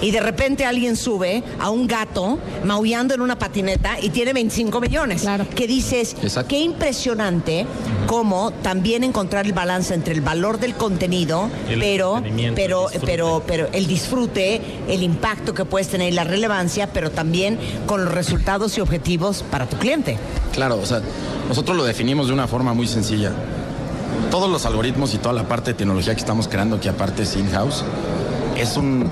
[0.00, 4.80] Y de repente alguien sube a un gato maullando en una patineta y tiene 25
[4.80, 5.26] millones.
[5.54, 6.16] Que dices,
[6.48, 7.66] qué impresionante
[8.06, 12.22] cómo también encontrar el balance entre el valor del contenido, El pero,
[12.54, 13.06] pero, el disfrute.
[13.06, 18.04] pero, pero el disfrute, el impacto que puedes tener y la relevancia, pero también con
[18.04, 20.18] los resultados y objetivos para tu cliente.
[20.52, 21.00] Claro, o sea,
[21.48, 23.32] nosotros lo definimos de una forma muy sencilla.
[24.30, 27.36] Todos los algoritmos y toda la parte de tecnología que estamos creando, que aparte es
[27.36, 27.84] in-house,
[28.56, 29.10] es un,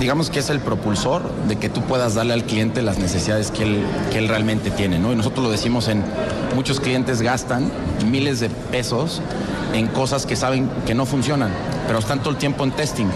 [0.00, 3.64] digamos que es el propulsor de que tú puedas darle al cliente las necesidades que
[3.64, 5.12] él, que él realmente tiene, ¿no?
[5.12, 6.02] Y nosotros lo decimos en,
[6.56, 7.70] muchos clientes gastan
[8.10, 9.20] miles de pesos
[9.74, 11.50] en cosas que saben que no funcionan,
[11.86, 13.06] pero están todo el tiempo en testing.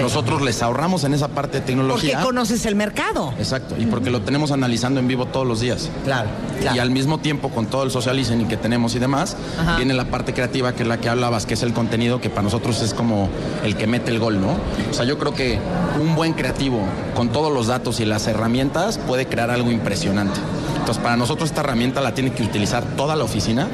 [0.00, 2.20] Nosotros les ahorramos en esa parte de Porque tecnología.
[2.22, 3.32] conoces el mercado.
[3.38, 5.88] Exacto, y porque lo tenemos analizando en vivo todos los días.
[6.04, 6.28] Claro,
[6.74, 9.76] Y al mismo tiempo, con todo el social listening que tenemos y demás, Ajá.
[9.76, 12.42] viene la parte creativa, que es la que hablabas, que es el contenido, que para
[12.42, 13.28] nosotros es como
[13.62, 14.56] el que mete el gol, ¿no?
[14.90, 15.58] O sea, yo creo que
[16.00, 16.80] un buen creativo,
[17.14, 20.40] con todos los datos y las herramientas, puede crear algo impresionante.
[20.78, 23.68] Entonces, para nosotros esta herramienta la tiene que utilizar toda la oficina.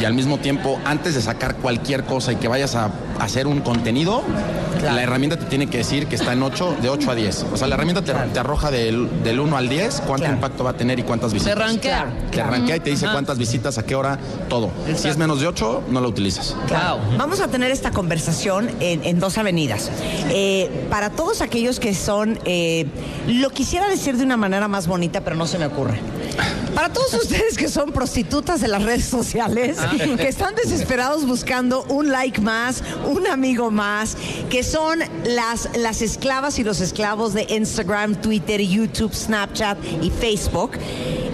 [0.00, 2.88] y al mismo tiempo, antes de sacar cualquier cosa y que vayas a
[3.18, 4.22] hacer un contenido,
[4.82, 7.46] la herramienta te tiene que decir que está en 8, de 8 a 10.
[7.52, 10.70] O sea, la herramienta te, te arroja del, del 1 al 10 cuánto impacto va
[10.70, 11.54] a tener y cuántas visitas.
[11.54, 12.06] Te rankea.
[12.30, 13.14] Te rankea y te dice Ajá.
[13.14, 14.18] cuántas visitas, a qué hora,
[14.48, 14.70] todo.
[14.96, 16.54] Si es menos de 8, no lo utilizas.
[16.66, 17.00] Claro.
[17.16, 19.90] Vamos a tener esta conversación en, en dos avenidas.
[20.30, 22.86] Eh, para todos aquellos que son, eh,
[23.26, 25.98] lo quisiera decir de una manera más bonita, pero no se me ocurre.
[26.74, 29.78] Para todos ustedes que son prostitutas de las redes sociales,
[30.16, 34.16] que están desesperados buscando un like más, un amigo más,
[34.50, 40.72] que son las, las esclavas y los esclavos de Instagram, Twitter, YouTube, Snapchat y Facebook.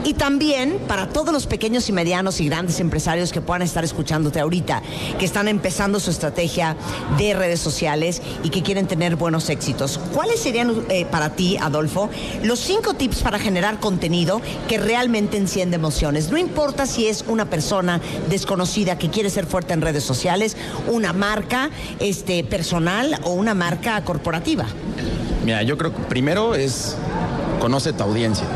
[0.04, 4.38] Y también para todos los pequeños y medianos y grandes empresarios que puedan estar escuchándote
[4.38, 4.82] ahorita,
[5.18, 6.76] que están empezando su estrategia
[7.16, 9.98] de redes sociales y que quieren tener buenos éxitos.
[10.12, 12.10] ¿Cuáles serían eh, para ti, Adolfo,
[12.42, 16.30] los cinco tips para generar contenido que realmente enciende emociones?
[16.30, 20.54] No importa si es una persona desconocida que quiere ser fuerte en redes sociales,
[20.86, 21.63] una marca
[22.00, 24.66] este, personal o una marca corporativa.
[25.44, 26.96] Mira, yo creo que primero es
[27.60, 28.46] conoce tu audiencia.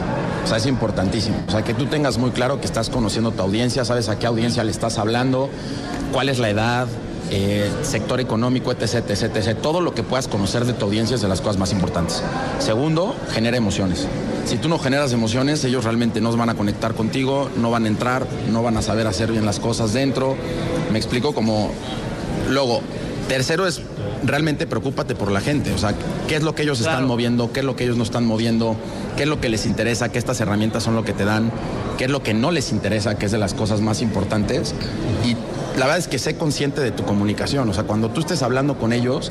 [0.45, 1.37] O sea, es importantísimo.
[1.47, 4.27] O sea, que tú tengas muy claro que estás conociendo tu audiencia, sabes a qué
[4.27, 5.51] audiencia le estás hablando,
[6.13, 6.89] cuál es la edad,
[7.31, 9.59] eh, sector económico, etc, etc, etc.
[9.61, 12.23] Todo lo que puedas conocer de tu audiencia es de las cosas más importantes.
[12.59, 14.07] Segundo, genera emociones.
[14.47, 17.89] Si tú no generas emociones, ellos realmente no van a conectar contigo, no van a
[17.89, 20.37] entrar, no van a saber hacer bien las cosas dentro.
[20.91, 21.71] Me explico como...
[22.49, 22.81] Luego,
[23.29, 23.83] tercero es
[24.25, 25.95] realmente preocúpate por la gente, o sea,
[26.27, 28.77] qué es lo que ellos están moviendo, qué es lo que ellos no están moviendo,
[29.17, 31.53] qué es lo que les interesa, qué estas herramientas son lo que te dan,
[31.97, 34.75] qué es lo que no les interesa, que es de las cosas más importantes.
[35.25, 35.35] Y
[35.79, 38.79] la verdad es que sé consciente de tu comunicación, o sea, cuando tú estés hablando
[38.79, 39.31] con ellos,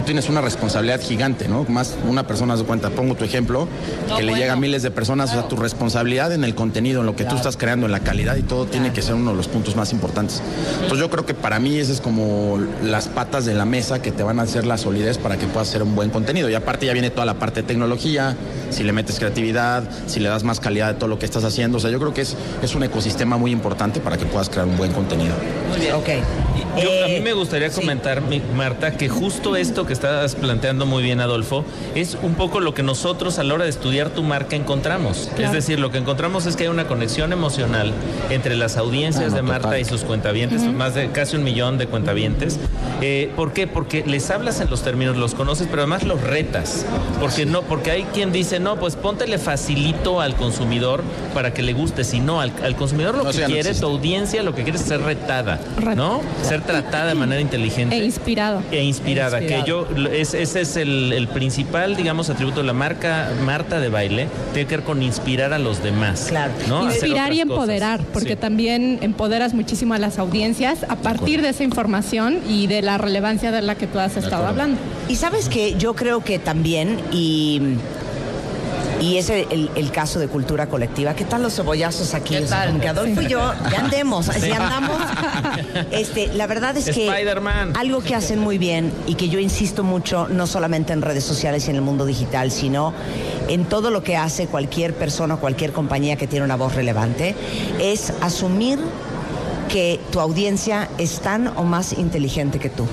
[0.00, 1.64] tú tienes una responsabilidad gigante, ¿no?
[1.68, 3.68] Más una persona de cuenta, pongo tu ejemplo,
[4.16, 7.06] que le llega a miles de personas, o sea, tu responsabilidad en el contenido, en
[7.06, 9.36] lo que tú estás creando, en la calidad y todo, tiene que ser uno de
[9.36, 10.42] los puntos más importantes.
[10.74, 14.12] Entonces yo creo que para mí ese es como las patas de la mesa que
[14.12, 16.48] te van a hacer la solidez para que puedas hacer un buen contenido.
[16.48, 18.36] Y aparte ya viene toda la parte de tecnología,
[18.70, 21.78] si le metes creatividad, si le das más calidad de todo lo que estás haciendo.
[21.78, 24.66] O sea, yo creo que es, es un ecosistema muy importante para que puedas crear
[24.66, 25.34] un buen contenido.
[25.70, 25.94] Muy bien.
[25.94, 26.08] Ok.
[26.82, 28.22] Yo, a mí me gustaría comentar,
[28.56, 31.64] Marta, que justo esto que estás planteando muy bien, Adolfo,
[31.94, 35.30] es un poco lo que nosotros a la hora de estudiar tu marca encontramos.
[35.34, 35.46] Claro.
[35.46, 37.92] Es decir, lo que encontramos es que hay una conexión emocional
[38.30, 39.80] entre las audiencias Ah, no, de Marta total.
[39.80, 42.58] y sus cuentavientes, más de casi un millón de cuentavientes.
[43.00, 43.66] Eh, ¿Por qué?
[43.66, 46.84] Porque les hablas en los términos, los conoces, pero además los retas.
[47.20, 51.02] Porque no, porque hay quien dice, no, pues póntele facilito al consumidor
[51.34, 52.04] para que le guste.
[52.04, 53.80] Si no, al, al consumidor lo No, que no quiere, existe.
[53.80, 55.60] tu audiencia lo que quiere es ser retada,
[55.96, 56.20] ¿no?
[56.42, 57.96] Ser tratada de manera inteligente.
[57.96, 58.62] E inspirado.
[58.70, 62.74] E inspirada, E que yo, es, ese es el, el principal, digamos, atributo de la
[62.74, 66.26] marca Marta de baile, tiene que ver con inspirar a los demás.
[66.28, 66.52] Claro.
[66.84, 67.50] Inspirar y cosas.
[67.50, 68.36] empoderar, porque Sí.
[68.36, 73.50] también empoderas muchísimo a las audiencias a partir de esa información y de la relevancia
[73.50, 74.78] de la que tú has estado hablando.
[75.08, 77.60] Y sabes que yo creo que también, y,
[79.00, 82.34] y es el, el- caso de cultura colectiva, ¿qué tal los cebollazos aquí?
[82.36, 82.80] ¿Qué O sea, tal?
[82.80, 84.96] que Adolfo y yo ya andemos, así andamos.
[85.90, 87.08] Este, la verdad es que
[87.74, 91.66] algo que hacen muy bien y que yo insisto mucho, no solamente en redes sociales
[91.66, 92.92] y en el mundo digital, sino
[93.48, 97.34] en todo lo que hace cualquier persona, cualquier compañía que tiene una voz relevante,
[97.80, 98.78] es asumir
[99.68, 102.86] que tu audiencia es tan o más inteligente que tú.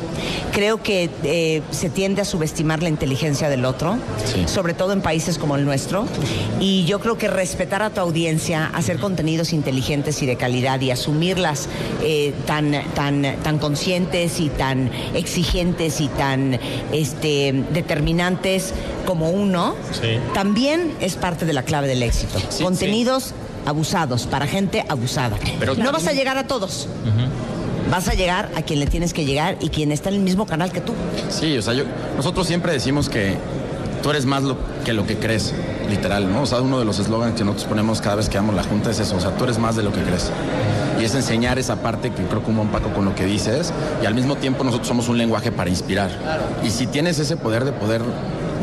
[0.52, 4.44] Creo que eh, se tiende a subestimar la inteligencia del otro, Sí.
[4.48, 6.06] sobre todo en países como el nuestro.
[6.60, 10.92] Y yo creo que respetar a tu audiencia, hacer contenidos inteligentes y de calidad y
[10.92, 11.68] asumirlas
[12.04, 16.60] eh, tan, tan, tan conscientes y tan exigentes y tan
[16.92, 18.74] este, determinantes
[19.06, 20.18] como uno, Sí.
[20.34, 22.40] también es parte de la clave del éxito.
[22.50, 23.34] Sí, Contenidos
[23.66, 25.38] abusados, para gente abusada.
[25.60, 26.88] Pero no vas a llegar a todos.
[27.90, 30.46] Vas a llegar a quien le tienes que llegar y quien está en el mismo
[30.46, 30.94] canal que tú.
[31.30, 31.84] Sí, o sea, yo,
[32.18, 33.38] nosotros siempre decimos que
[34.02, 35.54] tú eres más lo, que lo que crees,
[35.90, 36.44] literal, ¿no?
[36.44, 38.92] O sea, uno de los eslogans que nosotros ponemos cada vez que damos la junta
[38.92, 40.32] es eso, o sea, tú eres más de lo que crees.
[41.00, 43.74] Y es enseñar esa parte que creo que un buen Paco con lo que dices,
[44.02, 46.12] y al mismo tiempo nosotros somos un lenguaje para inspirar.
[46.64, 48.02] Y si tienes ese poder de poder,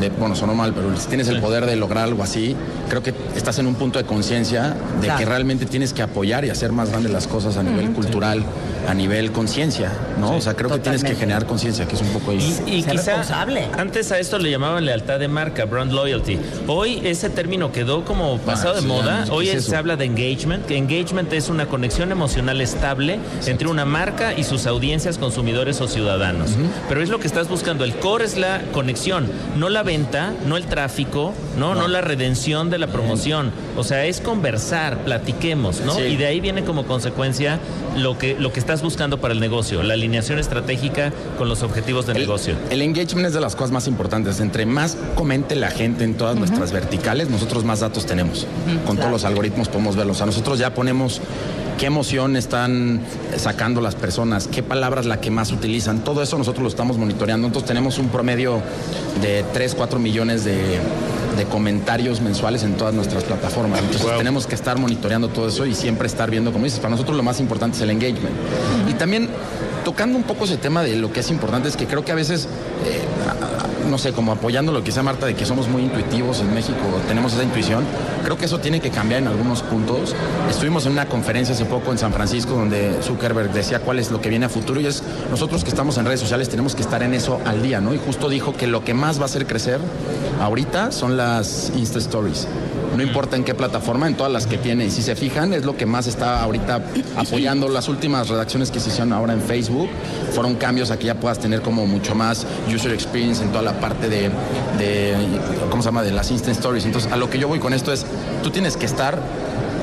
[0.00, 2.56] de, bueno, sonó mal, pero si tienes el poder de lograr algo así,
[2.88, 5.18] creo que estás en un punto de conciencia de Claro.
[5.18, 8.42] que realmente tienes que apoyar y hacer más grandes las cosas a nivel cultural,
[8.88, 10.36] a nivel conciencia, ¿no?
[10.36, 12.38] o sea, creo que tienes que generar conciencia, que es un poco ahí.
[12.66, 13.68] Y, y Ser quizá responsable.
[13.78, 16.38] antes a esto le llamaban lealtad de marca, brand loyalty.
[16.66, 19.20] Hoy ese término quedó como pasado de sí, moda.
[19.20, 20.66] ya, ¿qué Hoy es se habla de engagement.
[20.66, 25.88] que engagement es una conexión emocional estable entre una marca y sus audiencias, consumidores o
[25.88, 26.50] ciudadanos.
[26.88, 27.84] Pero es lo que estás buscando.
[27.84, 29.26] El core es la conexión,
[29.56, 33.50] no la venta, no el tráfico, no, no, la redención de la promoción.
[33.76, 35.94] O sea, es conversar, platiquemos, ¿no?
[35.94, 36.02] Sí.
[36.02, 37.58] Y de ahí viene como consecuencia
[37.96, 42.06] lo que, lo que estás buscando para el negocio, la alineación estratégica con los objetivos
[42.06, 42.56] de negocio.
[42.70, 44.40] El engagement es de las cosas más importantes.
[44.40, 48.46] Entre más comente la gente en todas nuestras verticales, nosotros más datos tenemos.
[48.86, 50.16] Con todos los algoritmos podemos verlos.
[50.16, 51.20] O sea, nosotros ya ponemos
[51.78, 53.02] qué emoción están
[53.36, 56.02] sacando las personas, qué palabras la que más utilizan.
[56.02, 57.46] Todo eso nosotros lo estamos monitoreando.
[57.46, 58.62] Entonces tenemos un promedio
[59.20, 60.78] de 3, 4 millones de,
[61.36, 63.80] de comentarios mensuales en todas nuestras plataformas.
[63.80, 67.16] Entonces tenemos que estar monitoreando todo eso y siempre estar viendo, como dices, para nosotros
[67.16, 68.34] lo más importante es el engagement.
[68.88, 69.28] Y también
[69.84, 72.16] tocando un poco ese tema de lo que es importante es que creo que a
[72.16, 72.48] veces,
[72.86, 73.00] eh,
[73.92, 76.80] no sé, como apoyando lo que dice Marta de que somos muy intuitivos en México,
[77.06, 77.84] tenemos esa intuición,
[78.24, 80.16] creo que eso tiene que cambiar en algunos puntos.
[80.48, 84.18] Estuvimos en una conferencia hace poco en San Francisco donde Zuckerberg decía cuál es lo
[84.22, 87.02] que viene a futuro y es nosotros que estamos en redes sociales tenemos que estar
[87.02, 87.92] en eso al día, ¿no?
[87.92, 89.78] Y justo dijo que lo que más va a hacer crecer
[90.40, 92.48] ahorita son las Insta Stories.
[92.96, 94.86] No importa en qué plataforma, en todas las que tiene.
[94.86, 96.80] Y si se fijan, es lo que más está ahorita
[97.16, 97.68] apoyando.
[97.68, 99.88] Las últimas redacciones que se hicieron ahora en Facebook
[100.32, 103.80] fueron cambios a que ya puedas tener como mucho más user experience en toda la
[103.80, 104.30] parte de,
[104.78, 105.14] de
[105.70, 106.84] ¿cómo se llama?, de las Instant Stories.
[106.84, 108.04] Entonces, a lo que yo voy con esto es,
[108.42, 109.18] tú tienes que estar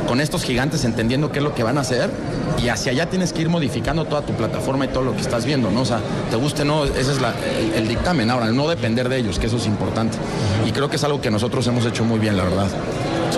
[0.10, 2.10] con estos gigantes entendiendo qué es lo que van a hacer
[2.60, 5.46] y hacia allá tienes que ir modificando toda tu plataforma y todo lo que estás
[5.46, 5.82] viendo, ¿no?
[5.82, 6.00] O sea,
[6.32, 9.46] te guste o no, ese es el, el dictamen ahora, no depender de ellos, que
[9.46, 10.18] eso es importante.
[10.66, 12.70] Y creo que es algo que nosotros hemos hecho muy bien, la verdad.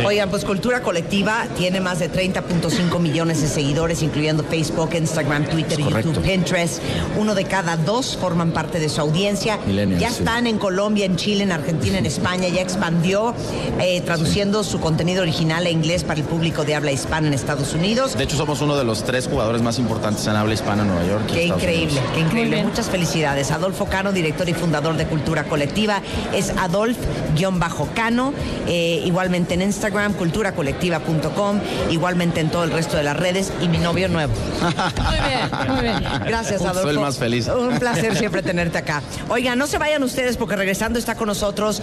[0.06, 5.80] Oigan, pues Cultura Colectiva tiene más de 30.5 millones de seguidores, incluyendo Facebook, Instagram, Twitter.
[5.80, 6.82] YouTube, Pinterest.
[7.18, 9.60] Uno de cada dos forman parte de su audiencia.
[9.68, 10.20] Millennials, ya sí.
[10.20, 12.48] están en Colombia, en Chile, en Argentina, en España.
[12.48, 13.34] Ya expandió
[13.80, 17.74] eh, traduciendo su contenido original a inglés para el público de habla hispana en Estados
[17.74, 18.18] Unidos.
[18.18, 21.06] De hecho, somos uno de los tres jugadores más importantes en habla hispana en Nueva
[21.08, 21.24] York.
[21.28, 22.12] Qué Estados increíble, Unidos.
[22.16, 22.64] qué increíble.
[22.64, 23.52] Muchas felicidades.
[23.52, 26.02] Adolfo Cano, director y fundador de Cultura Colectiva,
[26.34, 28.34] es Adolf-Cano,
[28.68, 31.60] eh, igualmente en Instagram, culturacolectiva.com,
[31.90, 34.34] igualmente en todo el resto de las redes y mi novio nuevo.
[34.62, 36.04] Muy bien, muy bien.
[36.26, 36.90] Gracias, Soy Adolfo.
[36.90, 37.48] el más feliz.
[37.48, 39.02] Un placer siempre tenerte acá.
[39.30, 41.82] Oigan, no se vayan ustedes porque regresando está con nosotros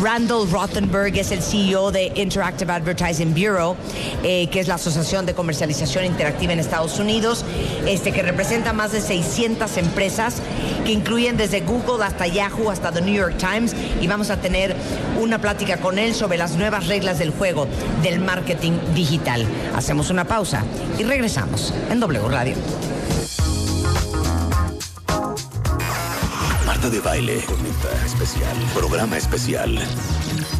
[0.00, 3.76] Randall Rothenberg, es el CEO de Interactive Advertising Bureau,
[4.22, 7.44] eh, que es la Asociación de Comercialización Interactiva en Estados Unidos,
[7.86, 10.36] este, que representa más de 600 empresas,
[10.84, 14.74] que incluyen desde Google hasta Yahoo, hasta The New York Times, y vamos a tener
[15.20, 17.66] una plática con él sobre las nuevas reglas del juego
[18.02, 19.46] del marketing digital.
[19.76, 20.64] Hacemos una pausa
[20.98, 22.54] y regresamos en W Radio.
[26.84, 28.56] Marta de Baile Conecta Especial.
[28.74, 29.74] Programa especial.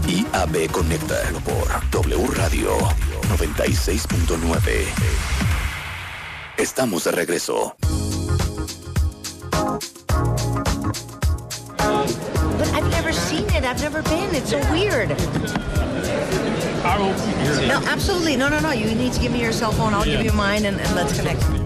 [0.09, 2.79] IAB Conecta por W Radio
[3.29, 4.87] 96.9.
[6.57, 7.77] Estamos de regreso.
[12.57, 13.65] But I've never seen it.
[13.65, 14.35] I've never been.
[14.35, 15.11] It's so weird.
[17.69, 18.37] No, absolutely.
[18.39, 18.71] No, no, no.
[18.73, 19.93] You need to give me your cell phone.
[19.93, 21.64] I'll give you mine and, and let's connect.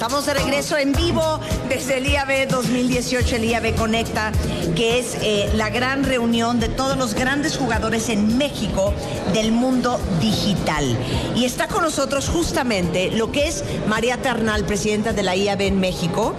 [0.00, 4.32] Estamos de regreso en vivo desde el IAB 2018, el IAB Conecta,
[4.74, 8.94] que es eh, la gran reunión de todos los grandes jugadores en México
[9.34, 10.96] del mundo digital.
[11.36, 15.80] Y está con nosotros justamente lo que es María Ternal, presidenta de la IAB en
[15.80, 16.34] México,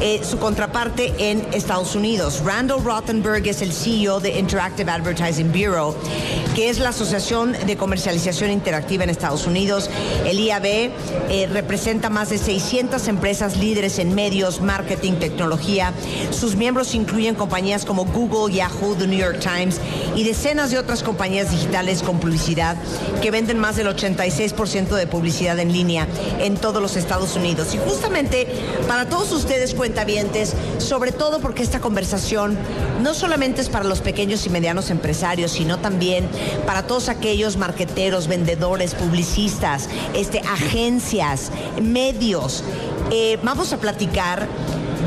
[0.00, 2.42] eh, su contraparte en Estados Unidos.
[2.44, 5.94] Randall Rothenberg es el CEO de Interactive Advertising Bureau,
[6.54, 9.88] que es la Asociación de Comercialización Interactiva en Estados Unidos.
[10.26, 15.92] El IAB eh, representa más de 600 empresas líderes en medios, marketing, tecnología.
[16.30, 19.80] Sus miembros incluyen compañías como Google, Yahoo, The New York Times
[20.14, 22.76] y decenas de otras compañías digitales con publicidad
[23.22, 26.06] que venden más del 86% de publicidad en línea
[26.38, 27.74] en todos los Estados Unidos.
[27.74, 28.46] Y justamente
[28.86, 32.58] para todos ustedes cuentavientes, sobre todo porque esta conversación
[33.02, 36.28] no solamente es para los pequeños y medianos empresarios, sino también
[36.66, 42.64] para todos aquellos marqueteros, vendedores, publicistas, este, agencias, medios.
[43.12, 44.48] Eh, vamos a platicar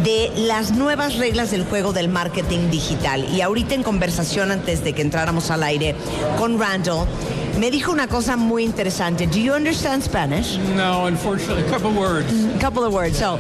[0.06, 3.27] de las nuevas reglas del juego del marketing digital.
[3.34, 5.93] Y ahorita en conversación antes de que entráramos al aire
[6.38, 7.06] con Randall,
[7.60, 9.27] me dijo una cosa muy interesante.
[9.27, 10.57] Do you understand Spanish?
[10.77, 12.31] No, unfortunately, a couple words.
[12.56, 13.18] A couple of words.
[13.18, 13.39] So,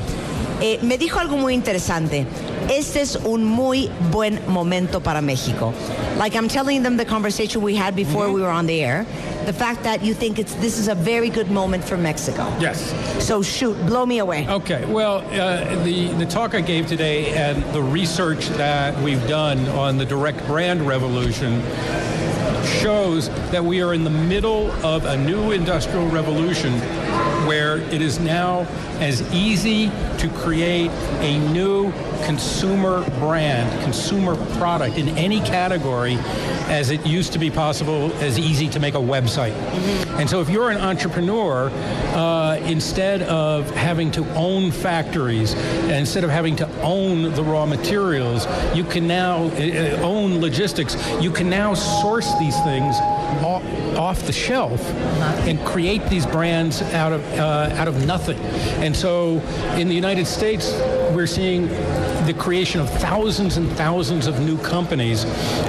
[0.61, 2.25] eh, me dijo algo muy interesante.
[2.69, 5.73] Este es un muy buen momento para México.
[6.17, 9.05] Like I'm telling them the conversation we had before we were on the air,
[9.45, 12.45] the fact that you think it's this is a very good moment for Mexico.
[12.59, 12.93] Yes.
[13.25, 14.47] So shoot, blow me away.
[14.47, 14.85] Okay.
[14.85, 19.97] Well, uh, the the talk I gave today and the research that we've done on
[19.97, 21.61] the direct brand revolution
[22.81, 26.73] shows that we are in the middle of a new industrial revolution
[27.47, 28.61] where it is now
[28.99, 30.91] as easy to create
[31.21, 31.91] a new
[32.25, 36.17] consumer brand, consumer product in any category
[36.67, 39.53] as it used to be possible, as easy to make a website.
[40.19, 41.69] And so if you're an entrepreneur,
[42.13, 45.53] uh, instead of having to own factories,
[45.89, 48.45] instead of having to own the raw materials,
[48.75, 50.95] you can now uh, own logistics.
[51.21, 52.95] You can now source these things
[53.43, 53.63] off,
[53.97, 54.81] off the shelf
[55.47, 58.39] and create these brands out of uh, out of nothing.
[58.83, 59.39] And so
[59.77, 60.71] in the United States,
[61.13, 61.67] we're seeing
[62.25, 65.23] the creation of thousands and thousands of new companies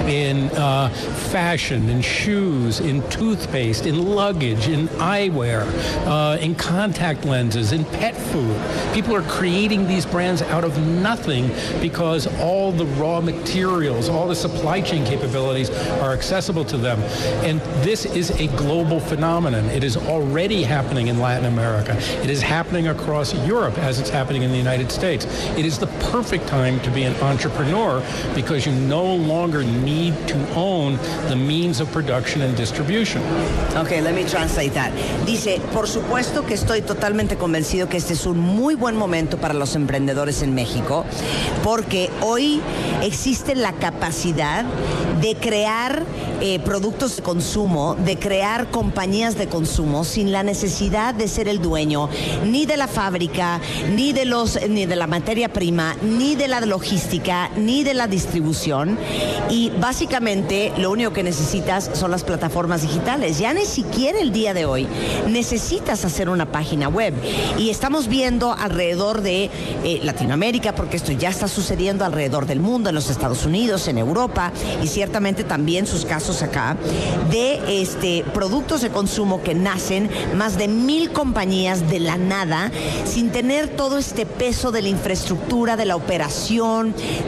[0.07, 0.89] in uh,
[1.31, 5.65] fashion, in shoes, in toothpaste, in luggage, in eyewear,
[6.05, 8.59] uh, in contact lenses, in pet food.
[8.93, 11.49] People are creating these brands out of nothing
[11.81, 15.69] because all the raw materials, all the supply chain capabilities
[16.01, 16.99] are accessible to them.
[17.45, 19.65] And this is a global phenomenon.
[19.65, 21.95] It is already happening in Latin America.
[22.23, 25.25] It is happening across Europe as it's happening in the United States.
[25.57, 28.03] It is the perfect time to be an entrepreneur
[28.35, 30.99] because you no longer need to own
[31.29, 33.21] the means of production and distribution.
[33.77, 34.91] Ok, let me translate that.
[35.25, 39.53] Dice, por supuesto que estoy totalmente convencido que este es un muy buen momento para
[39.53, 41.05] los emprendedores en México,
[41.63, 42.61] porque hoy
[43.01, 44.65] existe la capacidad
[45.21, 46.03] de crear
[46.41, 51.61] eh, productos de consumo, de crear compañías de consumo sin la necesidad de ser el
[51.61, 52.09] dueño
[52.45, 53.61] ni de la fábrica,
[53.95, 58.07] ni de los, ni de la materia prima, ni de la logística, ni de la
[58.07, 58.97] distribución.
[59.49, 63.39] Y básicamente lo único que necesitas son las plataformas digitales.
[63.39, 64.87] Ya ni siquiera el día de hoy
[65.27, 67.13] necesitas hacer una página web.
[67.57, 69.49] Y estamos viendo alrededor de
[69.83, 73.97] eh, Latinoamérica, porque esto ya está sucediendo alrededor del mundo, en los Estados Unidos, en
[73.97, 74.51] Europa,
[74.81, 76.77] y ciertamente también sus casos acá,
[77.29, 82.71] de este, productos de consumo que nacen más de mil compañías de la nada,
[83.05, 86.20] sin tener todo este peso de la infraestructura, de la operación,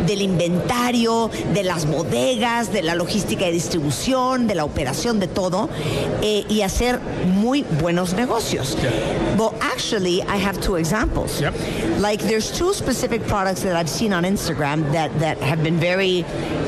[0.05, 5.69] del inventario, de las bodegas, de la logística de distribución, de la operación de todo,
[6.21, 8.77] eh, y hacer muy buenos negocios.
[9.37, 11.41] Well, actually, I have two examples.
[11.99, 16.23] Like, there's two specific products that I've seen on Instagram that, that have been very,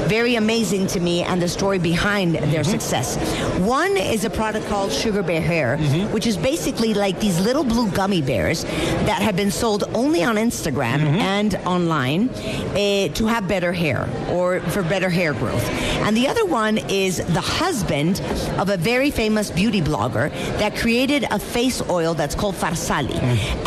[0.08, 2.72] very amazing to me and the story behind their mm-hmm.
[2.72, 3.18] success.
[3.60, 6.14] One is a product called Sugar Bear Hair, mm-hmm.
[6.14, 8.64] which is basically like these little blue gummy bears
[9.06, 11.20] that have been sold only on Instagram mm-hmm.
[11.20, 15.66] and online eh, to have better hair or for better hair growth.
[16.06, 18.22] And the other one is the husband
[18.60, 20.30] of a very famous beauty blogger
[20.60, 23.18] that created a face oil that's called Farsali.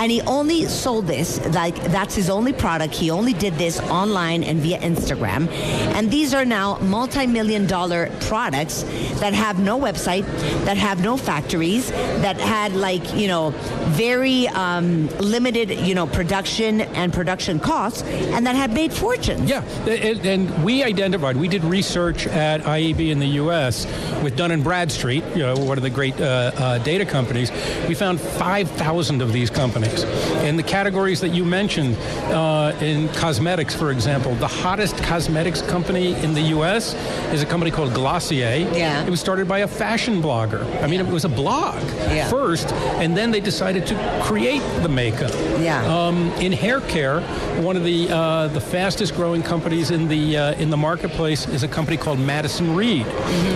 [0.00, 2.94] And he only sold this, like that's his only product.
[2.94, 5.48] He only did this online and via Instagram.
[5.96, 8.84] And these are now multi-million dollar products
[9.20, 10.24] that have no website,
[10.64, 11.90] that have no factories,
[12.22, 13.50] that had like, you know,
[13.96, 18.02] very um, limited, you know, production and production costs,
[18.38, 19.50] and that had made fortunes.
[19.50, 23.84] Yeah, and, and we identified, we did research at IEB in the U.S.
[24.22, 27.50] with Dun & Bradstreet, you know, one of the great uh, uh, data companies.
[27.88, 30.04] We found 5,000 of these companies.
[30.44, 31.96] In the categories that you mentioned,
[32.32, 36.94] uh, in cosmetics, for example, the hottest cosmetics company in the U.S.
[37.34, 38.68] is a company called Glossier.
[38.72, 39.04] Yeah.
[39.04, 40.62] It was started by a fashion blogger.
[40.80, 41.82] I mean, it was a blog
[42.14, 42.28] Yeah.
[42.28, 45.32] first, and then they decided to create the makeup.
[45.58, 45.84] Yeah.
[45.92, 47.20] Um, in hair care,
[47.60, 51.62] one of the uh, the fastest growing companies in the uh, in the marketplace is
[51.62, 53.06] a company called Madison Reed.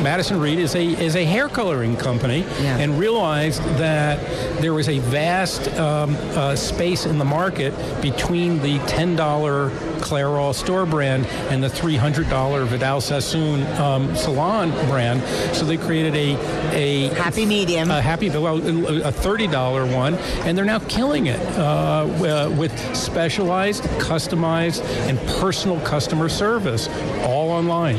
[0.02, 2.78] Madison Reed is a is a hair coloring company, Yeah.
[2.78, 4.18] and realized that
[4.62, 9.70] there was a vast um, uh, space in the market between the ten dollar
[10.02, 15.22] Clairol store brand and the three hundred dollar Vidal Sassoon um, salon brand.
[15.54, 16.36] So they created a
[16.74, 17.90] a Happy medium.
[17.90, 18.58] a happy well
[19.04, 20.14] a thirty dollar one,
[20.44, 26.88] and they're now killing it uh, uh, with specialized, customized, and personal customer service,
[27.24, 27.98] all online.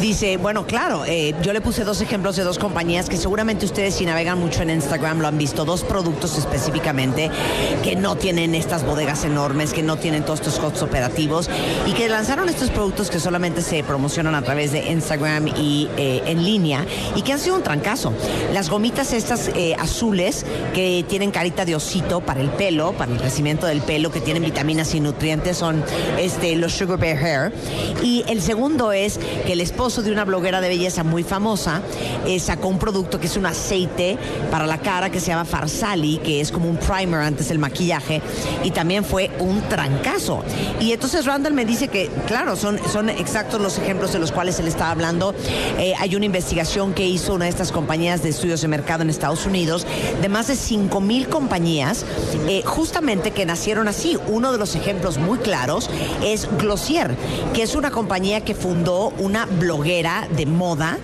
[0.00, 3.94] Dice, bueno, claro, eh, yo le puse dos ejemplos de dos compañías que seguramente ustedes
[3.94, 7.30] si navegan mucho en Instagram lo han visto, dos productos específicamente
[7.82, 11.31] que no tienen estas bodegas enormes, que no tienen todos estos costos operativos
[11.86, 16.22] y que lanzaron estos productos que solamente se promocionan a través de Instagram y eh,
[16.26, 16.84] en línea
[17.16, 18.12] y que han sido un trancazo.
[18.52, 20.44] Las gomitas estas eh, azules
[20.74, 24.42] que tienen carita de osito para el pelo, para el crecimiento del pelo, que tienen
[24.42, 25.82] vitaminas y nutrientes, son
[26.18, 27.52] este, los Sugar Bear Hair.
[28.02, 31.82] Y el segundo es que el esposo de una bloguera de belleza muy famosa
[32.26, 34.18] eh, sacó un producto que es un aceite
[34.50, 38.20] para la cara que se llama Farsali, que es como un primer antes del maquillaje,
[38.64, 40.42] y también fue un trancazo.
[40.80, 44.58] Y entonces Randall me dice que, claro, son, son exactos los ejemplos de los cuales
[44.58, 45.34] él estaba hablando.
[45.78, 49.10] Eh, hay una investigación que hizo una de estas compañías de estudios de mercado en
[49.10, 49.86] Estados Unidos
[50.20, 52.04] de más de 5 mil compañías,
[52.48, 54.18] eh, justamente que nacieron así.
[54.28, 55.90] Uno de los ejemplos muy claros
[56.24, 57.16] es Glossier,
[57.54, 60.98] que es una compañía que fundó una bloguera de moda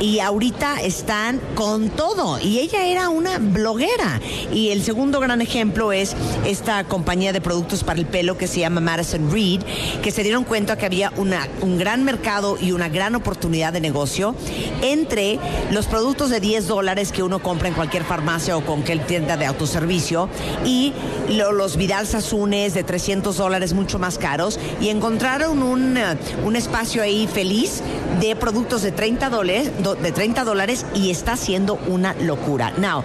[0.00, 2.38] y ahorita están con todo.
[2.40, 4.20] Y ella era una bloguera.
[4.52, 6.16] Y el segundo gran ejemplo es
[6.46, 9.59] esta compañía de productos para el pelo que se llama Madison Reed,
[10.02, 14.34] que se dieron cuenta que había un gran mercado y una gran oportunidad de negocio
[14.82, 15.38] entre
[15.70, 19.46] los productos de 10 dólares que uno compra en cualquier farmacia o cualquier tienda de
[19.46, 20.28] autoservicio
[20.64, 20.92] y
[21.28, 26.56] lo- los Vidal Sazunes de 300 dólares mucho más caros y encontraron un, eh, un
[26.56, 27.82] espacio ahí feliz
[28.20, 29.70] de productos de 30 dólares,
[30.02, 32.72] de 30 dólares y está siendo una locura.
[32.78, 33.02] Now,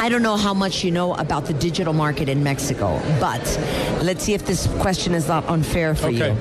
[0.00, 3.42] I don't know how much you know about the digital market in Mexico, but
[4.02, 6.32] let's see if this question is not unfair for you.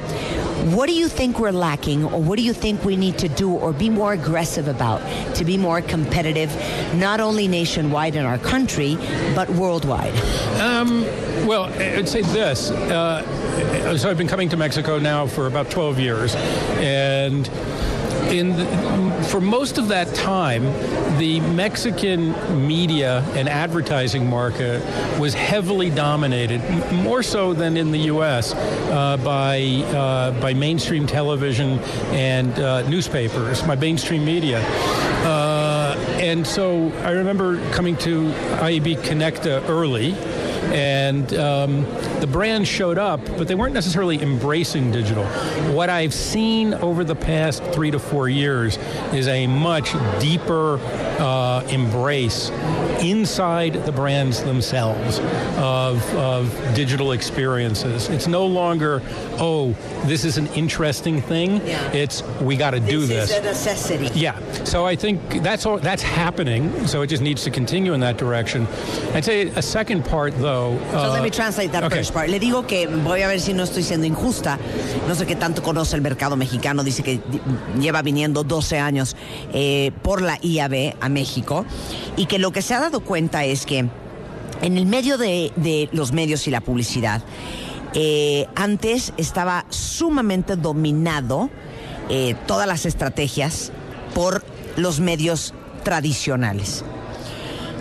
[0.74, 3.52] What do you think we're lacking, or what do you think we need to do,
[3.52, 5.02] or be more aggressive about
[5.36, 6.56] to be more competitive,
[6.96, 8.96] not only nationwide in our country,
[9.36, 10.16] but worldwide?
[10.62, 11.04] Um,
[11.46, 12.72] well, I'd say this.
[12.72, 16.34] Uh, so I've been coming to Mexico now for about 12 years,
[16.78, 17.50] and
[18.32, 20.64] in the, for most of that time,
[21.18, 22.32] the Mexican
[22.68, 24.82] media and advertising market
[25.20, 26.62] was heavily dominated,
[26.94, 29.62] more so than in the U.S., uh, by
[29.94, 31.80] uh, by mainstream television
[32.12, 34.62] and uh, newspapers, by mainstream media.
[35.26, 38.32] Uh, and so I remember coming to
[38.62, 40.14] IEB Connecta early,
[40.74, 41.86] and um,
[42.20, 45.26] the brand showed up, but they weren't necessarily embracing digital.
[45.74, 48.78] What I've seen over the past three to four years
[49.14, 50.80] is a much deeper
[51.20, 52.50] uh, embrace
[53.02, 55.20] inside the brands themselves
[55.58, 58.10] of, of digital experiences.
[58.10, 59.02] It's no longer,
[59.40, 59.72] oh,
[60.06, 61.62] this is an interesting thing.
[61.94, 63.32] It's we got to do This this.
[63.32, 64.20] is a necessity.
[64.20, 64.40] Yeah.
[64.64, 66.88] So I think that's all that's happening.
[66.88, 68.68] So it just needs to continue in that direction.
[69.14, 70.78] I'd say a second part, though.
[70.92, 71.96] So uh, let me translate that okay.
[72.28, 74.58] Le digo que voy a ver si no estoy siendo injusta.
[75.08, 76.84] No sé qué tanto conoce el mercado mexicano.
[76.84, 77.20] Dice que
[77.80, 79.16] lleva viniendo 12 años
[79.54, 81.66] eh, por la IAB a México
[82.18, 83.86] y que lo que se ha dado cuenta es que
[84.62, 87.22] en el medio de, de los medios y la publicidad,
[87.94, 91.50] eh, antes estaba sumamente dominado
[92.10, 93.72] eh, todas las estrategias
[94.14, 94.44] por
[94.78, 95.54] los medios
[95.84, 96.84] tradicionales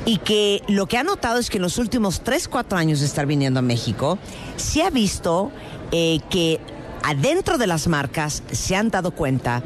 [0.08, 3.04] y que lo que ha notado es que en los últimos 3, 4 años de
[3.04, 4.18] estar viniendo a México,
[4.56, 5.52] se ha visto
[5.92, 6.60] eh, que
[7.02, 9.62] adentro de las marcas se han dado cuenta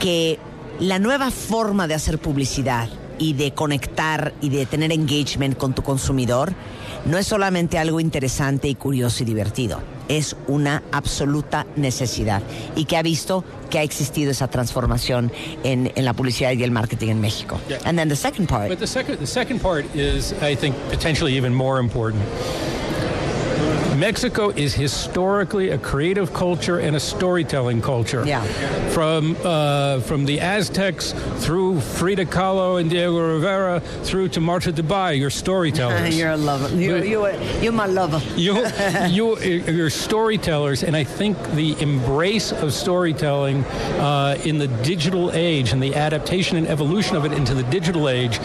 [0.00, 0.38] que
[0.80, 2.88] la nueva forma de hacer publicidad
[3.18, 6.54] y de conectar y de tener engagement con tu consumidor
[7.04, 12.42] no es solamente algo interesante y curioso y divertido, es una absoluta necesidad
[12.76, 15.32] y que ha visto que ha existido esa transformación
[15.64, 17.58] en, en la publicidad y el marketing en México.
[17.68, 17.78] Yeah.
[17.84, 18.68] And then the second part.
[18.68, 22.22] But the second, the second part is, I think, potentially even more important.
[23.96, 28.24] Mexico is historically a creative culture and a storytelling culture.
[28.26, 28.42] Yeah.
[28.90, 31.12] From uh, from the Aztecs
[31.44, 36.16] through Frida Kahlo and Diego Rivera through to Marta de Bay, your storytellers.
[36.18, 36.74] you're a lover.
[36.74, 38.20] You're, you're, you're my lover.
[38.36, 38.66] you,
[39.08, 43.64] you, you're storytellers, and I think the embrace of storytelling
[44.00, 48.08] uh, in the digital age and the adaptation and evolution of it into the digital
[48.08, 48.38] age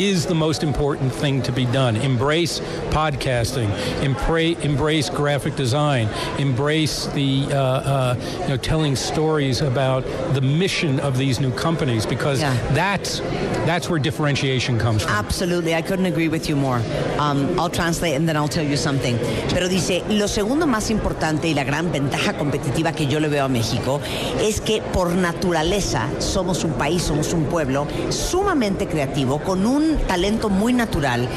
[0.00, 1.96] is the most important thing to be done.
[1.96, 3.70] Embrace podcasting,
[4.02, 6.08] embrace, embrace graphic design,
[6.38, 10.04] embrace the uh, uh, you know telling stories about
[10.34, 12.54] the mission of these new companies because Yeah.
[12.74, 13.20] that's
[13.66, 15.12] that's where differentiation comes from.
[15.12, 16.80] Absolutely, I couldn't agree with you more.
[17.18, 19.18] Um, I'll translate and then I'll tell you something.
[19.52, 23.44] Pero dice, lo segundo más importante y la gran ventaja competitiva que yo le veo
[23.44, 24.00] a México
[24.40, 30.48] es que por naturaleza somos un país, somos un pueblo sumamente creativo, con un talento
[30.48, 31.28] muy natural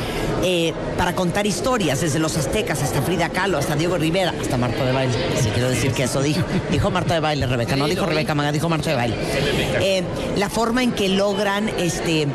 [0.44, 4.86] eh, para contar historias, desde los aztecas hasta Frida Kahlo, hasta Diego Rivera, hasta Marta
[4.86, 5.14] de Baile.
[5.38, 6.44] Si quiero decir que eso dijo.
[6.72, 9.18] Dijo Marta de Baile, Rebeca, no dijo Rebeca Maga, dijo Marta de Baile.
[9.82, 10.02] Eh,
[10.38, 12.28] la forma en que logran este, eh,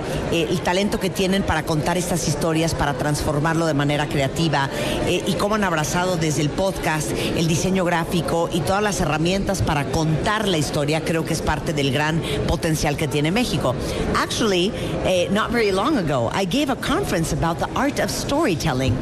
[0.50, 4.68] el talento que tienen para contar estas historias, para transformarlo de manera creativa
[5.06, 9.62] eh, y cómo han abrazado desde el podcast, el diseño gráfico y todas las herramientas
[9.62, 13.74] para contar la historia, creo que es parte del gran potencial que tiene México.
[14.14, 14.70] Actually,
[15.06, 18.92] eh, not very long ago, I gave a conference about the art of storytelling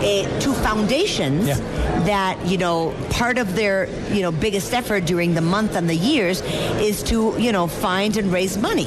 [0.00, 0.26] eh,
[1.16, 1.58] to foundations
[2.06, 5.94] that, you know, part of their, you know, biggest effort during the month and the
[5.94, 6.40] years
[6.80, 8.86] is to, you know, find and raise money.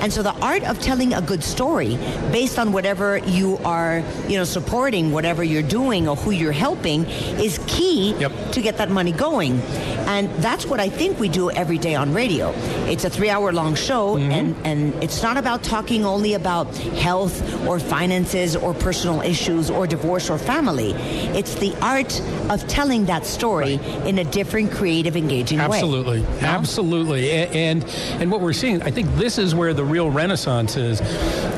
[0.00, 1.96] And so the art of telling a good story
[2.32, 7.04] based on whatever you are, you know, supporting, whatever you're doing or who you're helping
[7.40, 9.60] is key to get that money going.
[10.08, 12.52] And that's what I think we do every day on radio.
[12.88, 14.30] It's a three hour long show, mm-hmm.
[14.30, 19.86] and, and it's not about talking only about health or finances or personal issues or
[19.86, 20.92] divorce or family.
[21.36, 22.20] It's the art
[22.50, 23.74] of telling that story
[24.04, 25.64] in a different, creative, engaging way.
[25.64, 27.84] Absolutely, absolutely, A- and
[28.20, 31.00] and what we're seeing, I think this is where the real renaissance is.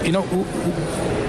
[0.05, 1.20] You know, w- w-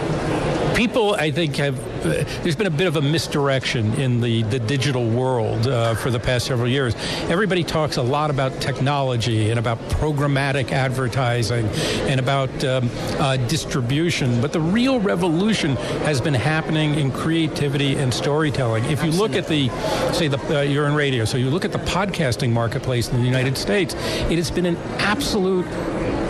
[0.76, 1.80] people, I think, have.
[2.06, 6.10] Uh, there's been a bit of a misdirection in the the digital world uh, for
[6.10, 6.96] the past several years.
[7.30, 11.68] Everybody talks a lot about technology and about programmatic advertising
[12.10, 12.90] and about um,
[13.20, 15.76] uh, distribution, but the real revolution
[16.06, 18.86] has been happening in creativity and storytelling.
[18.86, 19.70] If you look at the,
[20.14, 23.26] say, the uh, you're in radio, so you look at the podcasting marketplace in the
[23.26, 25.66] United States, it has been an absolute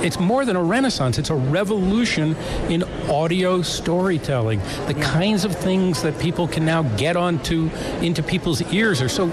[0.04, 2.36] it's more than a renaissance it's a revolution
[2.70, 7.70] in audio storytelling the kinds of things that people can now get onto
[8.02, 9.28] into people's ears are so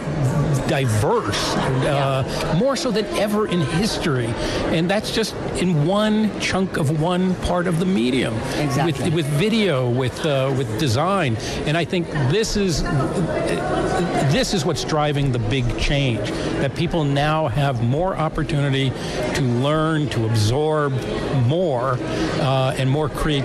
[0.69, 4.27] diverse uh, more so than ever in history.
[4.67, 8.35] And that's just in one chunk of one part of the medium.
[8.57, 9.05] Exactly.
[9.05, 11.37] with, with video with uh, with design.
[11.67, 12.83] And i think this is
[14.33, 16.31] this is what's driving the big change
[16.61, 18.91] that people now have more opportunity
[19.35, 20.93] to learn to absorb
[21.47, 21.97] more
[22.41, 23.45] uh, and more create,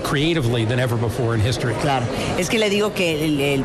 [0.00, 2.06] creatively than ever before in history Claro,
[2.38, 3.62] es que le digo que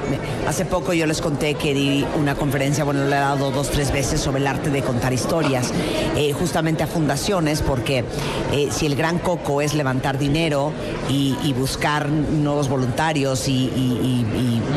[0.48, 3.92] hace poco yo les conté que di una conferencia, bueno, le he dado dos, tres
[3.92, 5.72] veces sobre el arte de contar historias,
[6.16, 8.04] eh, justamente a fundaciones, porque
[8.52, 10.72] eh, si el gran coco es levantar dinero
[11.10, 14.26] y, y buscar nuevos voluntarios y,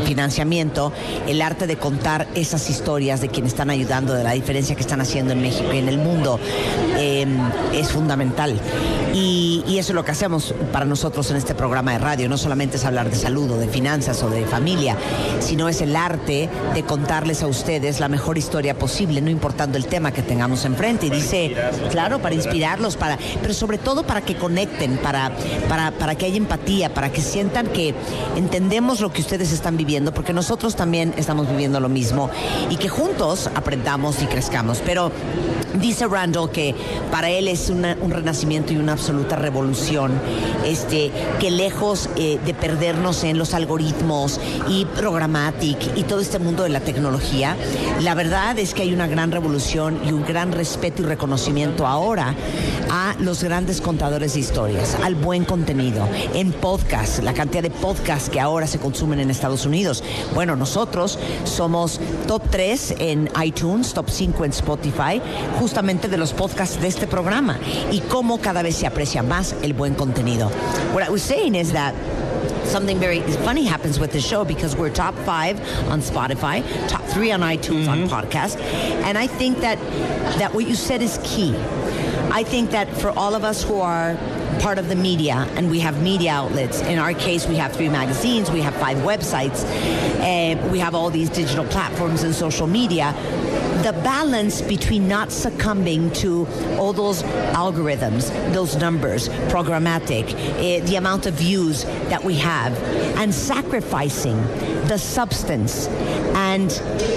[0.05, 0.93] financiamiento,
[1.27, 5.01] el arte de contar esas historias de quienes están ayudando, de la diferencia que están
[5.01, 6.39] haciendo en México y en el mundo,
[6.99, 7.27] eh,
[7.73, 8.59] es fundamental.
[9.15, 12.29] Y, y eso es lo que hacemos para nosotros en este programa de radio.
[12.29, 14.97] No solamente es hablar de salud o de finanzas o de familia,
[15.41, 19.87] sino es el arte de contarles a ustedes la mejor historia posible, no importando el
[19.87, 21.07] tema que tengamos enfrente.
[21.07, 21.55] Y dice,
[21.91, 25.33] claro, para inspirarlos, para, pero sobre todo para que conecten, para,
[25.69, 27.93] para, para que haya empatía, para que sientan que
[28.37, 32.31] entendemos lo que ustedes están viviendo, porque nosotros también estamos viviendo lo mismo
[32.71, 34.81] y que juntos aprendamos y crezcamos.
[34.87, 35.11] Pero
[35.73, 36.75] Dice Randall que
[37.11, 40.13] para él es una- un renacimiento y una absoluta revolución,
[40.67, 46.63] este, que lejos eh, de perdernos en los algoritmos y programmatic y todo este mundo
[46.63, 47.57] de la tecnología,
[48.01, 52.35] la verdad es que hay una gran revolución y un gran respeto y reconocimiento ahora
[52.91, 58.29] a los grandes contadores de historias, al buen contenido, en podcast, la cantidad de podcasts
[58.29, 60.03] que ahora se consumen en Estados Unidos.
[60.35, 65.21] Bueno, nosotros somos top 3 en iTunes, top 5 en Spotify,
[65.59, 67.59] justamente de los podcasts de este programa
[67.91, 70.51] y cómo cada vez se aprecia más el buen contenido.
[71.13, 71.95] Was saying is that
[72.67, 75.61] something very funny happens with the show because we're top five
[75.91, 78.15] on Spotify, top three on iTunes on mm-hmm.
[78.15, 78.59] podcast,
[79.05, 79.79] and I think that
[80.39, 81.55] that what you said is key.
[82.33, 84.17] I think that for all of us who are
[84.61, 87.91] part of the media and we have media outlets, in our case, we have three
[87.91, 89.65] magazines, we have five websites,
[90.21, 93.13] and we have all these digital platforms and social media.
[93.83, 96.47] The balance between not succumbing to
[96.79, 102.81] all those algorithms, those numbers, programmatic, eh, the amount of views that we have,
[103.19, 104.37] and sacrificing
[104.87, 105.89] the substance
[106.35, 106.71] and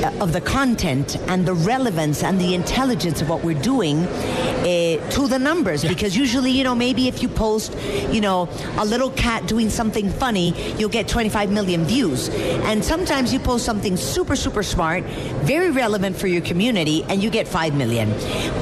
[0.04, 5.10] uh, of the content and the relevance and the intelligence of what we're doing uh,
[5.12, 5.84] to the numbers.
[5.84, 7.78] Because usually you know maybe if you post
[8.10, 12.30] you know a little cat doing something funny you'll get 25 million views.
[12.70, 15.04] And sometimes you post something super super smart
[15.46, 18.10] very relevant for your community and you get 5 million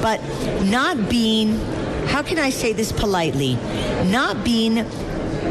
[0.02, 0.20] but
[0.64, 1.58] not being
[2.06, 3.54] how can I say this politely
[4.04, 4.84] not being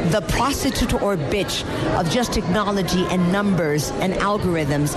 [0.10, 1.64] the prostitute or bitch
[2.00, 4.90] of just technology and numbers and algorithms,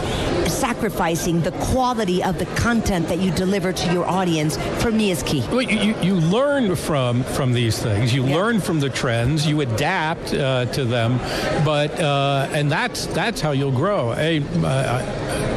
[0.48, 5.23] sacrificing the quality of the content that you deliver to your audience, for me is
[5.23, 5.40] key.
[5.48, 8.14] Well, you, you learn from from these things.
[8.14, 9.47] You learn from the trends.
[9.47, 11.18] You adapt uh, to them,
[11.64, 14.12] but uh, and that's that's how you'll grow.
[14.12, 15.01] Hey, uh,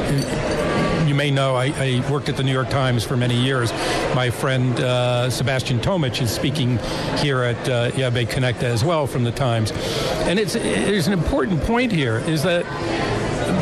[0.10, 0.79] you
[1.20, 3.74] may know I, I, worked at the New York Times for many years.
[4.16, 6.78] My friend uh, Sebastian Tomich is speaking
[7.18, 9.74] here at uh, Yabe Connecta as well from the Times,
[10.30, 12.64] and it's there's an important point here is that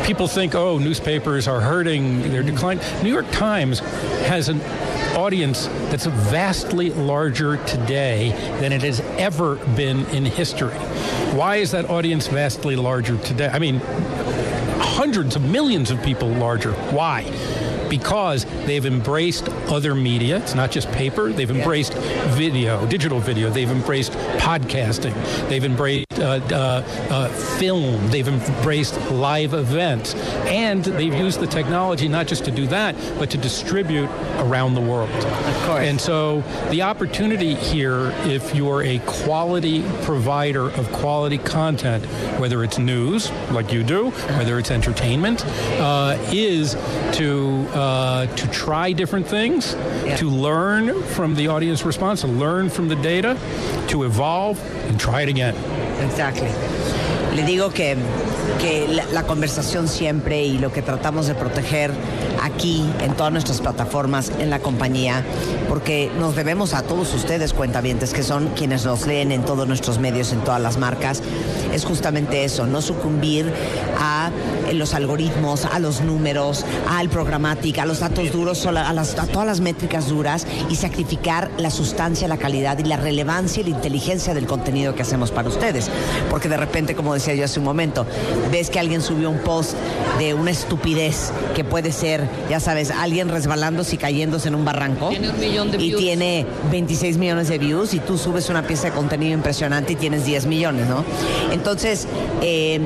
[0.06, 2.84] people think, oh, newspapers are hurting, they're declining.
[3.02, 3.80] New York Times
[4.30, 4.60] has an
[5.16, 8.30] audience that's vastly larger today
[8.60, 10.74] than it has ever been in history.
[11.34, 13.48] Why is that audience vastly larger today?
[13.52, 13.80] I mean,
[14.98, 16.72] hundreds of millions of people larger.
[16.90, 17.22] Why?
[17.88, 20.38] Because they've embraced other media.
[20.38, 21.30] It's not just paper.
[21.32, 21.94] They've embraced
[22.34, 23.48] video, digital video.
[23.48, 24.10] They've embraced
[24.40, 25.14] podcasting.
[25.48, 26.07] They've embraced
[27.58, 28.08] film.
[28.10, 30.14] They've embraced live events.
[30.46, 34.08] And they've used the technology not just to do that, but to distribute
[34.38, 35.10] around the world.
[35.10, 35.86] Of course.
[35.86, 42.04] And so the opportunity here, if you're a quality provider of quality content,
[42.38, 45.44] whether it's news, like you do, whether it's entertainment,
[45.80, 46.74] uh, is
[47.12, 49.74] to uh, to try different things,
[50.18, 53.36] to learn from the audience response, to learn from the data,
[53.88, 55.54] to evolve, and try it again.
[56.00, 56.77] Exactly.
[57.34, 57.96] Le digo que,
[58.60, 61.92] que la, conversación siempre y lo que tratamos de proteger
[62.42, 65.24] aquí en todas nuestras plataformas en la compañía,
[65.68, 69.98] porque nos debemos a todos ustedes, cuentavientes, que son quienes nos leen en todos nuestros
[69.98, 71.22] medios, en todas las marcas,
[71.72, 73.52] es justamente eso, no sucumbir
[73.98, 74.30] a
[74.72, 79.46] los algoritmos, a los números, al programática, a los datos duros, a, las, a todas
[79.46, 84.34] las métricas duras y sacrificar la sustancia, la calidad y la relevancia y la inteligencia
[84.34, 85.90] del contenido que hacemos para ustedes.
[86.30, 88.06] Porque de repente, como decía yo hace un momento,
[88.50, 89.74] ves que alguien subió un post
[90.18, 95.08] de una estupidez que puede ser, ya sabes, alguien resbalándose y cayéndose en un barranco.
[95.10, 96.00] Tiene un millón de y views.
[96.00, 100.24] tiene 26 millones de views y tú subes una pieza de contenido impresionante y tienes
[100.24, 101.04] 10 millones, ¿no?
[101.52, 102.06] Entonces,
[102.42, 102.80] eh,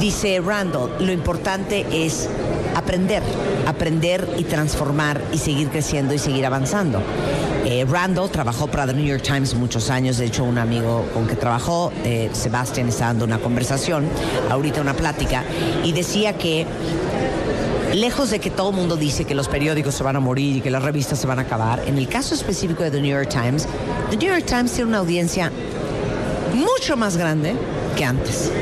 [0.00, 2.28] dice Randall, lo importante es
[2.74, 3.22] aprender,
[3.66, 7.02] aprender y transformar y seguir creciendo y seguir avanzando.
[7.68, 11.26] Eh, Randall trabajó para The New York Times muchos años, de hecho un amigo con
[11.26, 14.08] que trabajó, eh, Sebastián, está dando una conversación,
[14.48, 15.42] ahorita una plática,
[15.82, 16.64] y decía que
[17.92, 20.60] lejos de que todo el mundo dice que los periódicos se van a morir y
[20.60, 23.30] que las revistas se van a acabar, en el caso específico de The New York
[23.30, 23.66] Times,
[24.10, 25.50] The New York Times tiene una audiencia
[26.54, 27.56] mucho más grande
[27.96, 28.52] que antes.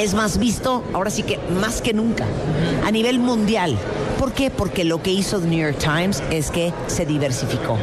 [0.00, 2.26] Es más visto, ahora sí que más que nunca,
[2.84, 3.78] a nivel mundial.
[4.22, 4.50] ¿Por qué?
[4.50, 7.76] Porque lo que hizo The New York Times es que se diversificó,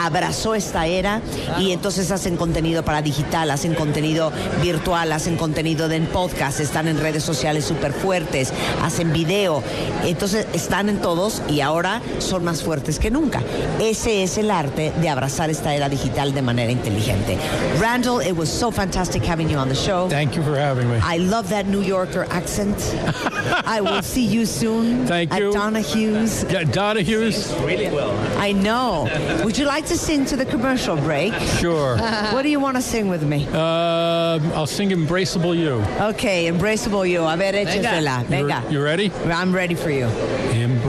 [0.00, 1.20] abrazó esta era
[1.58, 4.30] y entonces hacen contenido para digital, hacen contenido
[4.62, 8.52] virtual, hacen contenido en podcast, están en redes sociales súper fuertes,
[8.84, 9.64] hacen video,
[10.04, 13.42] entonces están en todos y ahora son más fuertes que nunca.
[13.80, 17.36] Ese es el arte de abrazar esta era digital de manera inteligente.
[17.80, 20.08] Randall, it was so fantastic having you on the show.
[20.08, 20.98] Thank you for having me.
[21.02, 22.76] I love that New Yorker accent.
[23.66, 25.04] I will see you soon.
[25.06, 25.50] Thank at you.
[25.82, 26.44] Donahue's.
[26.44, 27.52] Yeah, Donahue's.
[27.60, 28.10] Really well.
[28.38, 29.08] I know.
[29.44, 31.32] Would you like to sing to the commercial break?
[31.58, 31.96] Sure.
[32.30, 33.46] What do you want to sing with me?
[33.52, 35.82] Uh, I'll sing Embraceable You.
[36.10, 37.22] Okay, embraceable you.
[37.24, 38.24] A ver, échesela.
[38.24, 38.62] Venga.
[38.70, 39.10] You ready?
[39.26, 40.06] I'm ready for you.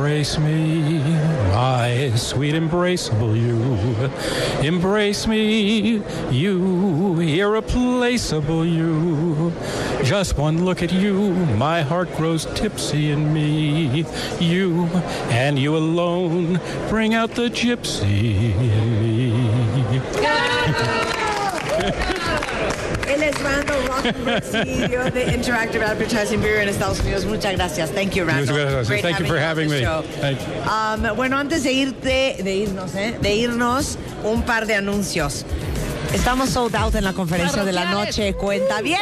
[0.02, 0.98] Embrace me,
[1.54, 4.68] my sweet embraceable you.
[4.68, 6.02] Embrace me,
[6.32, 9.54] you irreplaceable you.
[10.04, 14.04] Just one look at you, my heart grows tipsy in me.
[14.40, 14.86] You
[15.30, 16.60] and you alone
[16.90, 19.02] bring out the gypsy in
[19.92, 21.08] me.
[23.22, 27.26] Él es Randall Rothenberg, CEO de Interactive Advertising Bureau en Estados Unidos.
[27.26, 27.92] Muchas gracias.
[27.92, 28.48] Thank you, Randall.
[28.48, 28.88] Muchas gracias.
[28.90, 29.82] Great Thank you for having me.
[29.82, 30.04] show.
[30.20, 31.12] Thank you.
[31.12, 33.18] Um, bueno, antes de irte, de irnos, ¿eh?
[33.22, 35.46] De irnos, un par de anuncios.
[36.14, 38.34] Estamos sold out en la conferencia de la noche.
[38.34, 39.00] Cuenta bien.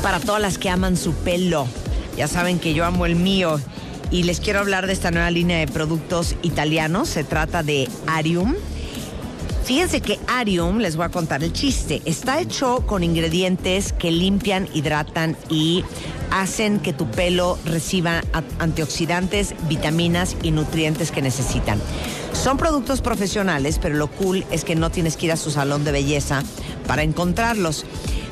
[0.02, 1.68] para todas las que aman su pelo,
[2.16, 3.60] ya saben que yo amo el mío
[4.12, 7.10] y les quiero hablar de esta nueva línea de productos italianos.
[7.10, 8.56] Se trata de Arium.
[9.64, 14.70] Fíjense que Arium, les voy a contar el chiste, está hecho con ingredientes que limpian,
[14.74, 15.84] hidratan y
[16.32, 18.24] hacen que tu pelo reciba
[18.60, 21.80] antioxidantes, vitaminas y nutrientes que necesitan.
[22.34, 25.84] Son productos profesionales, pero lo cool es que no tienes que ir a su salón
[25.84, 26.44] de belleza
[26.88, 27.86] para encontrarlos.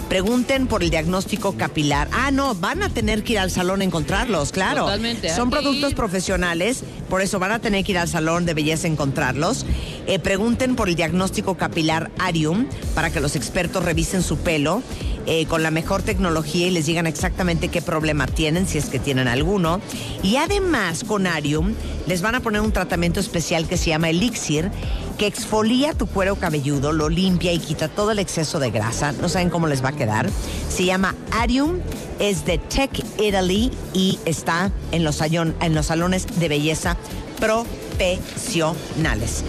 [0.09, 2.07] Pregunten por el diagnóstico capilar.
[2.11, 4.81] Ah, no, van a tener que ir al salón a encontrarlos, claro.
[4.81, 5.57] Totalmente, Son aquí.
[5.63, 9.65] productos profesionales, por eso van a tener que ir al salón de belleza a encontrarlos.
[10.05, 14.84] Eh, pregunten por el diagnóstico capilar Arium para que los expertos revisen su pelo
[15.26, 18.99] eh, con la mejor tecnología y les digan exactamente qué problema tienen, si es que
[18.99, 19.81] tienen alguno.
[20.23, 21.73] Y además con Arium
[22.07, 24.72] les van a poner un tratamiento especial que se llama Elixir
[25.18, 29.14] que exfolia tu cuero cabelludo, lo limpia y quita todo el exceso de grasa.
[29.14, 30.30] No saben cómo les va a quedar.
[30.69, 31.80] Se llama Arium,
[32.19, 36.97] es de Tech Italy y está en los, en los salones de belleza
[37.39, 39.43] profesionales.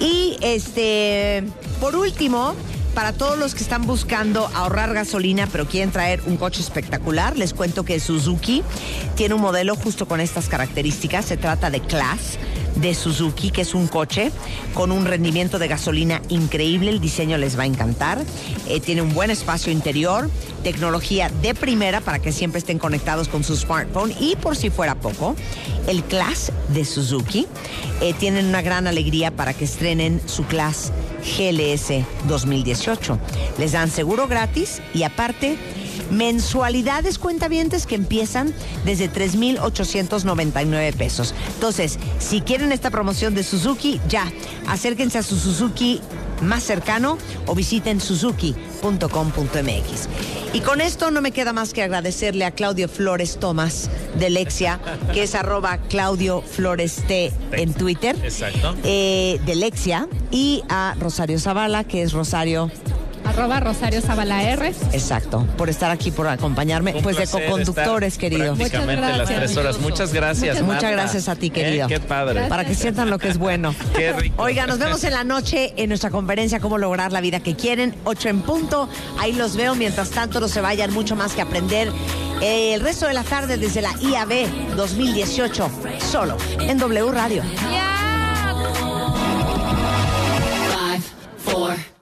[0.00, 1.44] Y este,
[1.80, 2.54] por último,
[2.96, 7.52] para todos los que están buscando ahorrar gasolina pero quieren traer un coche espectacular, les
[7.52, 8.62] cuento que Suzuki
[9.16, 11.26] tiene un modelo justo con estas características.
[11.26, 12.38] Se trata de Class
[12.76, 14.30] de Suzuki, que es un coche
[14.74, 16.90] con un rendimiento de gasolina increíble.
[16.90, 18.24] El diseño les va a encantar.
[18.66, 20.30] Eh, tiene un buen espacio interior,
[20.62, 24.14] tecnología de primera para que siempre estén conectados con su smartphone.
[24.20, 25.36] Y por si fuera poco,
[25.86, 27.46] el Class de Suzuki
[28.00, 30.92] eh, tienen una gran alegría para que estrenen su Class
[31.26, 33.18] GLS 2018.
[33.58, 35.56] Les dan seguro gratis y aparte
[36.10, 38.52] mensualidades cuentavientes que empiezan
[38.84, 41.34] desde 3,899 pesos.
[41.54, 44.30] Entonces, si quieren esta promoción de Suzuki, ya,
[44.66, 46.00] acérquense a su Suzuki
[46.42, 50.08] más cercano o visiten suzuki.com.mx.
[50.52, 54.80] Y con esto no me queda más que agradecerle a Claudio Flores Tomás de Lexia,
[55.12, 58.74] que es arroba Claudio Flores T en Twitter Exacto.
[58.84, 62.70] eh, de Lexia y a Rosario Zavala, que es Rosario.
[63.26, 64.36] Arroba Rosario Zavala
[64.92, 68.54] Exacto, por estar aquí, por acompañarme, pues de co-conductores, querido.
[68.54, 69.80] Prácticamente Muchas gracias, las tres horas.
[69.80, 70.62] Muchas gracias.
[70.62, 71.88] Muchas, gracias a ti, eh, querido.
[71.88, 72.46] Qué padre.
[72.48, 73.74] Para que sientan lo que es bueno.
[73.94, 74.42] Qué rico.
[74.42, 77.94] Oiga, nos vemos en la noche en nuestra conferencia Cómo lograr la vida que quieren,
[78.04, 78.88] Ocho en punto.
[79.18, 79.74] Ahí los veo.
[79.74, 81.90] Mientras tanto, no se vayan mucho más que aprender
[82.40, 85.70] eh, el resto de la tarde desde la IAB 2018,
[86.10, 87.42] solo en W Radio.
[90.72, 91.02] Five,
[91.38, 91.95] four.